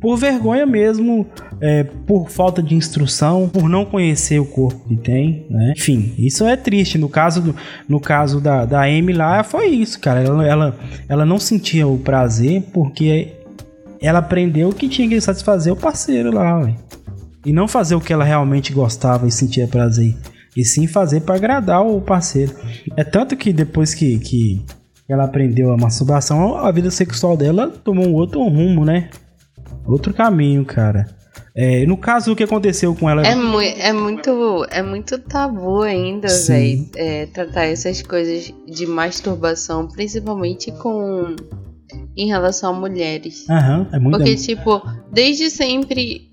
por 0.00 0.16
vergonha 0.16 0.64
mesmo, 0.64 1.26
é, 1.60 1.82
por 1.84 2.28
falta 2.30 2.62
de 2.62 2.74
instrução, 2.74 3.48
por 3.48 3.68
não 3.68 3.84
conhecer 3.84 4.38
o 4.38 4.44
corpo 4.44 4.88
que 4.88 4.96
tem, 4.96 5.46
né? 5.50 5.72
Enfim, 5.76 6.14
isso 6.16 6.44
é 6.46 6.56
triste. 6.56 6.98
No 6.98 7.08
caso, 7.08 7.40
do, 7.40 7.56
no 7.88 7.98
caso 7.98 8.40
da, 8.40 8.64
da 8.64 8.82
Amy 8.82 9.12
lá, 9.12 9.42
foi 9.42 9.66
isso, 9.68 9.98
cara. 9.98 10.22
Ela, 10.22 10.46
ela, 10.46 10.78
ela 11.08 11.26
não 11.26 11.38
sentia 11.38 11.86
o 11.86 11.98
prazer 11.98 12.62
porque 12.72 13.32
ela 14.00 14.20
aprendeu 14.20 14.70
que 14.70 14.88
tinha 14.88 15.08
que 15.08 15.20
satisfazer 15.20 15.72
o 15.72 15.76
parceiro 15.76 16.32
lá, 16.32 16.60
véio. 16.60 16.76
E 17.44 17.52
não 17.52 17.66
fazer 17.66 17.96
o 17.96 18.00
que 18.00 18.12
ela 18.12 18.24
realmente 18.24 18.72
gostava 18.72 19.26
e 19.26 19.32
sentia 19.32 19.66
prazer 19.66 20.14
e 20.58 20.64
sim 20.64 20.88
fazer 20.88 21.20
para 21.20 21.36
agradar 21.36 21.86
o 21.86 22.00
parceiro. 22.00 22.52
É 22.96 23.04
tanto 23.04 23.36
que 23.36 23.52
depois 23.52 23.94
que, 23.94 24.18
que 24.18 24.66
ela 25.08 25.22
aprendeu 25.22 25.70
a 25.70 25.76
masturbação, 25.76 26.56
a 26.56 26.72
vida 26.72 26.90
sexual 26.90 27.36
dela 27.36 27.68
tomou 27.68 28.08
um 28.08 28.14
outro 28.14 28.42
rumo, 28.42 28.84
né? 28.84 29.08
Outro 29.86 30.12
caminho, 30.12 30.64
cara. 30.64 31.06
É, 31.54 31.86
no 31.86 31.96
caso, 31.96 32.32
o 32.32 32.36
que 32.36 32.42
aconteceu 32.42 32.92
com 32.92 33.08
ela. 33.08 33.24
É, 33.24 33.36
mu 33.36 33.60
é 33.60 33.92
muito, 33.92 34.66
é 34.68 34.82
muito 34.82 35.16
tabu 35.18 35.82
ainda, 35.82 36.26
velho. 36.26 36.88
É, 36.96 37.26
tratar 37.26 37.66
essas 37.66 38.02
coisas 38.02 38.52
de 38.66 38.84
masturbação, 38.84 39.86
principalmente 39.86 40.72
com. 40.72 41.36
em 42.16 42.26
relação 42.26 42.74
a 42.74 42.78
mulheres. 42.80 43.48
Aham, 43.48 43.86
é 43.92 43.98
muito. 44.00 44.18
Porque, 44.18 44.34
tipo, 44.34 44.82
desde 45.12 45.50
sempre 45.50 46.32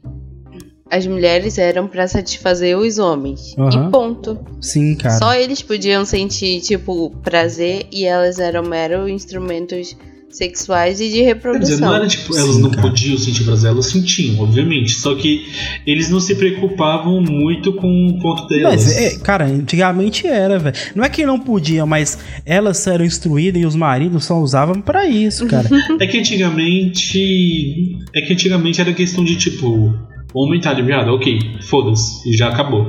as 0.96 1.06
mulheres 1.06 1.58
eram 1.58 1.88
para 1.88 2.08
satisfazer 2.08 2.78
os 2.78 2.98
homens. 2.98 3.54
Uhum. 3.58 3.70
E 3.70 3.92
ponto. 3.92 4.40
Sim, 4.62 4.96
cara. 4.96 5.18
Só 5.18 5.36
eles 5.36 5.62
podiam 5.62 6.06
sentir, 6.06 6.62
tipo, 6.62 7.10
prazer 7.22 7.88
e 7.92 8.06
elas 8.06 8.40
eram 8.40 8.64
mero 8.64 9.10
instrumentos 9.10 9.96
sexuais 10.30 11.00
e 11.02 11.10
de 11.10 11.22
reprodução. 11.22 11.68
Quer 11.68 11.74
dizer, 11.74 11.86
não 11.86 11.96
era 11.96 12.08
tipo, 12.08 12.38
elas 12.38 12.56
Sim, 12.56 12.62
não 12.62 12.70
cara. 12.70 12.82
podiam 12.82 13.18
sentir 13.18 13.44
prazer, 13.44 13.72
elas 13.72 13.86
sentiam, 13.88 14.40
obviamente. 14.40 14.92
Só 14.92 15.16
que 15.16 15.46
eles 15.86 16.10
não 16.10 16.22
se 16.22 16.34
preocupavam 16.36 17.22
muito 17.22 17.74
com 17.74 18.08
o 18.08 18.20
ponto 18.22 18.48
delas. 18.48 18.86
Mas, 18.86 18.98
é, 18.98 19.18
cara, 19.20 19.46
antigamente 19.46 20.26
era, 20.28 20.58
velho. 20.60 20.76
Não 20.96 21.04
é 21.04 21.10
que 21.10 21.26
não 21.26 21.40
podiam, 21.40 21.86
mas 21.86 22.18
elas 22.46 22.86
eram 22.88 23.04
instruídas 23.04 23.62
e 23.62 23.66
os 23.66 23.76
maridos 23.76 24.26
só 24.26 24.40
usavam 24.40 24.82
para 24.82 25.06
isso, 25.08 25.46
cara. 25.48 25.70
é 26.00 26.08
que 26.08 26.18
antigamente. 26.18 27.98
É 28.14 28.22
que 28.22 28.32
antigamente 28.32 28.80
era 28.80 28.94
questão 28.94 29.24
de 29.24 29.36
tipo 29.36 29.94
homem 30.44 30.60
tá 30.60 30.72
aliviado, 30.72 31.14
ok, 31.14 31.40
foda-se, 31.62 32.36
já 32.36 32.50
acabou. 32.50 32.86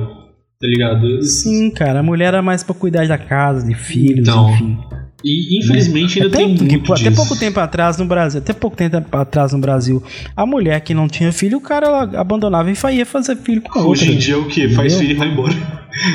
Tá 0.59 0.67
ligado? 0.67 1.21
Sim, 1.23 1.69
cara, 1.69 1.99
a 1.99 2.03
mulher 2.03 2.29
era 2.29 2.41
mais 2.41 2.63
pra 2.63 2.73
cuidar 2.73 3.07
da 3.07 3.17
casa, 3.17 3.65
de 3.65 3.75
filhos, 3.75 4.27
então, 4.27 4.49
enfim. 4.51 4.77
E 5.23 5.59
infelizmente 5.59 6.21
ainda 6.21 6.35
até, 6.35 6.45
tem 6.45 6.55
muito 6.55 6.93
Até 6.93 7.09
pouco 7.09 7.35
tempo 7.35 7.59
atrás 7.59 7.97
no 7.97 8.05
Brasil, 8.05 8.39
até 8.39 8.53
pouco 8.53 8.77
tempo 8.77 8.97
atrás 9.11 9.51
no 9.51 9.59
Brasil, 9.59 10.03
a 10.35 10.45
mulher 10.45 10.79
que 10.81 10.93
não 10.93 11.07
tinha 11.07 11.31
filho, 11.31 11.57
o 11.57 11.61
cara 11.61 12.01
abandonava 12.19 12.69
e 12.69 12.97
ia 12.97 13.05
fazer 13.05 13.35
filho 13.37 13.61
com 13.61 13.79
outra. 13.79 13.89
Hoje 13.89 14.13
em 14.13 14.17
dia 14.17 14.35
é 14.35 14.37
o 14.37 14.45
que? 14.45 14.69
Faz 14.69 14.95
filho 14.95 15.11
e 15.11 15.15
vai 15.15 15.29
embora. 15.29 15.55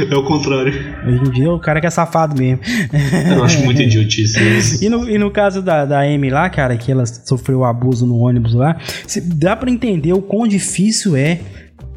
É 0.09 0.15
o 0.15 0.23
contrário. 0.23 0.73
Hoje 1.05 1.29
em 1.29 1.31
dia 1.33 1.53
o 1.53 1.59
cara 1.59 1.81
que 1.81 1.87
é 1.87 1.91
safado 1.91 2.41
mesmo. 2.41 2.61
Eu 3.35 3.43
acho 3.43 3.65
muito 3.65 3.83
idiotice. 3.83 4.85
e, 4.85 4.89
no, 4.89 5.11
e 5.11 5.19
no 5.19 5.31
caso 5.31 5.61
da, 5.61 5.85
da 5.85 6.03
Amy 6.03 6.31
lá, 6.31 6.49
cara, 6.49 6.77
que 6.77 6.93
ela 6.93 7.05
sofreu 7.05 7.65
abuso 7.65 8.07
no 8.07 8.19
ônibus 8.19 8.55
lá, 8.55 8.77
dá 9.35 9.57
para 9.57 9.71
entender 9.71 10.13
o 10.13 10.23
quão 10.23 10.47
difícil 10.47 11.17
é 11.17 11.41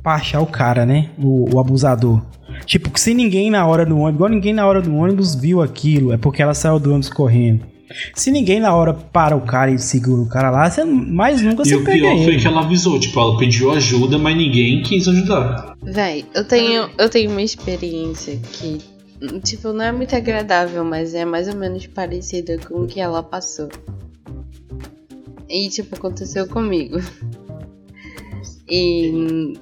pra 0.01 0.15
achar 0.15 0.41
o 0.41 0.47
cara, 0.47 0.85
né? 0.85 1.09
O, 1.17 1.55
o 1.55 1.59
abusador. 1.59 2.21
Tipo, 2.65 2.97
se 2.99 3.13
ninguém 3.13 3.49
na 3.49 3.65
hora 3.65 3.85
do 3.85 3.97
ônibus, 3.97 4.15
igual 4.15 4.29
ninguém 4.29 4.53
na 4.53 4.67
hora 4.67 4.81
do 4.81 4.95
ônibus 4.95 5.35
viu 5.35 5.61
aquilo, 5.61 6.13
é 6.13 6.17
porque 6.17 6.41
ela 6.41 6.53
saiu 6.53 6.79
do 6.79 6.89
ônibus 6.89 7.09
correndo. 7.09 7.65
Se 8.13 8.31
ninguém 8.31 8.59
na 8.59 8.73
hora 8.75 8.93
para 8.93 9.35
o 9.35 9.41
cara 9.41 9.71
e 9.71 9.77
segura 9.77 10.21
o 10.21 10.27
cara 10.27 10.49
lá, 10.49 10.69
você 10.69 10.83
mais 10.83 11.41
nunca 11.41 11.63
e 11.63 11.65
se 11.65 11.77
pega 11.77 11.97
E 11.97 11.99
o 11.99 12.01
pior 12.01 12.23
foi 12.23 12.37
que 12.37 12.47
ela 12.47 12.61
avisou, 12.61 12.99
tipo, 12.99 13.19
ela 13.19 13.37
pediu 13.37 13.71
ajuda, 13.71 14.17
mas 14.17 14.35
ninguém 14.35 14.81
quis 14.81 15.07
ajudar. 15.07 15.75
Véi, 15.83 16.25
eu 16.33 16.43
tenho, 16.43 16.89
eu 16.97 17.09
tenho 17.09 17.29
uma 17.29 17.41
experiência 17.41 18.37
que, 18.53 18.79
tipo, 19.43 19.71
não 19.71 19.85
é 19.85 19.91
muito 19.91 20.15
agradável, 20.15 20.83
mas 20.83 21.13
é 21.13 21.25
mais 21.25 21.47
ou 21.47 21.55
menos 21.55 21.85
parecida 21.87 22.57
com 22.57 22.81
o 22.81 22.87
que 22.87 22.99
ela 22.99 23.21
passou. 23.21 23.69
E, 25.47 25.69
tipo, 25.69 25.95
aconteceu 25.95 26.47
comigo. 26.47 26.97
E, 28.67 29.53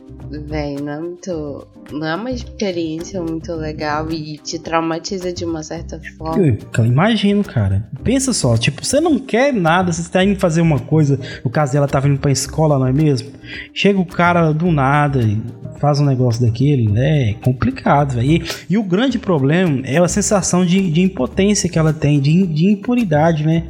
véi, 0.41 0.76
não 0.76 0.91
é 0.91 1.00
muito 1.00 1.67
não 1.91 2.08
é 2.08 2.15
uma 2.15 2.32
experiência 2.32 3.22
muito 3.22 3.54
legal 3.54 4.10
e 4.12 4.38
te 4.38 4.58
traumatiza 4.58 5.34
de 5.34 5.46
uma 5.46 5.63
certa 5.63 6.00
forma. 6.17 6.58
Eu, 6.78 6.86
imagino, 6.86 7.43
cara. 7.43 7.88
Pensa 8.04 8.34
só, 8.34 8.58
tipo, 8.58 8.86
você 8.86 9.00
não 9.00 9.19
quer 9.19 9.54
nada, 9.54 9.91
você 9.91 10.02
está 10.02 10.24
indo 10.24 10.39
fazer 10.39 10.62
uma 10.62 10.80
coisa, 10.80 11.19
no 11.43 11.50
caso 11.50 11.74
dela 11.74 11.88
tá 11.88 12.00
vindo 12.00 12.19
pra 12.19 12.32
escola, 12.32 12.80
não 12.80 12.88
é 12.88 12.93
mesmo? 12.93 13.32
Chega 13.74 14.00
o 14.00 14.06
cara 14.06 14.52
do 14.52 14.72
nada 14.72 15.22
e 15.22 15.41
faz 15.80 16.00
um 16.00 16.06
negócio 16.06 16.46
daquele, 16.46 16.89
né? 16.89 17.32
É 17.32 17.34
complicado, 17.34 18.13
velho. 18.13 18.32
E, 18.32 18.43
e, 18.69 18.78
o 18.78 18.84
grande 18.84 19.19
problema 19.19 19.82
é 19.86 19.98
a 19.98 20.08
sensação 20.08 20.65
de, 20.65 20.89
de 20.89 21.02
impotência 21.02 21.69
que 21.69 21.78
ela 21.78 21.93
tem, 21.93 22.19
de, 22.19 22.46
de 22.48 22.67
impuridade, 22.67 23.46
né? 23.46 23.67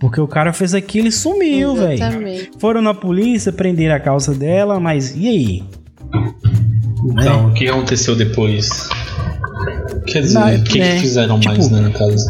Porque 0.00 0.20
o 0.20 0.26
cara 0.26 0.52
fez 0.52 0.74
aquilo 0.74 1.06
e 1.06 1.12
sumiu, 1.12 1.76
velho. 1.76 2.00
Foram 2.58 2.82
na 2.82 2.92
polícia, 2.92 3.52
prenderam 3.52 3.94
a 3.94 4.00
calça 4.00 4.34
dela, 4.34 4.80
mas 4.80 5.14
e 5.14 5.28
aí? 5.28 5.62
Então, 7.10 7.48
o 7.48 7.54
que 7.54 7.68
aconteceu 7.68 8.14
depois? 8.14 8.88
Quer 10.06 10.22
dizer, 10.22 10.60
o 10.60 10.64
que, 10.64 10.78
né, 10.78 10.94
que, 10.94 11.00
fizeram 11.00 11.38
tipo, 11.38 11.54
mais, 11.54 11.70
né, 11.70 11.80
no 11.80 11.92
caso? 11.92 12.24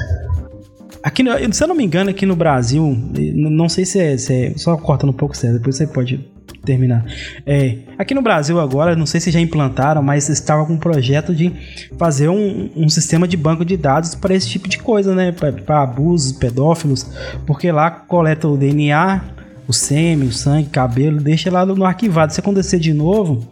Aqui, 1.03 1.25
se 1.53 1.65
eu 1.65 1.69
não 1.69 1.75
me 1.75 1.85
engano, 1.85 2.11
aqui 2.11 2.25
no 2.25 2.37
Brasil, 2.37 2.97
não 3.35 3.69
sei 3.69 3.85
se 3.85 3.99
é, 3.99 4.17
se 4.17 4.33
é 4.33 4.53
só 4.57 4.77
cortando 4.77 5.11
um 5.11 5.15
pouco 5.15 5.37
certo, 5.37 5.55
depois 5.55 5.77
você 5.77 5.87
pode 5.87 6.33
terminar. 6.65 7.05
É, 7.45 7.79
aqui 7.99 8.15
no 8.15 8.23
Brasil 8.23 8.61
agora, 8.61 8.95
não 8.95 9.07
sei 9.07 9.21
se 9.21 9.31
já 9.31 9.41
implantaram, 9.41 10.03
mas 10.03 10.29
estava 10.29 10.65
com 10.65 10.75
um 10.75 10.79
projeto 10.79 11.35
de 11.35 11.53
fazer 11.99 12.29
um, 12.29 12.71
um 12.77 12.89
sistema 12.89 13.27
de 13.27 13.37
banco 13.37 13.65
de 13.65 13.77
dados 13.77 14.15
para 14.15 14.35
esse 14.35 14.49
tipo 14.49 14.69
de 14.69 14.79
coisa, 14.79 15.15
né? 15.15 15.33
Para 15.33 15.83
abusos, 15.83 16.33
pedófilos, 16.33 17.07
porque 17.47 17.73
lá 17.73 17.91
coleta 17.91 18.47
o 18.47 18.57
DNA, 18.57 19.23
o 19.67 19.73
sêmen, 19.73 20.29
o 20.29 20.33
sangue, 20.33 20.69
cabelo, 20.69 21.21
deixa 21.21 21.51
lá 21.51 21.67
no 21.67 21.85
arquivado. 21.85 22.33
Se 22.33 22.41
acontecer 22.41 22.79
de 22.79 22.93
novo, 22.93 23.52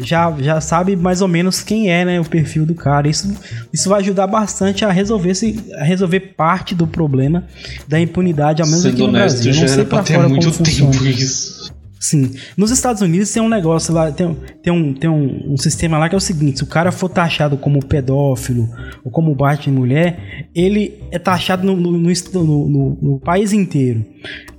já, 0.00 0.34
já 0.38 0.60
sabe 0.60 0.96
mais 0.96 1.20
ou 1.20 1.28
menos 1.28 1.62
quem 1.62 1.90
é 1.90 2.04
né, 2.04 2.20
o 2.20 2.24
perfil 2.24 2.66
do 2.66 2.74
cara. 2.74 3.08
Isso, 3.08 3.34
isso 3.72 3.88
vai 3.88 4.00
ajudar 4.00 4.26
bastante 4.26 4.84
a 4.84 4.90
resolver, 4.90 5.34
se, 5.34 5.64
a 5.78 5.84
resolver 5.84 6.20
parte 6.36 6.74
do 6.74 6.86
problema 6.86 7.44
da 7.86 7.98
impunidade, 8.00 8.62
ao 8.62 8.68
menos 8.68 8.82
Sendo 8.82 8.92
aqui 8.92 9.02
no 9.02 9.08
honesto, 9.08 9.34
Brasil. 9.34 9.52
Já 9.52 9.60
não 9.60 9.68
sei 9.68 9.84
pra 9.84 10.02
ter 10.02 10.18
muito 10.28 10.50
tempo 10.50 10.64
funciona. 10.64 11.10
isso. 11.10 11.58
Sim. 12.00 12.32
Nos 12.56 12.70
Estados 12.70 13.02
Unidos 13.02 13.32
tem 13.32 13.42
um 13.42 13.48
negócio 13.48 13.92
lá, 13.92 14.10
tem, 14.12 14.36
tem, 14.62 14.72
um, 14.72 14.94
tem 14.94 15.10
um, 15.10 15.52
um, 15.52 15.56
sistema 15.56 15.98
lá 15.98 16.08
que 16.08 16.14
é 16.14 16.18
o 16.18 16.20
seguinte: 16.20 16.58
se 16.58 16.64
o 16.64 16.66
cara 16.66 16.92
for 16.92 17.08
taxado 17.08 17.56
como 17.56 17.84
pedófilo 17.84 18.68
ou 19.04 19.10
como 19.10 19.34
bate 19.34 19.68
em 19.68 19.72
mulher, 19.72 20.48
ele 20.54 21.02
é 21.10 21.18
taxado 21.18 21.66
no, 21.66 21.76
no, 21.76 21.90
no, 21.90 22.98
no, 23.02 23.20
país 23.20 23.52
inteiro. 23.52 24.04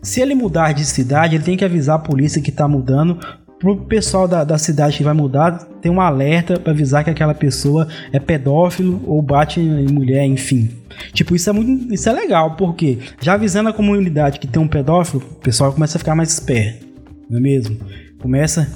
Se 0.01 0.19
ele 0.19 0.35
mudar 0.35 0.73
de 0.73 0.85
cidade, 0.85 1.35
ele 1.35 1.43
tem 1.43 1.55
que 1.55 1.63
avisar 1.63 1.95
a 1.95 1.99
polícia 1.99 2.41
que 2.41 2.51
tá 2.51 2.67
mudando. 2.67 3.17
Pro 3.59 3.75
pessoal 3.75 4.27
da, 4.27 4.43
da 4.43 4.57
cidade 4.57 4.97
que 4.97 5.03
vai 5.03 5.13
mudar, 5.13 5.59
tem 5.81 5.91
um 5.91 5.99
alerta 5.99 6.59
para 6.59 6.71
avisar 6.71 7.03
que 7.03 7.09
aquela 7.09 7.33
pessoa 7.33 7.87
é 8.13 8.19
pedófilo 8.19 9.01
ou 9.05 9.21
bate 9.21 9.59
em 9.59 9.91
mulher, 9.91 10.25
enfim. 10.25 10.69
Tipo, 11.13 11.35
isso 11.35 11.49
é 11.49 11.53
muito. 11.53 11.93
Isso 11.93 12.07
é 12.07 12.13
legal, 12.13 12.55
porque 12.55 12.99
já 13.21 13.33
avisando 13.33 13.69
a 13.69 13.73
comunidade 13.73 14.39
que 14.39 14.47
tem 14.47 14.61
um 14.61 14.67
pedófilo, 14.67 15.21
o 15.31 15.35
pessoal 15.35 15.73
começa 15.73 15.97
a 15.97 15.99
ficar 15.99 16.15
mais 16.15 16.31
esperto 16.31 16.89
não 17.29 17.37
é 17.37 17.41
mesmo? 17.41 17.77
Começa. 18.19 18.67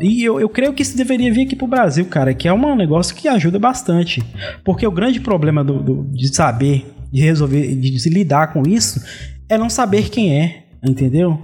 E 0.00 0.22
eu, 0.22 0.40
eu 0.40 0.48
creio 0.48 0.72
que 0.72 0.82
isso 0.82 0.96
deveria 0.96 1.32
vir 1.32 1.46
aqui 1.46 1.56
pro 1.56 1.66
Brasil, 1.66 2.06
cara, 2.06 2.32
que 2.32 2.46
é 2.46 2.52
um 2.52 2.76
negócio 2.76 3.14
que 3.14 3.26
ajuda 3.26 3.58
bastante. 3.58 4.22
Porque 4.64 4.86
o 4.86 4.92
grande 4.92 5.20
problema 5.20 5.64
do, 5.64 5.82
do 5.82 6.04
de 6.12 6.34
saber, 6.34 6.86
de 7.12 7.20
resolver, 7.20 7.74
de 7.74 7.98
se 7.98 8.08
lidar 8.08 8.52
com 8.52 8.62
isso, 8.62 9.02
é 9.48 9.58
não 9.58 9.68
saber 9.68 10.08
quem 10.08 10.38
é, 10.38 10.64
entendeu? 10.82 11.40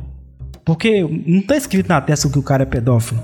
Porque 0.65 1.03
não 1.27 1.43
tá 1.43 1.57
escrito 1.57 1.89
na 1.89 2.01
testa 2.01 2.29
que 2.29 2.39
o 2.39 2.43
cara 2.43 2.63
é 2.63 2.67
pedófilo. 2.67 3.21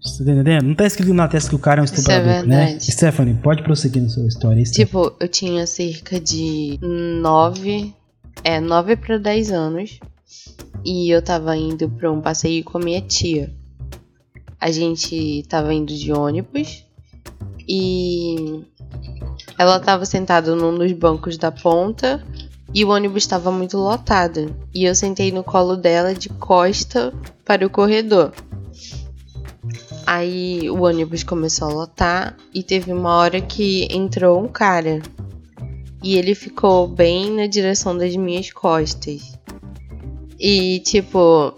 Você 0.00 0.24
tá 0.24 0.32
entendendo? 0.32 0.64
Não 0.64 0.74
tá 0.74 0.86
escrito 0.86 1.14
na 1.14 1.26
testa 1.26 1.48
que 1.48 1.56
o 1.56 1.58
cara 1.58 1.80
é 1.80 1.82
um 1.82 1.84
estuprador, 1.84 2.28
é 2.28 2.42
né? 2.42 2.78
Stephanie, 2.78 3.34
pode 3.34 3.62
prosseguir 3.62 4.02
na 4.02 4.08
sua 4.08 4.26
história. 4.26 4.62
Tipo, 4.62 5.14
eu 5.18 5.28
tinha 5.28 5.66
cerca 5.66 6.20
de 6.20 6.78
9, 6.82 7.94
é, 8.42 8.60
9 8.60 8.96
para 8.96 9.18
10 9.18 9.50
anos 9.50 9.98
e 10.84 11.10
eu 11.10 11.22
tava 11.22 11.56
indo 11.56 11.88
pra 11.88 12.12
um 12.12 12.20
passeio 12.20 12.62
com 12.64 12.76
a 12.76 12.80
minha 12.80 13.00
tia. 13.00 13.50
A 14.60 14.70
gente 14.70 15.42
tava 15.48 15.72
indo 15.72 15.94
de 15.94 16.12
ônibus 16.12 16.84
e 17.66 18.62
ela 19.58 19.80
tava 19.80 20.04
sentada 20.04 20.54
num 20.54 20.76
dos 20.76 20.92
bancos 20.92 21.38
da 21.38 21.50
ponta 21.50 22.22
e 22.74 22.84
o 22.84 22.88
ônibus 22.88 23.22
estava 23.22 23.52
muito 23.52 23.78
lotado. 23.78 24.54
E 24.74 24.84
eu 24.84 24.94
sentei 24.96 25.30
no 25.30 25.44
colo 25.44 25.76
dela 25.76 26.12
de 26.12 26.28
costa 26.28 27.14
para 27.44 27.64
o 27.64 27.70
corredor. 27.70 28.32
Aí 30.04 30.68
o 30.68 30.82
ônibus 30.82 31.22
começou 31.22 31.68
a 31.68 31.72
lotar 31.72 32.36
e 32.52 32.62
teve 32.62 32.92
uma 32.92 33.16
hora 33.16 33.40
que 33.40 33.86
entrou 33.90 34.42
um 34.42 34.48
cara. 34.48 35.00
E 36.02 36.16
ele 36.16 36.34
ficou 36.34 36.88
bem 36.88 37.30
na 37.30 37.46
direção 37.46 37.96
das 37.96 38.14
minhas 38.16 38.50
costas. 38.50 39.38
E 40.38 40.80
tipo, 40.80 41.54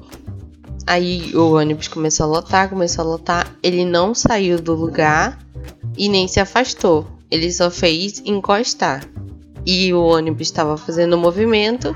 aí 0.87 1.35
o 1.35 1.55
ônibus 1.55 1.89
começou 1.89 2.25
a 2.27 2.29
lotar, 2.29 2.69
começou 2.69 3.05
a 3.05 3.09
lotar. 3.09 3.57
Ele 3.63 3.85
não 3.87 4.15
saiu 4.15 4.61
do 4.61 4.75
lugar 4.75 5.39
e 5.97 6.09
nem 6.11 6.29
se 6.29 6.39
afastou. 6.39 7.07
Ele 7.31 7.51
só 7.51 7.71
fez 7.71 8.23
encostar. 8.25 9.09
E 9.67 9.93
o 9.93 10.03
ônibus 10.03 10.47
estava 10.47 10.77
fazendo 10.77 11.19
movimento 11.19 11.95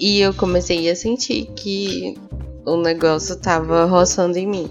e 0.00 0.20
eu 0.20 0.34
comecei 0.34 0.90
a 0.90 0.96
sentir 0.96 1.46
que 1.54 2.14
o 2.66 2.76
negócio 2.76 3.34
estava 3.34 3.84
roçando 3.84 4.36
em 4.36 4.46
mim. 4.46 4.70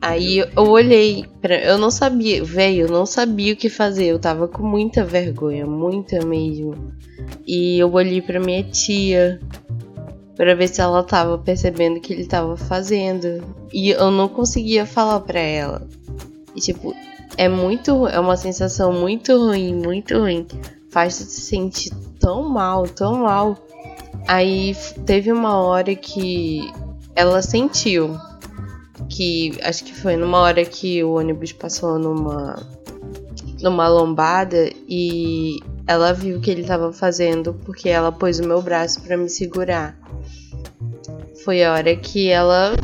Aí 0.00 0.38
eu 0.38 0.48
olhei, 0.56 1.26
pra, 1.42 1.58
eu 1.60 1.76
não 1.76 1.90
sabia, 1.90 2.42
velho, 2.42 2.86
eu 2.86 2.88
não 2.88 3.04
sabia 3.04 3.52
o 3.52 3.56
que 3.56 3.68
fazer, 3.68 4.06
eu 4.06 4.18
tava 4.18 4.48
com 4.48 4.66
muita 4.66 5.04
vergonha, 5.04 5.66
muita 5.66 6.24
mesmo. 6.24 6.74
E 7.46 7.78
eu 7.78 7.92
olhei 7.92 8.22
para 8.22 8.40
minha 8.40 8.62
tia, 8.64 9.38
para 10.36 10.54
ver 10.54 10.68
se 10.68 10.80
ela 10.80 11.02
tava 11.02 11.36
percebendo 11.36 11.98
o 11.98 12.00
que 12.00 12.14
ele 12.14 12.24
tava 12.24 12.56
fazendo. 12.56 13.44
E 13.70 13.90
eu 13.90 14.10
não 14.10 14.26
conseguia 14.26 14.86
falar 14.86 15.20
para 15.20 15.38
ela. 15.38 15.86
E 16.56 16.60
tipo, 16.60 16.94
é 17.36 17.46
muito, 17.46 18.06
é 18.06 18.18
uma 18.18 18.38
sensação 18.38 18.90
muito 18.90 19.36
ruim, 19.36 19.74
muito 19.74 20.18
ruim. 20.18 20.46
Faz 20.90 21.14
você 21.14 21.24
se 21.24 21.40
sentir 21.42 21.92
tão 22.18 22.48
mal, 22.48 22.84
tão 22.84 23.20
mal. 23.22 23.56
Aí 24.26 24.76
teve 25.06 25.32
uma 25.32 25.56
hora 25.60 25.94
que 25.94 26.70
ela 27.14 27.42
sentiu 27.42 28.16
que 29.08 29.58
acho 29.62 29.84
que 29.84 29.94
foi 29.94 30.16
numa 30.16 30.38
hora 30.38 30.64
que 30.64 31.02
o 31.02 31.14
ônibus 31.14 31.52
passou 31.52 31.98
numa 31.98 32.56
numa 33.60 33.88
lombada 33.88 34.70
e 34.88 35.58
ela 35.86 36.12
viu 36.12 36.38
o 36.38 36.40
que 36.40 36.50
ele 36.50 36.62
estava 36.62 36.92
fazendo 36.92 37.54
porque 37.64 37.88
ela 37.88 38.12
pôs 38.12 38.38
o 38.38 38.46
meu 38.46 38.62
braço 38.62 39.00
para 39.02 39.16
me 39.16 39.28
segurar 39.28 39.98
foi 41.44 41.64
a 41.64 41.72
hora 41.72 41.96
que 41.96 42.28
ela 42.28 42.74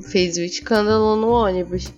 fez 0.00 0.36
o 0.36 0.40
escândalo 0.40 1.16
no 1.16 1.28
ônibus. 1.28 1.92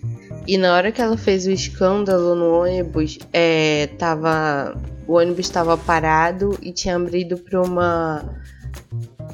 E 0.49 0.57
na 0.57 0.75
hora 0.75 0.91
que 0.91 1.03
ela 1.03 1.19
fez 1.19 1.47
o 1.47 1.51
escândalo 1.51 2.35
no 2.35 2.63
ônibus, 2.63 3.19
é, 3.35 3.87
tava, 3.99 4.81
o 5.07 5.19
ônibus 5.19 5.41
estava 5.41 5.77
parado 5.77 6.59
e 6.63 6.73
tinha 6.73 6.97
abrido 6.97 7.37
para 7.37 7.61
uma 7.61 8.25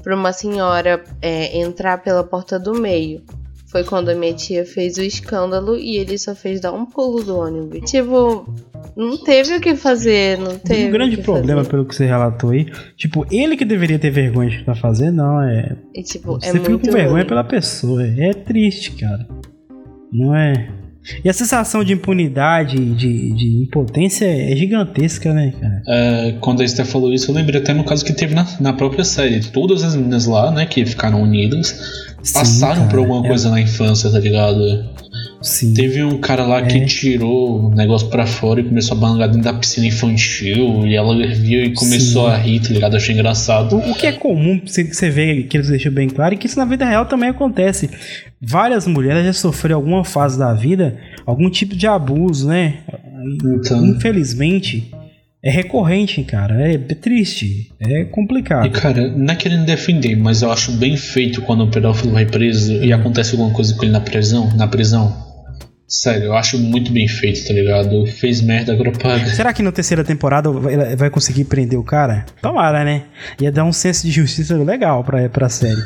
para 0.03 0.17
uma 0.17 0.33
senhora 0.33 1.03
é, 1.23 1.57
entrar 1.57 2.03
pela 2.03 2.25
porta 2.25 2.59
do 2.59 2.75
meio. 2.75 3.23
Foi 3.69 3.85
quando 3.85 4.09
a 4.09 4.15
minha 4.15 4.35
tia 4.35 4.67
fez 4.67 4.99
o 4.99 5.03
escândalo 5.03 5.77
e 5.77 5.97
ele 5.97 6.19
só 6.19 6.35
fez 6.35 6.61
dar 6.61 6.73
um 6.73 6.85
pulo 6.85 7.23
do 7.23 7.39
ônibus. 7.39 7.89
Tipo, 7.89 8.53
não 8.97 9.17
teve 9.17 9.57
o 9.57 9.61
que 9.61 9.77
fazer, 9.77 10.37
não 10.37 10.59
teve. 10.59 10.89
Um 10.89 10.91
grande 10.91 11.17
problema, 11.19 11.61
fazer. 11.61 11.71
pelo 11.71 11.85
que 11.87 11.95
você 11.95 12.07
relatou 12.07 12.51
aí, 12.51 12.67
tipo, 12.97 13.25
ele 13.31 13.57
que 13.57 13.65
deveria 13.65 14.01
ter 14.01 14.11
vergonha 14.11 14.51
de 14.51 14.57
estar 14.57 14.75
fazendo, 14.75 15.19
não, 15.19 15.41
é. 15.43 15.77
E, 15.95 16.03
tipo, 16.03 16.41
você 16.41 16.49
é 16.49 16.53
fica 16.53 16.77
com 16.77 16.91
vergonha 16.91 17.23
ruim. 17.23 17.27
pela 17.27 17.45
pessoa. 17.45 18.05
É 18.05 18.35
triste, 18.35 18.93
cara. 18.93 19.27
Não 20.12 20.35
é. 20.35 20.84
E 21.25 21.29
a 21.29 21.33
sensação 21.33 21.85
de 21.85 21.93
impunidade, 21.93 22.77
de, 22.77 23.33
de 23.33 23.63
impotência 23.63 24.25
é 24.25 24.57
gigantesca, 24.57 25.33
né, 25.33 25.53
cara? 25.61 25.83
É, 25.87 26.35
quando 26.41 26.63
a 26.63 26.65
Esther 26.65 26.87
falou 26.87 27.13
isso, 27.13 27.31
eu 27.31 27.35
lembrei 27.35 27.61
até 27.61 27.73
no 27.75 27.85
caso 27.85 28.05
que 28.05 28.13
teve 28.13 28.35
na, 28.35 28.47
na 28.61 28.73
própria 28.73 29.05
série. 29.05 29.41
Todas 29.41 29.83
as 29.83 29.95
meninas 29.95 30.27
lá, 30.27 30.51
né, 30.51 30.67
que 30.67 30.85
ficaram 30.87 31.23
unidas, 31.23 31.69
Sim, 32.23 32.33
passaram 32.35 32.83
cara, 32.83 32.89
por 32.89 32.99
alguma 33.01 33.25
é. 33.25 33.29
coisa 33.29 33.51
na 33.51 33.61
infância, 33.61 34.11
tá 34.11 34.19
ligado? 34.19 34.85
Sim. 35.45 35.74
Teve 35.74 36.03
um 36.03 36.18
cara 36.18 36.47
lá 36.47 36.61
é. 36.61 36.62
que 36.62 36.86
tirou 36.86 37.66
o 37.66 37.70
negócio 37.70 38.09
pra 38.09 38.26
fora 38.26 38.62
e 38.62 38.64
começou 38.64 38.97
a 38.97 39.01
bangar 39.01 39.28
dentro 39.28 39.45
da 39.45 39.53
piscina 39.53 39.86
infantil. 39.86 40.86
E 40.86 40.97
ela 40.97 41.14
viu 41.28 41.62
e 41.62 41.74
começou 41.74 42.26
Sim. 42.26 42.34
a 42.34 42.36
rir, 42.36 42.61
tá 42.61 42.68
ligado? 42.70 42.97
Achei 42.97 43.14
engraçado. 43.14 43.76
O, 43.76 43.90
o 43.90 43.95
que 43.95 44.07
é 44.07 44.12
comum, 44.12 44.59
você 44.64 45.11
vê 45.11 45.42
que 45.42 45.59
eles 45.59 45.68
deixam 45.68 45.92
bem 45.92 46.09
claro, 46.09 46.34
e 46.34 46.38
que 46.38 46.47
isso 46.47 46.59
na 46.59 46.64
vida 46.64 46.86
real 46.86 47.05
também 47.05 47.28
acontece. 47.28 47.90
Várias 48.40 48.86
mulheres 48.86 49.24
já 49.24 49.32
sofreram 49.34 49.76
alguma 49.76 50.03
fase 50.03 50.38
da 50.38 50.55
vida 50.55 50.99
algum 51.26 51.51
tipo 51.51 51.76
de 51.76 51.86
abuso, 51.86 52.49
né? 52.49 52.78
Então. 53.45 53.84
Infelizmente. 53.84 54.90
É 55.47 55.51
recorrente, 55.51 56.24
cara. 56.24 56.72
É, 56.72 56.78
triste. 56.78 57.70
É 57.78 58.05
complicado. 58.05 58.66
E, 58.66 58.70
cara, 58.70 59.09
não 59.09 59.34
é 59.34 59.36
querendo 59.36 59.66
defender, 59.66 60.16
mas 60.16 60.40
eu 60.40 60.51
acho 60.51 60.72
bem 60.72 60.97
feito 60.97 61.42
quando 61.42 61.64
o 61.64 61.70
pedófilo 61.70 62.12
vai 62.12 62.24
preso 62.24 62.72
e 62.82 62.90
acontece 62.95 63.32
alguma 63.32 63.53
coisa 63.53 63.74
com 63.74 63.82
ele 63.82 63.92
na 63.92 64.01
prisão. 64.01 64.49
Na 64.57 64.66
prisão. 64.66 65.34
Sério, 65.87 66.24
eu 66.24 66.35
acho 66.35 66.59
muito 66.59 66.91
bem 66.91 67.07
feito, 67.07 67.47
tá 67.47 67.53
ligado? 67.53 68.07
Fez 68.07 68.41
merda, 68.41 68.72
agora 68.72 68.91
paga. 68.91 69.26
Será 69.26 69.53
que 69.53 69.62
na 69.62 69.70
terceira 69.70 70.03
temporada 70.03 70.51
vai 70.51 71.11
conseguir 71.11 71.45
prender 71.45 71.78
o 71.78 71.85
cara? 71.85 72.24
Tomara, 72.41 72.85
né? 72.85 73.03
Ia 73.41 73.53
dar 73.53 73.64
um 73.64 73.72
senso 73.72 74.07
de 74.07 74.11
justiça 74.11 74.57
legal 74.57 75.05
pra, 75.05 75.28
pra 75.28 75.49
série. 75.51 75.82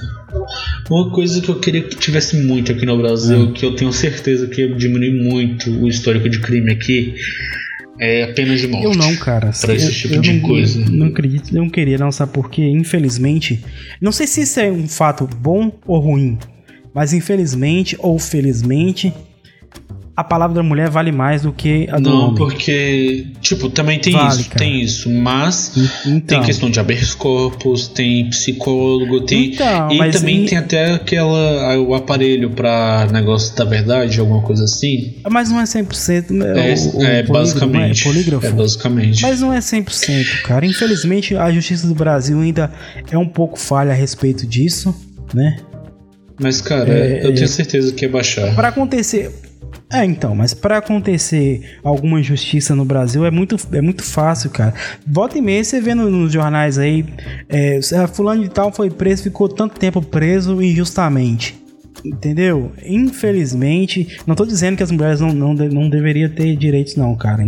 Uma 0.89 1.11
coisa 1.11 1.41
que 1.41 1.49
eu 1.49 1.59
queria 1.59 1.83
que 1.83 1.97
tivesse 1.97 2.37
muito 2.37 2.71
aqui 2.71 2.87
no 2.87 2.97
Brasil, 2.97 3.39
hum. 3.39 3.53
que 3.53 3.67
eu 3.67 3.75
tenho 3.75 3.93
certeza 3.93 4.47
que 4.47 4.63
ia 4.63 4.75
diminuir 4.75 5.13
muito 5.13 5.69
o 5.71 5.89
histórico 5.89 6.29
de 6.29 6.39
crime 6.39 6.71
aqui, 6.71 7.15
é 8.01 8.23
a 8.23 8.33
pena 8.33 8.55
de 8.55 8.69
morte. 8.69 8.85
Eu 8.85 8.95
não, 8.95 9.17
cara. 9.17 9.51
Pra 9.61 9.75
esse 9.75 9.93
tipo 9.93 10.15
eu 10.15 10.21
de 10.21 10.35
não, 10.35 10.49
coisa. 10.49 10.81
Não 10.89 11.07
acredito, 11.09 11.53
não 11.53 11.69
queria, 11.69 11.99
não, 11.99 12.13
sabe 12.13 12.33
por 12.33 12.49
quê? 12.49 12.63
Infelizmente, 12.63 13.65
não 14.01 14.13
sei 14.13 14.29
se 14.29 14.43
isso 14.43 14.61
é 14.61 14.71
um 14.71 14.87
fato 14.87 15.27
bom 15.27 15.73
ou 15.85 15.99
ruim, 15.99 16.39
mas 16.95 17.13
infelizmente 17.13 17.97
ou 17.99 18.19
felizmente, 18.19 19.13
a 20.19 20.25
palavra 20.25 20.57
da 20.57 20.65
mulher 20.65 20.91
vale 20.91 21.13
mais 21.13 21.43
do 21.43 21.53
que 21.53 21.89
a 21.89 21.97
do 22.01 22.11
Não, 22.11 22.25
homem. 22.25 22.35
porque, 22.35 23.29
tipo, 23.41 23.71
também 23.71 24.01
tem 24.01 24.15
vale, 24.15 24.41
isso, 24.41 24.49
cara. 24.51 24.59
tem 24.59 24.81
isso, 24.81 25.09
mas 25.09 25.73
então. 26.05 26.21
tem 26.39 26.43
questão 26.43 26.69
de 26.69 26.81
habeas 26.81 27.15
corpus, 27.15 27.87
tem 27.87 28.29
psicólogo, 28.29 29.21
tem 29.21 29.53
então, 29.53 29.93
e 29.93 30.11
também 30.11 30.45
tem 30.45 30.59
até 30.59 30.95
aquela 30.95 31.79
o 31.79 31.95
aparelho 31.95 32.51
para 32.51 33.07
negócio 33.13 33.55
da 33.55 33.65
verdade, 33.65 34.19
alguma 34.19 34.43
coisa 34.43 34.65
assim. 34.65 35.15
Mas 35.31 35.51
não 35.51 35.61
é 35.61 35.63
100%, 35.63 36.31
né? 36.31 36.73
É, 36.73 36.75
o, 36.75 36.97
o 36.99 37.05
é 37.05 37.23
basicamente. 37.23 38.01
É, 38.01 38.05
polígrafo. 38.11 38.47
É 38.47 38.51
basicamente. 38.51 39.23
Mas 39.23 39.41
não 39.41 39.53
é 39.53 39.61
100%, 39.61 40.43
cara. 40.43 40.67
Infelizmente, 40.67 41.37
a 41.37 41.53
justiça 41.53 41.87
do 41.87 41.95
Brasil 41.95 42.41
ainda 42.41 42.73
é 43.09 43.17
um 43.17 43.29
pouco 43.29 43.57
falha 43.57 43.93
a 43.93 43.95
respeito 43.95 44.49
disso, 44.49 44.93
né? 45.33 45.59
Mas, 46.41 46.61
cara, 46.61 46.93
é, 46.93 47.19
eu 47.25 47.33
tenho 47.33 47.45
é. 47.45 47.49
certeza 47.49 47.93
que 47.93 48.05
é 48.05 48.09
baixar. 48.09 48.53
Para 48.57 48.69
acontecer, 48.69 49.33
é, 49.91 50.05
então, 50.05 50.35
mas 50.35 50.53
para 50.53 50.79
acontecer 50.79 51.79
alguma 51.83 52.21
injustiça 52.21 52.75
no 52.75 52.85
Brasil 52.85 53.25
é 53.25 53.31
muito, 53.31 53.57
é 53.73 53.81
muito 53.81 54.03
fácil, 54.03 54.51
cara. 54.51 54.75
Volta 55.07 55.39
e 55.39 55.41
meia 55.41 55.65
você 55.65 55.81
vê 55.81 55.95
nos, 55.95 56.31
jornais 56.31 56.79
aí, 56.79 57.07
é, 57.49 57.81
fulano 58.09 58.43
de 58.43 58.51
tal 58.51 58.71
foi 58.71 58.91
preso, 58.91 59.23
ficou 59.23 59.49
tanto 59.49 59.79
tempo 59.79 60.03
preso 60.03 60.63
injustamente. 60.63 61.59
Entendeu? 62.05 62.71
Infelizmente, 62.85 64.19
não 64.27 64.35
tô 64.35 64.45
dizendo 64.45 64.77
que 64.77 64.83
as 64.83 64.91
mulheres 64.91 65.21
não, 65.21 65.33
não, 65.33 65.55
não 65.55 65.91
deveriam 65.91 66.31
ter 66.31 66.55
direitos, 66.55 66.95
não, 66.95 67.17
cara. 67.17 67.45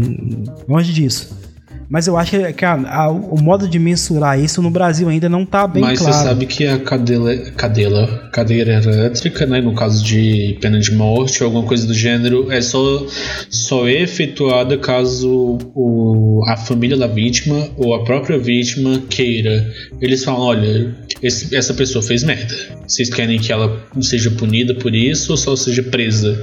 Longe 0.67 0.93
disso. 0.93 1.50
Mas 1.91 2.07
eu 2.07 2.17
acho 2.17 2.37
que 2.55 2.65
a, 2.65 2.75
a, 2.75 3.11
o 3.11 3.43
modo 3.43 3.69
de 3.69 3.77
mensurar 3.77 4.39
isso 4.39 4.63
no 4.63 4.71
Brasil 4.71 5.09
ainda 5.09 5.29
não 5.29 5.45
tá 5.45 5.67
bem 5.67 5.83
Mas 5.83 5.99
claro. 5.99 6.15
Mas 6.15 6.23
você 6.23 6.29
sabe 6.29 6.47
que 6.47 6.65
a 6.65 6.79
cadeira, 6.79 7.51
cadeira, 7.51 8.29
cadeira 8.33 8.75
elétrica, 8.75 9.45
né, 9.45 9.61
no 9.61 9.75
caso 9.75 10.05
de 10.05 10.57
pena 10.61 10.79
de 10.79 10.95
morte 10.95 11.43
ou 11.43 11.49
alguma 11.49 11.67
coisa 11.67 11.85
do 11.89 11.93
gênero, 11.93 12.53
é 12.53 12.61
só, 12.61 13.05
só 13.49 13.89
é 13.89 14.03
efetuada 14.03 14.79
caso 14.79 15.59
o, 15.75 16.45
a 16.47 16.57
família 16.57 16.97
da 16.97 17.09
vítima 17.09 17.69
ou 17.77 17.93
a 17.93 18.05
própria 18.05 18.39
vítima 18.39 19.03
queira. 19.11 19.69
Eles 20.01 20.23
falam, 20.23 20.43
olha, 20.43 20.95
esse, 21.21 21.57
essa 21.57 21.75
pessoa 21.75 22.05
fez 22.05 22.23
merda. 22.23 22.55
Vocês 22.87 23.11
querem 23.11 23.41
que 23.41 23.51
ela 23.51 23.85
seja 24.01 24.31
punida 24.31 24.77
por 24.77 24.95
isso 24.95 25.33
ou 25.33 25.37
só 25.37 25.57
seja 25.57 25.83
presa? 25.83 26.39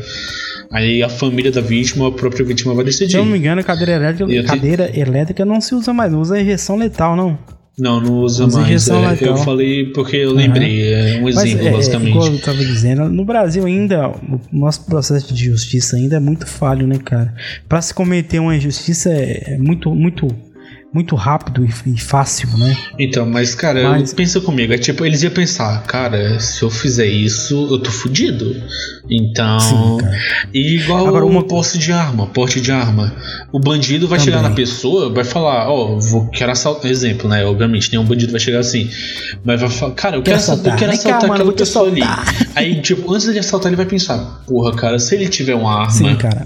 Aí 0.71 1.01
a 1.01 1.09
família 1.09 1.51
da 1.51 1.61
vítima, 1.61 2.07
a 2.07 2.11
própria 2.11 2.45
vítima 2.45 2.73
vai 2.73 2.85
decidir. 2.85 3.11
Se 3.11 3.17
eu 3.17 3.25
não 3.25 3.31
me 3.31 3.37
engano, 3.37 3.63
cadeira 3.63 3.93
elétrica, 3.93 4.43
cadeira 4.43 4.87
te... 4.87 4.99
elétrica 4.99 5.45
não 5.45 5.61
se 5.61 5.73
usa 5.75 5.93
mais, 5.93 6.13
usa 6.13 6.39
injeção 6.39 6.75
letal, 6.75 7.15
não. 7.15 7.37
Não, 7.77 8.01
não 8.01 8.21
usa, 8.21 8.45
usa 8.45 8.59
mais. 8.59 9.21
É, 9.21 9.27
eu 9.27 9.37
falei 9.37 9.91
porque 9.91 10.17
eu 10.17 10.33
lembrei, 10.33 10.81
uhum. 10.81 10.97
é 10.97 11.21
um 11.21 11.29
exemplo, 11.29 11.63
Mas, 11.63 11.67
é, 11.67 11.71
basicamente. 11.71 12.13
Como 12.13 12.35
eu 12.35 12.41
tava 12.41 12.57
dizendo, 12.57 13.07
no 13.07 13.23
Brasil 13.23 13.65
ainda, 13.65 14.09
o 14.09 14.41
nosso 14.51 14.83
processo 14.85 15.31
de 15.31 15.45
justiça 15.45 15.95
ainda 15.95 16.15
é 16.15 16.19
muito 16.19 16.47
falho, 16.47 16.87
né, 16.87 16.97
cara? 16.97 17.35
Para 17.69 17.79
se 17.79 17.93
cometer 17.93 18.39
uma 18.39 18.55
injustiça 18.55 19.11
é, 19.11 19.53
é 19.53 19.57
muito, 19.59 19.93
muito 19.93 20.27
muito 20.93 21.15
rápido 21.15 21.65
e, 21.65 21.99
fácil, 21.99 22.49
né? 22.57 22.75
Então, 22.97 23.25
mas 23.25 23.53
cara, 23.53 23.89
mas... 23.89 24.13
pensa 24.13 24.39
comigo, 24.39 24.73
é 24.73 24.77
tipo, 24.77 25.05
eles 25.05 25.21
iam 25.21 25.31
pensar, 25.31 25.83
cara, 25.83 26.39
se 26.39 26.63
eu 26.63 26.69
fizer 26.69 27.05
isso, 27.05 27.67
eu 27.69 27.79
tô 27.79 27.91
fudido. 27.91 28.55
Então, 29.09 29.59
Sim, 29.59 29.97
e 30.53 30.77
igual 30.77 31.07
Agora, 31.07 31.25
uma 31.25 31.43
posse 31.43 31.77
de 31.77 31.91
arma, 31.91 32.27
porte 32.27 32.59
de 32.59 32.71
arma. 32.71 33.13
O 33.51 33.59
bandido 33.59 34.07
vai 34.07 34.17
Também. 34.17 34.33
chegar 34.33 34.49
na 34.49 34.55
pessoa, 34.55 35.13
vai 35.13 35.23
falar, 35.23 35.69
ó, 35.69 35.95
oh, 35.95 35.99
vou 35.99 36.27
quero 36.27 36.51
assaltar, 36.51 36.89
exemplo, 36.89 37.29
né? 37.29 37.45
Obviamente, 37.45 37.91
nenhum 37.91 38.05
bandido 38.05 38.31
vai 38.31 38.39
chegar 38.39 38.59
assim, 38.59 38.89
mas 39.43 39.59
vai 39.61 39.69
falar, 39.69 39.93
cara, 39.93 40.15
eu 40.17 40.23
quero, 40.23 40.37
assaltar, 40.37 40.73
eu 40.73 40.79
quero 40.79 40.91
assaltar 40.93 41.21
cá, 41.21 41.33
aquela 41.33 41.53
pessoa 41.53 41.87
ali. 41.87 42.01
Aí, 42.55 42.81
tipo, 42.81 43.13
antes 43.13 43.31
de 43.31 43.39
assaltar, 43.39 43.69
ele 43.69 43.77
vai 43.77 43.85
pensar, 43.85 44.17
porra, 44.47 44.73
cara, 44.73 44.99
se 44.99 45.13
ele 45.15 45.27
tiver 45.27 45.53
uma 45.53 45.73
arma. 45.73 45.91
Sim, 45.91 46.15
cara. 46.15 46.45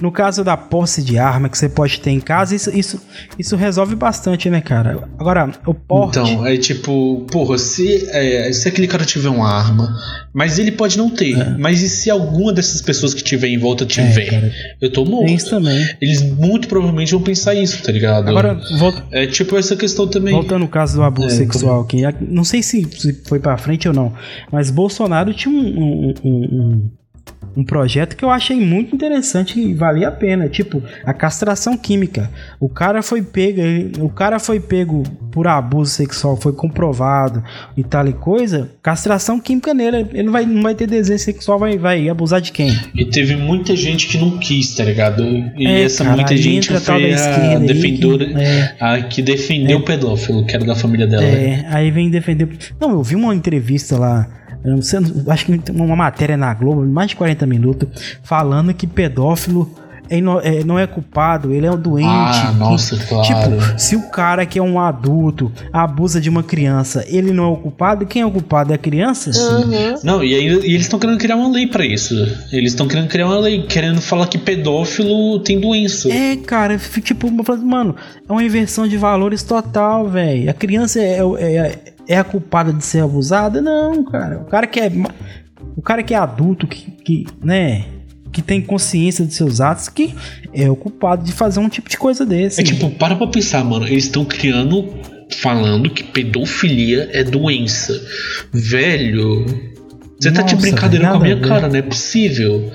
No 0.00 0.10
caso 0.10 0.42
da 0.42 0.56
posse 0.56 1.02
de 1.02 1.18
arma 1.18 1.48
que 1.48 1.58
você 1.58 1.68
pode 1.68 2.00
ter 2.00 2.10
em 2.10 2.20
casa, 2.20 2.54
isso, 2.54 2.70
isso, 2.74 3.00
isso 3.38 3.56
resolve 3.56 3.79
bastante, 3.86 4.48
né, 4.50 4.60
cara? 4.60 5.08
Agora, 5.18 5.50
o 5.66 5.74
porte. 5.74 6.18
Então, 6.18 6.46
é 6.46 6.56
tipo, 6.56 7.26
porra, 7.30 7.58
se, 7.58 8.08
é, 8.10 8.52
se 8.52 8.68
aquele 8.68 8.86
cara 8.86 9.04
tiver 9.04 9.28
uma 9.28 9.48
arma, 9.48 9.96
mas 10.32 10.58
ele 10.58 10.72
pode 10.72 10.96
não 10.96 11.10
ter, 11.10 11.38
é. 11.38 11.56
mas 11.58 11.82
e 11.82 11.88
se 11.88 12.10
alguma 12.10 12.52
dessas 12.52 12.80
pessoas 12.82 13.14
que 13.14 13.22
tiver 13.22 13.48
em 13.48 13.58
volta 13.58 13.84
tiver, 13.84 14.32
é, 14.32 14.52
eu 14.80 14.92
tô 14.92 15.04
morto. 15.04 15.30
Isso 15.30 15.50
também. 15.50 15.88
Eles 16.00 16.22
muito 16.22 16.68
provavelmente 16.68 17.12
vão 17.12 17.22
pensar 17.22 17.54
isso, 17.54 17.82
tá 17.82 17.92
ligado? 17.92 18.28
Agora, 18.28 18.60
volta... 18.78 19.04
é 19.10 19.26
tipo 19.26 19.56
essa 19.56 19.76
questão 19.76 20.06
também. 20.06 20.32
Voltando 20.32 20.60
no 20.60 20.68
caso 20.68 20.96
do 20.96 21.02
abuso 21.02 21.28
é, 21.28 21.30
sexual, 21.30 21.84
que 21.84 22.02
não 22.20 22.44
sei 22.44 22.62
se, 22.62 22.86
foi 23.26 23.38
para 23.38 23.56
frente 23.56 23.88
ou 23.88 23.94
não, 23.94 24.12
mas 24.52 24.70
Bolsonaro 24.70 25.34
tinha 25.34 25.54
um, 25.54 25.60
um, 25.60 26.14
um, 26.24 26.30
um 26.30 26.90
projeto 27.64 28.16
que 28.16 28.24
eu 28.24 28.30
achei 28.30 28.60
muito 28.60 28.94
interessante 28.94 29.60
e 29.60 29.74
valia 29.74 30.08
a 30.08 30.12
pena, 30.12 30.48
tipo 30.48 30.82
a 31.04 31.12
castração 31.12 31.76
química. 31.76 32.30
O 32.58 32.68
cara 32.68 33.02
foi 33.02 33.22
pego, 33.22 33.60
o 34.04 34.08
cara 34.08 34.38
foi 34.38 34.60
pego 34.60 35.02
por 35.30 35.46
abuso 35.46 35.90
sexual, 35.90 36.36
foi 36.36 36.52
comprovado 36.52 37.42
e 37.76 37.82
tal 37.82 38.06
e 38.06 38.12
coisa. 38.12 38.70
Castração 38.82 39.40
química 39.40 39.72
nele, 39.74 40.06
ele 40.12 40.24
não 40.24 40.32
vai, 40.32 40.46
não 40.46 40.62
vai 40.62 40.74
ter 40.74 40.86
desejo 40.86 41.22
sexual, 41.22 41.58
vai, 41.58 41.78
vai 41.78 42.08
abusar 42.08 42.40
de 42.40 42.52
quem? 42.52 42.70
E 42.94 43.04
teve 43.04 43.36
muita 43.36 43.74
gente 43.76 44.06
que 44.08 44.18
não 44.18 44.38
quis, 44.38 44.74
tá 44.74 44.84
ligado? 44.84 45.22
E 45.56 45.66
é, 45.66 45.82
essa 45.82 46.04
cara, 46.04 46.16
muita 46.16 46.36
gente 46.36 46.68
foi 46.78 47.12
a 47.14 47.58
defendora, 47.58 48.26
que, 48.26 48.34
é, 48.34 48.74
a 48.80 49.02
que 49.02 49.22
defendeu 49.22 49.78
é, 49.78 49.80
o 49.80 49.84
pedófilo, 49.84 50.44
que 50.44 50.54
era 50.54 50.64
da 50.64 50.74
família 50.74 51.06
dela. 51.06 51.24
É, 51.24 51.64
aí 51.68 51.90
vem 51.90 52.10
defender. 52.10 52.48
Não, 52.80 52.90
eu 52.90 53.02
vi 53.02 53.16
uma 53.16 53.34
entrevista 53.34 53.98
lá 53.98 54.39
eu 54.64 54.72
não 54.72 55.32
acho 55.32 55.46
que 55.46 55.70
uma 55.72 55.96
matéria 55.96 56.36
na 56.36 56.52
Globo, 56.52 56.84
mais 56.84 57.10
de 57.10 57.16
40 57.16 57.46
minutos, 57.46 57.88
falando 58.22 58.74
que 58.74 58.86
pedófilo 58.86 59.70
é, 60.42 60.64
não 60.64 60.76
é 60.76 60.86
culpado, 60.88 61.52
ele 61.52 61.66
é 61.66 61.70
um 61.70 61.78
doente. 61.78 62.08
Ah, 62.08 62.52
nossa, 62.58 62.96
que, 62.96 63.06
claro. 63.06 63.22
Tipo, 63.22 63.78
se 63.80 63.94
o 63.94 64.10
cara 64.10 64.44
que 64.44 64.58
é 64.58 64.62
um 64.62 64.80
adulto 64.80 65.52
abusa 65.72 66.20
de 66.20 66.28
uma 66.28 66.42
criança, 66.42 67.04
ele 67.06 67.32
não 67.32 67.44
é 67.44 67.48
o 67.48 67.56
culpado, 67.56 68.04
quem 68.04 68.22
é 68.22 68.26
o 68.26 68.30
culpado 68.30 68.72
é 68.72 68.74
a 68.74 68.78
criança? 68.78 69.30
Uhum. 69.30 70.00
Não, 70.02 70.24
e, 70.24 70.34
aí, 70.34 70.46
e 70.46 70.74
eles 70.74 70.82
estão 70.82 70.98
querendo 70.98 71.18
criar 71.18 71.36
uma 71.36 71.48
lei 71.48 71.68
para 71.68 71.86
isso. 71.86 72.14
Eles 72.52 72.72
estão 72.72 72.88
querendo 72.88 73.06
criar 73.06 73.26
uma 73.26 73.38
lei, 73.38 73.62
querendo 73.62 74.00
falar 74.00 74.26
que 74.26 74.36
pedófilo 74.36 75.38
tem 75.40 75.60
doença. 75.60 76.12
É, 76.12 76.36
cara, 76.36 76.76
tipo, 76.76 77.30
mano, 77.30 77.94
é 78.28 78.32
uma 78.32 78.42
inversão 78.42 78.88
de 78.88 78.96
valores 78.96 79.44
total, 79.44 80.08
velho. 80.08 80.50
A 80.50 80.54
criança 80.54 80.98
é, 80.98 81.20
é, 81.38 81.78
é 82.10 82.18
a 82.18 82.24
culpada 82.24 82.72
de 82.72 82.84
ser 82.84 83.04
abusada? 83.04 83.62
Não, 83.62 84.02
cara. 84.02 84.40
O 84.40 84.44
cara 84.44 84.66
que 84.66 84.80
é 84.80 84.90
o 85.76 85.80
cara 85.80 86.02
que 86.02 86.12
é 86.12 86.16
adulto, 86.16 86.66
que, 86.66 86.90
que 86.90 87.26
né, 87.40 87.84
que 88.32 88.42
tem 88.42 88.60
consciência 88.60 89.24
dos 89.24 89.36
seus 89.36 89.60
atos, 89.60 89.88
que 89.88 90.12
é 90.52 90.68
o 90.68 90.74
culpado 90.74 91.24
de 91.24 91.30
fazer 91.30 91.60
um 91.60 91.68
tipo 91.68 91.88
de 91.88 91.96
coisa 91.96 92.26
desse. 92.26 92.60
É 92.60 92.64
tipo, 92.64 92.90
para 92.90 93.14
pra 93.14 93.28
pensar, 93.28 93.64
mano. 93.64 93.86
Eles 93.86 94.04
estão 94.04 94.24
criando, 94.24 94.92
falando 95.36 95.88
que 95.88 96.02
pedofilia 96.02 97.08
é 97.12 97.22
doença. 97.22 97.94
Velho, 98.52 99.46
você 100.18 100.32
tá 100.32 100.42
de 100.42 100.56
brincadeira 100.56 101.10
com 101.10 101.16
a 101.16 101.20
minha 101.20 101.36
a 101.36 101.40
cara, 101.40 101.68
não 101.68 101.76
é 101.76 101.82
possível. 101.82 102.72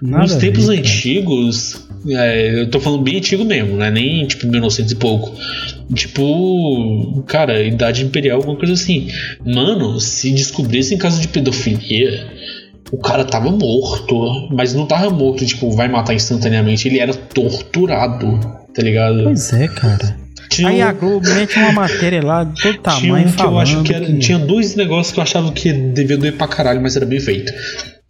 Nada 0.00 0.22
Nos 0.22 0.36
tempos 0.36 0.70
antigos, 0.70 1.86
é, 2.08 2.62
eu 2.62 2.70
tô 2.70 2.80
falando 2.80 3.02
bem 3.02 3.18
antigo 3.18 3.44
mesmo, 3.44 3.76
né? 3.76 3.90
Nem 3.90 4.26
tipo 4.26 4.46
1900 4.46 4.92
e 4.92 4.96
pouco. 4.96 5.34
Tipo, 5.94 7.22
cara, 7.26 7.62
idade 7.62 8.04
imperial, 8.04 8.38
alguma 8.38 8.56
coisa 8.56 8.72
assim. 8.74 9.08
Mano, 9.44 10.00
se 10.00 10.30
descobrissem 10.32 10.96
caso 10.96 11.20
de 11.20 11.28
pedofilia, 11.28 12.26
o 12.90 12.98
cara 12.98 13.24
tava 13.24 13.50
morto. 13.50 14.48
Mas 14.50 14.72
não 14.72 14.86
tava 14.86 15.10
morto, 15.10 15.44
tipo, 15.44 15.70
vai 15.72 15.88
matar 15.88 16.14
instantaneamente. 16.14 16.88
Ele 16.88 16.98
era 16.98 17.12
torturado, 17.12 18.38
tá 18.74 18.82
ligado? 18.82 19.24
Pois 19.24 19.52
é, 19.52 19.68
cara. 19.68 20.16
Tinha 20.48 20.68
Aí 20.68 20.82
a 20.82 20.92
Globo 20.92 21.28
mete 21.28 21.58
uma 21.58 21.72
matéria 21.72 22.24
lá 22.24 22.44
todo 22.44 22.78
tamanho. 22.82 23.00
Tinha 23.00 23.14
um 23.14 23.32
que 23.32 23.42
eu 23.42 23.58
acho 23.58 23.82
que, 23.82 23.94
era, 23.94 24.04
que... 24.06 24.18
tinha 24.18 24.38
dois 24.38 24.74
negócios 24.74 25.12
que 25.12 25.20
eu 25.20 25.22
achava 25.22 25.52
que 25.52 25.72
devia 25.72 26.16
doer 26.16 26.36
pra 26.36 26.48
caralho, 26.48 26.80
mas 26.80 26.96
era 26.96 27.06
bem 27.06 27.20
feito 27.20 27.52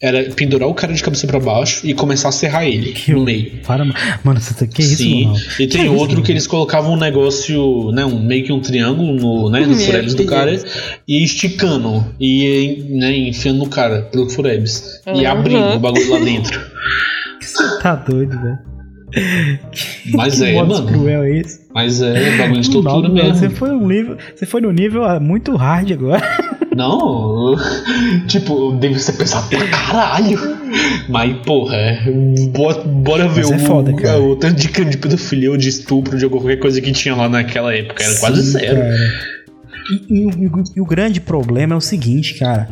era 0.02 0.30
pendurar 0.30 0.66
o 0.66 0.74
cara 0.74 0.94
de 0.94 1.02
cabeça 1.02 1.26
para 1.26 1.38
baixo 1.38 1.86
e 1.86 1.92
começar 1.92 2.30
a 2.30 2.32
serrar 2.32 2.64
ele 2.64 2.92
que 2.92 3.12
no 3.12 3.22
meio. 3.22 3.60
Para, 3.66 3.84
mano, 4.24 4.40
você 4.40 4.54
tá, 4.54 4.66
que 4.66 4.80
isso, 4.80 4.96
Sim. 4.96 5.26
Mano? 5.26 5.38
E 5.58 5.66
tem 5.66 5.82
que 5.82 5.88
outro 5.88 6.14
isso, 6.14 6.22
que 6.22 6.32
eles 6.32 6.46
colocavam 6.46 6.94
um 6.94 6.96
negócio, 6.96 7.92
né, 7.92 8.04
um 8.04 8.18
meio 8.18 8.44
que 8.44 8.52
um 8.52 8.60
triângulo 8.60 9.12
no, 9.12 9.50
né, 9.50 9.60
no 9.66 9.76
furebs 9.76 10.14
do 10.14 10.24
cara 10.24 10.58
e 11.06 11.22
esticando 11.22 12.06
e 12.18 12.86
né, 12.88 13.14
enfiando 13.14 13.58
no 13.58 13.68
cara 13.68 14.02
pelo 14.02 14.28
furebs 14.30 15.02
uhum. 15.06 15.20
e 15.20 15.26
abrindo 15.26 15.74
o 15.74 15.78
bagulho 15.78 16.10
lá 16.10 16.18
dentro. 16.18 16.58
Você 17.40 17.82
tá 17.82 17.94
doido, 17.94 18.40
velho. 18.40 18.70
Mas 20.14 20.38
que 20.38 20.44
é, 20.44 20.62
mano. 20.62 20.86
cruel 20.86 21.24
é 21.24 21.38
esse? 21.38 21.66
Mas 21.74 22.00
é 22.00 22.38
bagulho 22.38 22.60
de 22.60 22.70
tortura 22.70 23.08
não, 23.08 23.14
mesmo. 23.14 23.34
Você 23.34 23.50
foi, 23.50 23.70
um 23.70 23.86
nível, 23.86 24.16
você 24.34 24.46
foi 24.46 24.60
no 24.60 24.70
nível 24.70 25.04
ah, 25.04 25.18
muito 25.18 25.56
hard 25.56 25.90
agora. 25.92 26.22
Não, 26.74 27.56
tipo, 28.28 28.72
deve 28.72 28.98
ser 28.98 29.12
pesado 29.14 29.48
pra 29.48 29.66
caralho. 29.68 30.38
Mas, 31.08 31.36
porra, 31.44 31.76
é, 31.76 32.10
bora, 32.50 32.82
bora 32.84 33.28
ver 33.28 33.46
o, 33.46 33.54
é 33.54 33.58
foda, 33.58 33.90
o, 33.90 34.30
o, 34.30 34.36
tanto 34.36 34.54
de 34.54 34.68
crime 34.68 34.90
de 34.90 34.98
pedofilia 34.98 35.50
ou 35.50 35.56
de 35.56 35.68
estupro, 35.68 36.16
de 36.16 36.28
qualquer 36.28 36.58
coisa 36.58 36.80
que 36.80 36.92
tinha 36.92 37.14
lá 37.14 37.28
naquela 37.28 37.74
época. 37.74 38.02
Era 38.02 38.12
Sim, 38.12 38.20
quase 38.20 38.42
zero. 38.42 38.80
E, 39.90 40.04
e, 40.08 40.26
e, 40.28 40.50
e, 40.76 40.80
o 40.80 40.84
grande 40.84 41.20
problema 41.20 41.74
é 41.74 41.76
o 41.76 41.80
seguinte, 41.80 42.34
cara. 42.34 42.68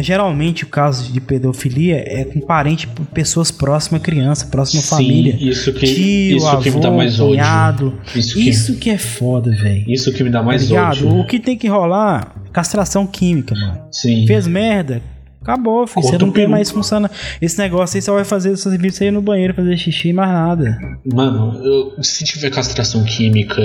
Geralmente 0.00 0.64
o 0.64 0.68
caso 0.68 1.12
de 1.12 1.20
pedofilia 1.20 1.96
é 2.06 2.24
com 2.24 2.40
parente, 2.40 2.88
pessoas 3.12 3.50
próximas 3.50 4.00
à 4.00 4.04
criança, 4.04 4.46
próxima 4.46 4.80
à 4.80 4.84
família. 4.84 5.36
Isso 5.38 5.70
que, 5.74 5.86
tio, 5.86 6.36
isso 6.38 6.48
avô, 6.48 6.62
que 6.62 6.70
me 6.70 6.80
dá 6.80 6.90
mais 6.90 7.18
cunhado. 7.18 7.88
ódio. 7.88 8.00
Isso 8.16 8.34
que, 8.34 8.48
isso 8.48 8.76
que 8.78 8.88
é 8.88 8.96
foda, 8.96 9.50
velho. 9.50 9.84
Isso 9.86 10.10
que 10.10 10.24
me 10.24 10.30
dá 10.30 10.42
mais 10.42 10.66
tá 10.66 10.88
ódio. 10.88 11.14
O 11.14 11.26
que 11.26 11.38
tem 11.38 11.58
que 11.58 11.68
rolar? 11.68 12.41
Castração 12.52 13.06
química, 13.06 13.54
mano. 13.54 13.88
Sim. 13.90 14.26
Fez 14.26 14.46
merda, 14.46 15.02
Acabou, 15.42 15.86
filho. 15.88 16.06
Você 16.06 16.18
não 16.18 16.30
tem 16.30 16.46
mais 16.46 16.70
funciona. 16.70 17.10
Esse 17.40 17.58
negócio 17.58 17.96
aí 17.96 18.02
só 18.02 18.14
vai 18.14 18.24
fazer 18.24 18.56
seus 18.56 18.74
vídeos 18.76 19.02
aí 19.02 19.10
no 19.10 19.20
banheiro, 19.20 19.52
fazer 19.52 19.76
xixi 19.76 20.10
e 20.10 20.12
mais 20.12 20.30
nada. 20.30 20.78
Mano, 21.04 21.60
eu, 21.64 22.02
se 22.02 22.24
tiver 22.24 22.48
castração 22.50 23.04
química, 23.04 23.60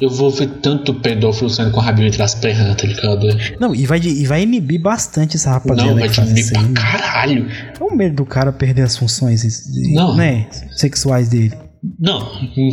eu 0.00 0.08
vou 0.08 0.30
ver 0.30 0.48
tanto 0.62 0.94
pedófilo 0.94 1.50
saindo 1.50 1.70
com 1.70 1.80
a 1.80 1.82
rabinho 1.82 2.08
entre 2.08 2.22
as 2.22 2.34
pernas, 2.34 2.74
tá 2.74 2.86
ligado? 2.86 3.26
Não, 3.60 3.74
e 3.74 3.84
vai, 3.84 3.98
e 3.98 4.26
vai 4.26 4.42
inibir 4.42 4.80
bastante 4.80 5.36
essa 5.36 5.50
rapaziada. 5.50 5.90
Não, 5.90 5.98
vai 5.98 6.08
te 6.08 6.20
inibir 6.20 6.50
pra 6.50 6.62
caralho. 6.72 7.46
É 7.78 7.84
o 7.84 7.94
medo 7.94 8.16
do 8.16 8.24
cara 8.24 8.50
perder 8.50 8.82
as 8.82 8.96
funções 8.96 9.44
não. 9.92 10.16
Né, 10.16 10.46
sexuais 10.72 11.28
dele. 11.28 11.52
Não, 12.00 12.26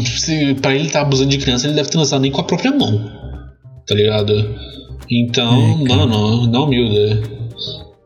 se, 0.06 0.56
pra 0.56 0.74
ele 0.74 0.88
estar 0.88 1.02
tá 1.02 1.06
abusando 1.06 1.30
de 1.30 1.38
criança, 1.38 1.68
ele 1.68 1.76
deve 1.76 1.90
ter 1.90 1.98
lançado 1.98 2.22
nem 2.22 2.32
com 2.32 2.40
a 2.40 2.46
própria 2.46 2.72
mão. 2.72 3.12
Tá 3.86 3.94
ligado? 3.96 4.34
Então, 5.22 5.80
é, 5.86 5.88
mano, 5.90 6.48
não 6.48 6.64
humilde. 6.64 7.22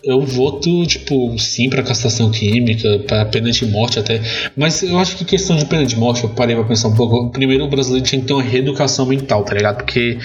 eu 0.03 0.21
voto, 0.21 0.85
tipo, 0.85 1.37
sim 1.37 1.69
pra 1.69 1.83
castração 1.83 2.31
química, 2.31 2.99
pra 2.99 3.25
pena 3.25 3.51
de 3.51 3.65
morte 3.65 3.99
até. 3.99 4.21
Mas 4.55 4.81
eu 4.81 4.97
acho 4.97 5.17
que 5.17 5.25
questão 5.25 5.55
de 5.55 5.65
pena 5.65 5.85
de 5.85 5.97
morte, 5.97 6.23
eu 6.23 6.29
parei 6.29 6.55
pra 6.55 6.63
pensar 6.63 6.87
um 6.87 6.95
pouco. 6.95 7.29
Primeiro, 7.31 7.65
o 7.65 7.69
brasileiro 7.69 8.05
tinha 8.05 8.21
que 8.21 8.27
ter 8.27 8.33
uma 8.33 8.41
reeducação 8.41 9.05
mental, 9.05 9.43
tá 9.43 9.53
ligado? 9.53 9.77
Porque 9.77 10.17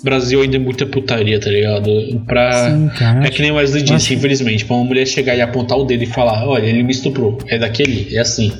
o 0.00 0.04
Brasil 0.04 0.42
ainda 0.42 0.56
é 0.56 0.60
muita 0.60 0.84
putaria, 0.86 1.40
tá 1.40 1.50
ligado? 1.50 1.90
Pra... 2.26 2.70
Sim, 2.70 2.88
cara, 2.96 3.26
é 3.26 3.30
que 3.30 3.40
nem 3.40 3.50
o 3.50 3.54
Wesley 3.54 3.82
disse, 3.82 4.14
infelizmente. 4.14 4.64
Pra 4.64 4.76
uma 4.76 4.84
mulher 4.84 5.06
chegar 5.06 5.34
e 5.34 5.40
apontar 5.40 5.78
o 5.78 5.84
dedo 5.84 6.04
e 6.04 6.06
falar: 6.06 6.46
olha, 6.46 6.66
ele 6.66 6.82
me 6.82 6.92
estuprou, 6.92 7.38
é 7.48 7.58
daquele, 7.58 8.14
é 8.14 8.20
assim. 8.20 8.52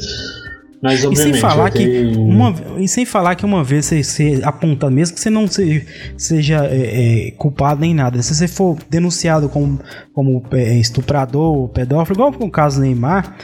Mas, 0.82 1.04
e 1.04 1.14
sem 1.14 1.34
falar 1.34 1.70
que 1.70 1.86
uma 2.16 2.54
e 2.78 2.88
sem 2.88 3.04
falar 3.04 3.34
que 3.34 3.44
uma 3.44 3.62
vez 3.62 3.84
você, 3.84 4.02
você 4.02 4.40
aponta 4.42 4.88
mesmo 4.88 5.14
que 5.14 5.20
você 5.20 5.28
não 5.28 5.46
se, 5.46 5.86
seja 6.16 6.64
é, 6.64 7.28
é, 7.28 7.30
culpado 7.32 7.82
nem 7.82 7.94
nada 7.94 8.22
se 8.22 8.34
você 8.34 8.48
for 8.48 8.78
denunciado 8.88 9.50
como, 9.50 9.78
como 10.14 10.42
é, 10.52 10.78
estuprador 10.78 11.68
pedófilo 11.68 12.16
igual 12.16 12.32
com 12.32 12.46
o 12.46 12.50
caso 12.50 12.80
Neymar 12.80 13.36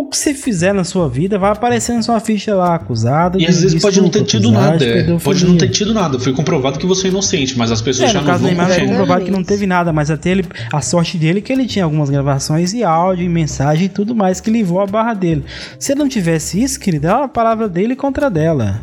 o 0.00 0.06
que 0.06 0.16
você 0.16 0.34
fizer 0.34 0.72
na 0.72 0.84
sua 0.84 1.08
vida 1.08 1.38
vai 1.38 1.50
aparecer 1.50 1.92
na 1.92 2.02
sua 2.02 2.20
ficha 2.20 2.54
lá, 2.54 2.74
acusado. 2.74 3.40
E 3.40 3.46
às 3.46 3.60
vezes 3.60 3.80
pode 3.80 4.00
não 4.00 4.08
ter 4.08 4.24
tido 4.24 4.50
nada. 4.50 5.18
Pode 5.22 5.44
não 5.44 5.56
ter 5.56 5.68
tido 5.68 5.92
nada. 5.92 6.18
Foi 6.18 6.32
comprovado 6.32 6.78
que 6.78 6.86
você 6.86 7.08
é 7.08 7.10
inocente, 7.10 7.56
mas 7.56 7.70
as 7.70 7.80
pessoas 7.80 8.10
é, 8.10 8.12
já 8.12 8.20
no 8.20 8.26
não 8.26 8.32
caso 8.32 8.42
vão 8.42 8.50
Neymar 8.50 8.70
foi 8.70 8.86
comprovado 8.86 9.24
que 9.24 9.30
não 9.30 9.44
teve 9.44 9.66
nada, 9.66 9.92
mas 9.92 10.10
até 10.10 10.30
ele, 10.30 10.44
a 10.72 10.80
sorte 10.80 11.18
dele 11.18 11.38
é 11.38 11.42
que 11.42 11.52
ele 11.52 11.66
tinha 11.66 11.84
algumas 11.84 12.10
gravações 12.10 12.72
e 12.72 12.82
áudio, 12.82 13.24
e 13.24 13.28
mensagem 13.28 13.86
e 13.86 13.88
tudo 13.88 14.14
mais 14.14 14.40
que 14.40 14.50
levou 14.50 14.80
a 14.80 14.86
barra 14.86 15.14
dele. 15.14 15.44
Se 15.78 15.94
não 15.94 16.08
tivesse 16.08 16.62
isso, 16.62 16.78
querido, 16.78 17.06
era 17.06 17.24
a 17.24 17.28
palavra 17.28 17.68
dele 17.68 17.96
contra 17.96 18.30
dela. 18.30 18.80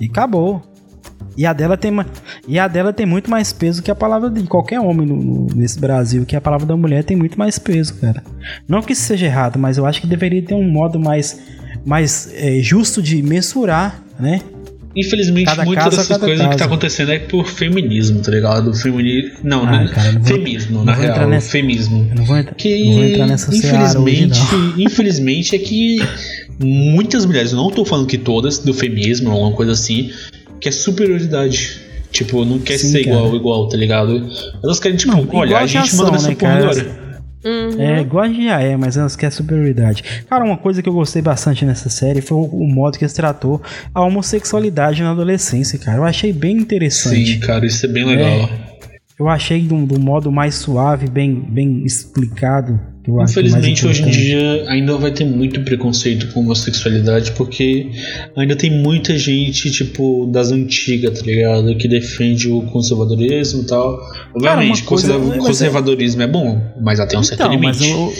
E 0.00 0.06
acabou. 0.06 0.69
E 1.36 1.46
a 1.46 1.52
dela 1.52 1.76
tem, 1.76 1.92
e 2.46 2.58
a 2.58 2.68
dela 2.68 2.92
tem 2.92 3.06
muito 3.06 3.30
mais 3.30 3.52
peso 3.52 3.82
que 3.82 3.90
a 3.90 3.94
palavra 3.94 4.28
de 4.28 4.42
qualquer 4.44 4.80
homem 4.80 5.06
no, 5.06 5.16
no, 5.16 5.46
nesse 5.54 5.78
Brasil, 5.78 6.26
que 6.26 6.36
a 6.36 6.40
palavra 6.40 6.66
da 6.66 6.76
mulher 6.76 7.04
tem 7.04 7.16
muito 7.16 7.38
mais 7.38 7.58
peso, 7.58 7.94
cara. 7.96 8.22
Não 8.68 8.82
que 8.82 8.92
isso 8.92 9.02
seja 9.02 9.26
errado, 9.26 9.58
mas 9.58 9.78
eu 9.78 9.86
acho 9.86 10.00
que 10.00 10.06
deveria 10.06 10.42
ter 10.42 10.54
um 10.54 10.68
modo 10.68 10.98
mais, 10.98 11.40
mais 11.84 12.32
é, 12.34 12.60
justo 12.60 13.02
de 13.02 13.22
mensurar, 13.22 14.02
né? 14.18 14.40
Infelizmente, 14.94 15.46
cada 15.46 15.64
muitas 15.64 15.84
caso, 15.84 15.96
dessas 15.96 16.18
coisas 16.18 16.38
caso. 16.38 16.50
que 16.50 16.56
tá 16.56 16.64
acontecendo 16.64 17.12
é 17.12 17.18
por 17.20 17.46
feminismo, 17.46 18.20
tá 18.20 18.32
ligado? 18.32 18.74
Feminismo. 18.74 19.30
Não, 19.44 19.62
ah, 19.64 19.84
não, 19.84 19.88
cara, 19.88 20.12
não 20.12 20.20
vou, 20.20 20.36
feminismo, 20.36 20.78
não 20.78 20.84
na 20.84 20.94
real. 20.94 21.28
Nessa, 21.28 21.50
feminismo. 21.50 22.10
não 22.14 22.24
vou, 22.24 22.42
que, 22.56 22.84
não 22.84 22.94
vou 22.94 23.04
entrar 23.04 23.26
nessa 23.28 23.54
infelizmente, 23.54 24.40
infelizmente 24.76 25.54
é 25.54 25.58
que 25.58 25.98
muitas 26.58 27.24
mulheres, 27.24 27.52
não 27.52 27.70
tô 27.70 27.84
falando 27.84 28.06
que 28.06 28.18
todas, 28.18 28.58
do 28.58 28.74
feminismo 28.74 29.30
ou 29.30 29.36
alguma 29.36 29.56
coisa 29.56 29.72
assim, 29.72 30.10
que 30.60 30.68
é 30.68 30.72
superioridade. 30.72 31.80
Tipo, 32.10 32.44
não 32.44 32.58
quer 32.58 32.78
Sim, 32.78 32.90
ser 32.90 33.04
cara. 33.04 33.16
igual, 33.16 33.36
igual, 33.36 33.68
tá 33.68 33.76
ligado? 33.76 34.28
Elas 34.62 34.80
querem, 34.80 34.96
tipo, 34.96 35.12
não, 35.12 35.26
olha, 35.32 35.58
a 35.58 35.66
gente 35.66 35.94
manda 35.94 36.10
nessa 36.10 36.28
né, 36.28 36.34
porra 36.34 36.54
agora. 36.54 37.10
Uhum. 37.42 37.80
É, 37.80 38.00
igual 38.02 38.24
a 38.24 38.28
gente 38.28 38.44
já 38.44 38.60
é, 38.60 38.76
mas 38.76 38.96
elas 38.96 39.16
querem 39.16 39.34
superioridade. 39.34 40.04
Cara, 40.28 40.44
uma 40.44 40.58
coisa 40.58 40.82
que 40.82 40.88
eu 40.88 40.92
gostei 40.92 41.22
bastante 41.22 41.64
nessa 41.64 41.88
série 41.88 42.20
foi 42.20 42.36
o, 42.36 42.42
o, 42.42 42.66
modo 42.66 42.98
que 42.98 43.04
eles 43.04 43.14
tratou 43.14 43.62
a 43.94 44.02
homossexualidade 44.02 45.02
na 45.02 45.12
adolescência, 45.12 45.78
cara. 45.78 45.98
Eu 45.98 46.04
achei 46.04 46.32
bem 46.32 46.56
interessante. 46.58 47.34
Sim, 47.34 47.40
cara, 47.40 47.64
isso 47.64 47.86
é 47.86 47.88
bem 47.88 48.04
legal. 48.04 48.28
É, 48.28 48.50
eu 49.18 49.28
achei 49.28 49.60
de 49.62 49.72
um 49.72 49.86
modo 49.98 50.30
mais 50.30 50.56
suave, 50.56 51.08
bem, 51.08 51.34
bem 51.34 51.84
explicado. 51.84 52.78
Infelizmente, 53.08 53.86
hoje 53.86 54.02
em 54.02 54.10
dia 54.10 54.64
ainda 54.68 54.96
vai 54.96 55.10
ter 55.10 55.24
muito 55.24 55.62
preconceito 55.62 56.32
com 56.32 56.40
homossexualidade, 56.40 57.32
porque 57.32 57.90
ainda 58.36 58.54
tem 58.54 58.70
muita 58.70 59.16
gente, 59.16 59.70
tipo, 59.70 60.26
das 60.26 60.52
antigas, 60.52 61.18
tá 61.18 61.24
ligado? 61.24 61.74
Que 61.76 61.88
defende 61.88 62.48
o 62.48 62.62
conservadorismo 62.62 63.62
e 63.62 63.66
tal. 63.66 63.98
Obviamente, 64.34 64.82
coisa, 64.84 65.18
conservadorismo 65.18 66.20
é... 66.20 66.24
é... 66.24 66.28
bom, 66.28 66.60
mas 66.80 67.00
até 67.00 67.18
um 67.18 67.22
certo 67.22 67.40
então, 67.40 67.52
limite. 67.52 67.88
Eu... 67.88 68.12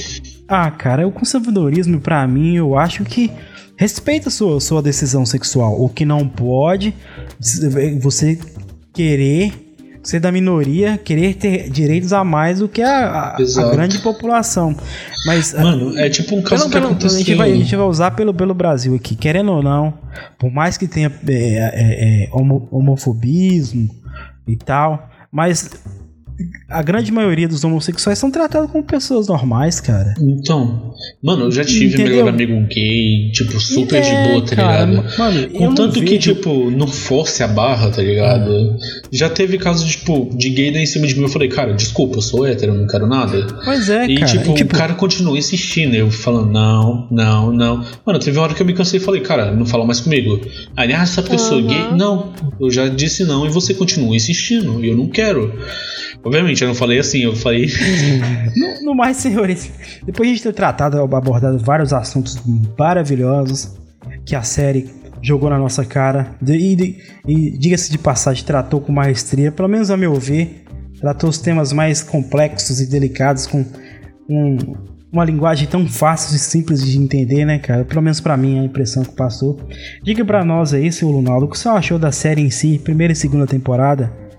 Ah, 0.49 0.71
cara, 0.71 1.07
o 1.07 1.13
conservadorismo, 1.13 2.01
para 2.01 2.27
mim, 2.27 2.57
eu 2.57 2.77
acho 2.77 3.05
que 3.05 3.31
respeita 3.77 4.29
a 4.29 4.33
sua, 4.33 4.61
sua 4.61 4.83
decisão 4.83 5.27
sexual. 5.27 5.81
O 5.81 5.89
que 5.89 6.05
não 6.05 6.27
pode, 6.27 6.95
você 8.01 8.39
querer 8.93 9.70
ser 10.11 10.21
da 10.21 10.33
minoria, 10.33 10.99
querer 10.99 11.35
ter 11.35 11.71
direitos 11.71 12.13
a 12.13 12.25
mais 12.25 12.59
do 12.59 12.69
que 12.69 12.83
a, 12.83 13.07
a, 13.09 13.37
a 13.37 13.71
grande 13.71 13.99
população. 13.99 14.75
Mas, 15.27 15.55
Mano, 15.55 15.97
é 15.99 16.09
tipo 16.09 16.35
um 16.35 16.43
caso 16.43 16.69
pelo, 16.69 16.89
que 16.89 16.93
aconteceu... 16.93 17.17
A 17.17 17.23
gente, 17.23 17.35
vai, 17.35 17.53
a 17.53 17.55
gente 17.55 17.77
vai 17.77 17.87
usar 17.87 18.11
pelo, 18.13 18.35
pelo 18.35 18.55
Brasil 18.55 18.95
aqui, 18.95 19.15
querendo 19.15 19.53
ou 19.53 19.63
não, 19.63 19.95
por 20.39 20.51
mais 20.51 20.77
que 20.77 20.89
tenha 20.89 21.13
é, 21.29 21.33
é, 21.33 22.25
é, 22.25 22.29
homofobismo 22.33 23.89
e 24.47 24.57
tal, 24.57 25.09
mas 25.31 25.71
a 26.69 26.83
grande 26.83 27.11
maioria 27.11 27.49
dos 27.49 27.65
homossexuais 27.65 28.19
são 28.19 28.31
tratados 28.31 28.71
como 28.71 28.85
pessoas 28.85 29.29
normais, 29.29 29.81
cara. 29.81 30.15
Então, 30.21 30.95
mano, 31.23 31.45
eu 31.45 31.51
já 31.51 31.65
tive 31.65 31.95
Entendeu? 31.95 32.25
melhor 32.25 32.29
amigo 32.29 32.55
gay, 32.69 33.31
tipo, 33.33 33.59
super 33.61 33.97
é, 33.97 34.01
de 34.01 34.31
boa, 34.31 34.47
tá 34.47 34.57
cara, 34.57 34.85
ligado? 34.85 35.19
Mano, 35.19 35.51
Contanto 35.51 36.03
que, 36.03 36.19
tipo, 36.19 36.71
não 36.71 36.87
force 36.87 37.43
a 37.43 37.49
barra, 37.49 37.91
tá 37.91 38.03
ligado? 38.03 38.51
É. 38.51 38.77
Já 39.13 39.29
teve 39.29 39.59
casos, 39.59 39.91
tipo, 39.91 40.31
de 40.37 40.51
gay 40.51 40.71
dar 40.73 40.81
em 40.81 40.87
cima 40.87 41.07
de 41.07 41.15
mim. 41.17 41.23
Eu 41.23 41.29
falei, 41.29 41.49
cara, 41.49 41.73
desculpa, 41.75 42.17
eu 42.19 42.23
sou 42.23 42.47
hétero, 42.47 42.73
eu 42.73 42.79
não 42.79 42.87
quero 42.87 43.07
nada. 43.07 43.47
Pois 43.65 43.89
é, 43.89 44.07
e, 44.07 44.15
cara. 44.17 44.27
Tipo, 44.27 44.51
e, 44.51 44.55
tipo, 44.55 44.75
o 44.75 44.79
cara 44.79 44.95
continua 44.95 45.39
insistindo. 45.39 45.95
Eu 45.95 46.11
falando, 46.11 46.51
não, 46.51 47.09
não, 47.11 47.53
não. 47.53 47.85
Mano, 48.07 48.19
teve 48.19 48.39
uma 48.39 48.45
hora 48.45 48.55
que 48.55 48.63
eu 48.63 48.67
me 48.67 48.75
cansei 48.75 49.01
e 49.01 49.03
falei, 49.03 49.21
cara, 49.21 49.53
não 49.53 49.67
fala 49.67 49.85
mais 49.85 50.01
comigo. 50.01 50.41
Aí, 50.77 50.93
ah, 50.93 51.03
essa 51.03 51.23
pessoa 51.23 51.61
uhum. 51.61 51.67
gay. 51.67 51.97
Não, 51.97 52.33
eu 52.61 52.71
já 52.71 52.89
disse 52.89 53.25
não 53.25 53.47
e 53.47 53.51
você 53.51 53.75
continua 53.75 54.15
insistindo. 54.15 54.85
E 54.85 54.89
eu 54.89 54.97
não 54.97 55.09
quero. 55.09 55.53
Obviamente, 56.31 56.63
eu 56.63 56.69
não 56.69 56.77
falei 56.77 57.01
assim, 57.01 57.25
eu 57.25 57.35
falei. 57.35 57.67
no, 58.55 58.85
no, 58.85 58.95
mais, 58.95 59.17
senhores, 59.17 59.69
depois 60.05 60.37
de 60.37 60.45
ter 60.45 60.53
tratado, 60.53 61.01
abordado 61.01 61.59
vários 61.59 61.93
assuntos 61.93 62.41
maravilhosos 62.79 63.77
que 64.25 64.37
a 64.37 64.43
série 64.43 64.89
jogou 65.21 65.51
na 65.51 65.59
nossa 65.59 65.85
cara, 65.85 66.37
e, 66.47 66.99
e 67.27 67.59
diga-se 67.59 67.91
de 67.91 67.99
passagem, 67.99 68.45
tratou 68.45 68.81
com 68.81 68.93
maestria, 68.93 69.51
pelo 69.51 69.69
menos 69.69 69.91
a 69.91 69.97
meu 69.97 70.15
ver, 70.15 70.63
tratou 71.01 71.29
os 71.29 71.39
temas 71.39 71.73
mais 71.73 72.01
complexos 72.01 72.81
e 72.81 72.89
delicados 72.89 73.49
com 73.49 73.67
um, 74.29 74.57
uma 75.13 75.25
linguagem 75.25 75.67
tão 75.67 75.85
fácil 75.89 76.37
e 76.37 76.39
simples 76.39 76.87
de 76.87 76.97
entender, 76.97 77.45
né, 77.45 77.59
cara? 77.59 77.85
Pelo 77.85 78.03
menos 78.03 78.21
para 78.21 78.37
mim, 78.37 78.57
a 78.61 78.63
impressão 78.63 79.03
que 79.03 79.17
passou. 79.17 79.59
Diga 80.01 80.25
para 80.25 80.45
nós 80.45 80.73
aí, 80.73 80.93
seu 80.93 81.09
Lunaldo, 81.09 81.47
o 81.47 81.49
que 81.49 81.59
você 81.59 81.69
achou 81.69 81.99
da 81.99 82.13
série 82.13 82.41
em 82.41 82.51
si, 82.51 82.79
primeira 82.79 83.13
e 83.13 83.17
segunda 83.17 83.49
temporada? 83.49 84.30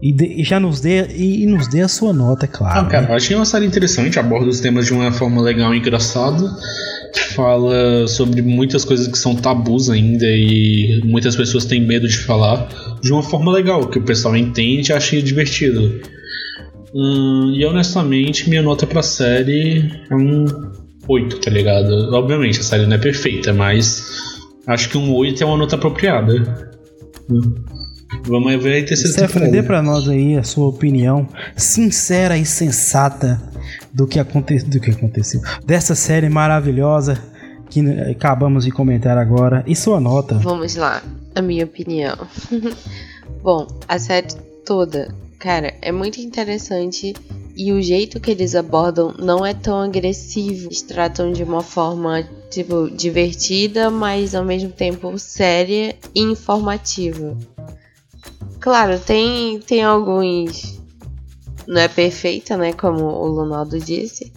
E, 0.00 0.12
de, 0.12 0.40
e, 0.40 0.44
já 0.44 0.60
nos 0.60 0.80
dê 0.80 1.06
e, 1.08 1.42
e, 1.42 1.46
nos 1.46 1.66
dê 1.68 1.80
a 1.80 1.88
sua 1.88 2.12
nota, 2.12 2.44
é 2.44 2.48
claro. 2.48 2.80
Ah, 2.80 2.84
cara, 2.84 3.06
né? 3.06 3.12
eu 3.12 3.16
achei 3.16 3.34
uma 3.34 3.44
série 3.44 3.66
interessante, 3.66 4.18
aborda 4.18 4.48
os 4.48 4.60
temas 4.60 4.86
de 4.86 4.92
uma 4.92 5.10
forma 5.10 5.42
legal 5.42 5.74
e 5.74 5.78
engraçada. 5.78 6.56
Fala 7.34 8.06
sobre 8.06 8.42
muitas 8.42 8.84
coisas 8.84 9.08
que 9.08 9.18
são 9.18 9.34
tabus 9.34 9.90
ainda 9.90 10.26
e 10.26 11.00
muitas 11.04 11.34
pessoas 11.34 11.64
têm 11.64 11.80
medo 11.80 12.06
de 12.06 12.18
falar 12.18 12.68
de 13.02 13.12
uma 13.12 13.22
forma 13.22 13.50
legal, 13.50 13.88
que 13.88 13.98
o 13.98 14.02
pessoal 14.02 14.36
entende 14.36 14.90
e 14.90 14.94
acha 14.94 15.20
divertido. 15.20 16.00
Hum, 16.94 17.52
e 17.54 17.64
honestamente, 17.64 18.48
minha 18.48 18.62
nota 18.62 18.86
pra 18.86 19.02
série 19.02 19.90
é 20.10 20.14
um 20.14 20.46
8, 21.08 21.40
tá 21.40 21.50
ligado? 21.50 22.14
Obviamente, 22.14 22.60
a 22.60 22.62
série 22.62 22.86
não 22.86 22.96
é 22.96 22.98
perfeita, 22.98 23.52
mas 23.52 24.04
acho 24.66 24.88
que 24.90 24.98
um 24.98 25.14
8 25.14 25.42
é 25.42 25.46
uma 25.46 25.56
nota 25.56 25.76
apropriada. 25.76 26.70
Hum. 27.30 27.67
Vamos 28.24 28.62
ver 28.62 28.84
a 28.84 28.86
terceira 28.86 29.12
Stephanie, 29.12 29.50
dê 29.50 29.62
pra 29.62 29.82
nós 29.82 30.08
aí 30.08 30.36
a 30.36 30.42
sua 30.42 30.68
opinião 30.68 31.28
sincera 31.56 32.36
e 32.36 32.44
sensata 32.44 33.40
do 33.92 34.06
que, 34.06 34.18
aconte... 34.18 34.58
do 34.64 34.80
que 34.80 34.90
aconteceu. 34.90 35.40
Dessa 35.64 35.94
série 35.94 36.28
maravilhosa 36.28 37.22
que 37.68 37.80
acabamos 38.10 38.64
de 38.64 38.70
comentar 38.70 39.18
agora. 39.18 39.62
E 39.66 39.76
sua 39.76 40.00
nota? 40.00 40.36
Vamos 40.36 40.74
lá, 40.76 41.02
a 41.34 41.42
minha 41.42 41.64
opinião. 41.64 42.16
Bom, 43.42 43.66
a 43.86 43.98
série 43.98 44.28
toda, 44.64 45.14
cara, 45.38 45.74
é 45.82 45.92
muito 45.92 46.20
interessante 46.20 47.14
e 47.56 47.72
o 47.72 47.82
jeito 47.82 48.20
que 48.20 48.30
eles 48.30 48.54
abordam 48.54 49.14
não 49.18 49.44
é 49.44 49.52
tão 49.52 49.80
agressivo. 49.80 50.68
Eles 50.68 50.82
tratam 50.82 51.32
de 51.32 51.42
uma 51.42 51.62
forma, 51.62 52.26
tipo, 52.50 52.88
divertida, 52.90 53.90
mas 53.90 54.34
ao 54.34 54.44
mesmo 54.44 54.70
tempo 54.70 55.18
séria 55.18 55.94
e 56.14 56.22
informativa. 56.22 57.36
Claro, 58.60 58.98
tem, 58.98 59.60
tem 59.60 59.82
alguns. 59.82 60.80
Não 61.66 61.80
é 61.80 61.88
perfeita, 61.88 62.56
né? 62.56 62.72
Como 62.72 63.04
o 63.04 63.26
Lunaldo 63.26 63.78
disse. 63.78 64.32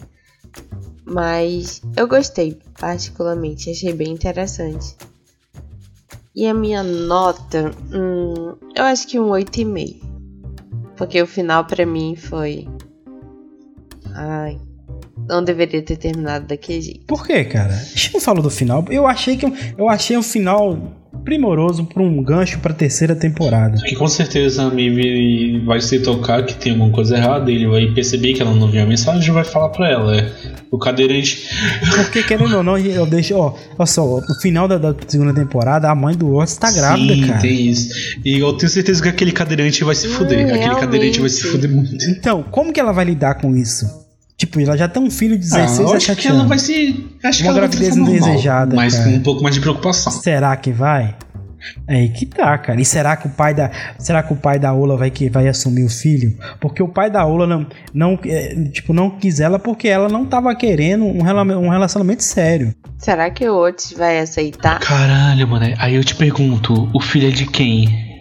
Mas 1.04 1.82
eu 1.96 2.06
gostei, 2.06 2.58
particularmente. 2.78 3.70
Achei 3.70 3.92
bem 3.92 4.12
interessante. 4.12 4.96
E 6.34 6.46
a 6.46 6.54
minha 6.54 6.82
nota. 6.82 7.70
Hum, 7.92 8.54
eu 8.74 8.84
acho 8.84 9.06
que 9.06 9.18
um 9.18 9.28
8,5. 9.30 10.00
Porque 10.96 11.20
o 11.20 11.26
final 11.26 11.64
para 11.64 11.84
mim 11.84 12.14
foi. 12.16 12.68
Ai. 14.14 14.60
Não 15.28 15.42
deveria 15.42 15.82
ter 15.82 15.96
terminado 15.96 16.46
daquele 16.46 16.80
jeito. 16.80 17.06
Por 17.06 17.26
que, 17.26 17.44
cara? 17.44 17.74
A 17.74 17.78
gente 17.78 18.14
não 18.14 18.20
falou 18.20 18.42
do 18.42 18.50
final. 18.50 18.84
Eu 18.88 19.06
achei 19.06 19.36
que. 19.36 19.46
Eu 19.76 19.88
achei 19.88 20.16
o 20.16 20.22
final 20.22 20.78
primoroso 21.24 21.84
para 21.84 22.02
um 22.02 22.22
gancho 22.22 22.58
para 22.58 22.72
terceira 22.72 23.14
temporada. 23.14 23.78
Que 23.84 23.94
com 23.94 24.08
certeza 24.08 24.64
a 24.64 24.70
Mimi 24.70 25.60
vai 25.64 25.80
se 25.80 26.00
tocar 26.00 26.44
que 26.44 26.54
tem 26.54 26.72
alguma 26.72 26.90
coisa 26.90 27.16
errada, 27.16 27.50
ele 27.50 27.66
vai 27.66 27.86
perceber 27.86 28.32
que 28.32 28.42
ela 28.42 28.54
não 28.54 28.70
viu 28.70 28.82
a 28.82 28.86
mensagem 28.86 29.28
e 29.28 29.32
vai 29.32 29.44
falar 29.44 29.68
para 29.68 29.88
ela. 29.88 30.16
É, 30.16 30.32
o 30.70 30.78
cadeirante. 30.78 31.48
Porque 31.96 32.22
querendo 32.22 32.56
ou 32.56 32.62
não, 32.62 32.78
eu 32.78 33.06
deixo, 33.06 33.36
ó, 33.36 33.54
olha 33.78 33.86
só, 33.86 34.20
no 34.20 34.34
final 34.40 34.66
da, 34.66 34.78
da, 34.78 34.94
segunda 35.06 35.34
temporada, 35.34 35.90
a 35.90 35.94
mãe 35.94 36.16
do 36.16 36.34
Otis 36.34 36.56
tá 36.56 36.70
grávida, 36.72 37.14
Sim, 37.14 37.26
cara. 37.26 37.40
tem 37.40 37.68
isso. 37.68 38.18
E 38.24 38.38
eu 38.38 38.52
tenho 38.54 38.70
certeza 38.70 39.02
que 39.02 39.08
aquele 39.08 39.32
cadeirante 39.32 39.84
vai 39.84 39.94
se 39.94 40.08
fuder. 40.08 40.38
Hum, 40.38 40.42
aquele 40.44 40.58
realmente. 40.58 40.80
cadeirante 40.80 41.20
vai 41.20 41.28
se 41.28 41.42
fuder 41.42 41.70
muito. 41.70 42.04
Então, 42.08 42.42
como 42.50 42.72
que 42.72 42.80
ela 42.80 42.92
vai 42.92 43.04
lidar 43.04 43.34
com 43.34 43.54
isso? 43.54 44.01
Tipo, 44.42 44.60
ela 44.60 44.76
já 44.76 44.88
tem 44.88 45.00
um 45.00 45.08
filho 45.08 45.38
de 45.38 45.48
16 45.48 45.78
ah, 45.78 45.82
a 45.84 46.00
7 46.00 46.10
acho 46.10 46.20
que 46.20 46.26
ela 46.26 46.44
vai 46.44 46.58
se. 46.58 47.06
Acho 47.22 47.44
Uma 47.44 47.52
gravidez 47.52 47.96
indesejada. 47.96 48.74
Mas 48.74 48.98
com 48.98 49.10
um 49.10 49.22
pouco 49.22 49.40
mais 49.40 49.54
de 49.54 49.60
preocupação. 49.60 50.12
Será 50.12 50.56
que 50.56 50.72
vai? 50.72 51.14
É 51.86 51.94
aí 51.94 52.08
que 52.08 52.26
tá, 52.26 52.58
cara. 52.58 52.80
E 52.80 52.84
será 52.84 53.16
que 53.16 53.28
o 53.28 53.30
pai 53.30 53.54
da, 53.54 53.70
será 54.00 54.20
que 54.20 54.32
o 54.32 54.36
pai 54.36 54.58
da 54.58 54.74
Ola 54.74 54.96
vai 54.96 55.12
que 55.12 55.30
vai 55.30 55.46
assumir 55.46 55.84
o 55.84 55.88
filho? 55.88 56.36
Porque 56.60 56.82
o 56.82 56.88
pai 56.88 57.08
da 57.08 57.24
Ola 57.24 57.46
não, 57.46 57.64
não, 57.94 58.18
é, 58.24 58.52
tipo, 58.72 58.92
não 58.92 59.10
quis 59.10 59.38
ela 59.38 59.60
porque 59.60 59.86
ela 59.86 60.08
não 60.08 60.26
tava 60.26 60.52
querendo 60.56 61.04
um, 61.04 61.20
um 61.20 61.68
relacionamento 61.68 62.24
sério. 62.24 62.74
Será 62.98 63.30
que 63.30 63.48
o 63.48 63.56
Otis 63.56 63.92
vai 63.96 64.18
aceitar? 64.18 64.80
Caralho, 64.80 65.46
mano. 65.46 65.72
Aí 65.78 65.94
eu 65.94 66.02
te 66.02 66.16
pergunto, 66.16 66.90
o 66.92 67.00
filho 67.00 67.28
é 67.28 67.30
de 67.30 67.46
quem? 67.46 68.11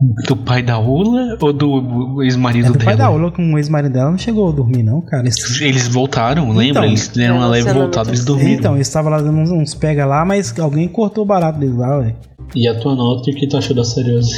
Do 0.00 0.36
pai 0.36 0.62
da 0.62 0.78
Ula 0.78 1.38
ou 1.40 1.52
do 1.52 2.22
ex-marido 2.22 2.66
é 2.66 2.70
do 2.70 2.78
dela? 2.78 2.84
pai 2.84 2.96
da 2.96 3.10
Ula 3.10 3.30
com 3.30 3.54
o 3.54 3.58
ex-marido 3.58 3.92
dela 3.92 4.10
não 4.10 4.18
chegou 4.18 4.48
a 4.48 4.52
dormir, 4.52 4.82
não, 4.82 5.00
cara. 5.00 5.24
Eles 5.60 5.86
voltaram, 5.86 6.48
lembra? 6.48 6.64
Então, 6.64 6.84
eles 6.84 7.08
deram 7.08 7.36
uma 7.36 7.46
leve 7.46 7.72
voltada, 7.72 8.10
eles 8.10 8.24
dormiram. 8.24 8.52
Então, 8.52 8.74
eles 8.74 8.88
estavam 8.88 9.10
lá 9.10 9.18
dando 9.18 9.38
uns, 9.38 9.50
uns 9.50 9.74
pega 9.74 10.04
lá, 10.04 10.24
mas 10.24 10.58
alguém 10.58 10.88
cortou 10.88 11.22
o 11.22 11.26
barato 11.26 11.58
deles 11.58 11.76
lá, 11.76 12.00
velho. 12.00 12.16
E 12.54 12.68
a 12.68 12.78
tua 12.78 12.94
nota, 12.94 13.30
o 13.30 13.34
que 13.34 13.46
tu 13.46 13.56
achou 13.56 13.74
da 13.74 13.84
série 13.84 14.12
hoje? 14.12 14.34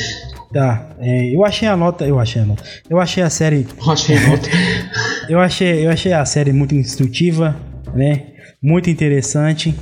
Tá, 0.53 0.91
é, 0.99 1.35
eu 1.35 1.45
achei 1.45 1.67
a 1.67 1.77
nota. 1.77 2.07
Eu 2.07 2.19
achei 2.19 2.43
a 2.43 2.45
nota. 2.45 2.63
Eu 2.89 3.01
achei 3.01 3.23
a 3.23 3.31
série. 3.31 3.67
Eu 3.85 3.93
achei 3.93 4.17
a 4.17 4.29
nota. 4.29 4.49
eu, 5.29 5.41
achei, 5.41 5.87
eu 5.87 5.91
achei 5.91 6.13
a 6.13 6.25
série 6.25 6.53
muito 6.53 6.75
instrutiva, 6.75 7.57
né? 7.95 8.27
Muito 8.63 8.89
interessante. 8.89 9.75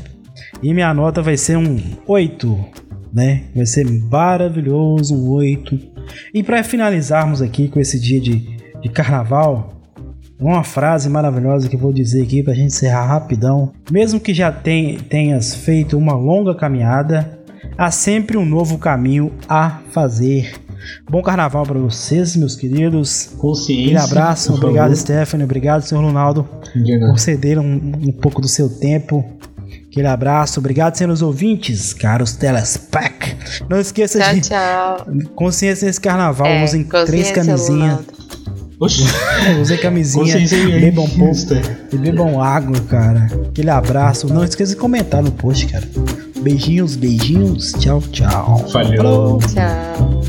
E 0.62 0.72
minha 0.72 0.94
nota 0.94 1.20
vai 1.20 1.36
ser 1.36 1.58
um 1.58 1.78
8 2.06 2.64
né? 3.14 3.44
Vai 3.54 3.64
ser 3.64 3.88
maravilhoso, 3.88 5.14
um 5.14 5.30
8. 5.30 5.78
E 6.34 6.42
para 6.42 6.64
finalizarmos 6.64 7.40
aqui 7.40 7.68
com 7.68 7.78
esse 7.78 8.00
dia 8.00 8.20
de, 8.20 8.58
de 8.82 8.88
carnaval, 8.88 9.80
uma 10.38 10.64
frase 10.64 11.08
maravilhosa 11.08 11.68
que 11.68 11.76
eu 11.76 11.80
vou 11.80 11.92
dizer 11.92 12.22
aqui 12.24 12.42
para 12.42 12.52
a 12.52 12.56
gente 12.56 12.66
encerrar 12.66 13.06
rapidão. 13.06 13.72
Mesmo 13.90 14.18
que 14.18 14.34
já 14.34 14.50
tem, 14.50 14.98
tenhas 14.98 15.54
feito 15.54 15.96
uma 15.96 16.14
longa 16.14 16.56
caminhada, 16.56 17.38
há 17.78 17.90
sempre 17.92 18.36
um 18.36 18.44
novo 18.44 18.78
caminho 18.78 19.32
a 19.48 19.80
fazer. 19.90 20.52
Bom 21.08 21.22
carnaval 21.22 21.64
para 21.64 21.78
vocês, 21.78 22.36
meus 22.36 22.56
queridos. 22.56 23.32
Consciência. 23.38 24.00
Um 24.00 24.04
abraço, 24.04 24.52
obrigado, 24.52 24.90
favor. 24.90 24.96
Stephanie. 24.96 25.44
Obrigado, 25.44 25.82
senhor 25.82 26.02
Ronaldo, 26.02 26.46
por 27.08 27.18
ceder 27.18 27.58
um, 27.60 27.92
um 28.02 28.12
pouco 28.12 28.42
do 28.42 28.48
seu 28.48 28.68
tempo 28.68 29.24
Aquele 29.94 30.08
abraço, 30.08 30.58
obrigado, 30.58 30.96
senhores 30.96 31.22
ouvintes, 31.22 31.92
caros 31.92 32.32
telespec. 32.32 33.36
Não 33.70 33.78
esqueça 33.78 34.18
tchau, 34.18 34.34
de. 34.34 34.40
Tchau. 34.40 35.06
Consciência 35.36 35.86
nesse 35.86 36.00
carnaval, 36.00 36.48
é, 36.48 36.64
usem 36.64 36.82
três 37.06 37.30
camisinhas. 37.30 38.00
Usem 39.62 39.78
camisinha, 39.78 40.36
bebam 40.80 41.08
pouco 41.08 41.54
e 41.92 41.96
bebam 41.96 42.42
água, 42.42 42.78
cara. 42.80 43.28
Aquele 43.48 43.70
abraço. 43.70 44.26
Não 44.26 44.44
esqueça 44.44 44.72
de 44.72 44.76
comentar 44.76 45.22
no 45.22 45.30
post, 45.30 45.68
cara. 45.68 45.88
Beijinhos, 46.40 46.96
beijinhos. 46.96 47.72
Tchau, 47.74 48.02
tchau. 48.10 48.66
Valeu. 48.72 49.38
Tchau. 49.54 50.24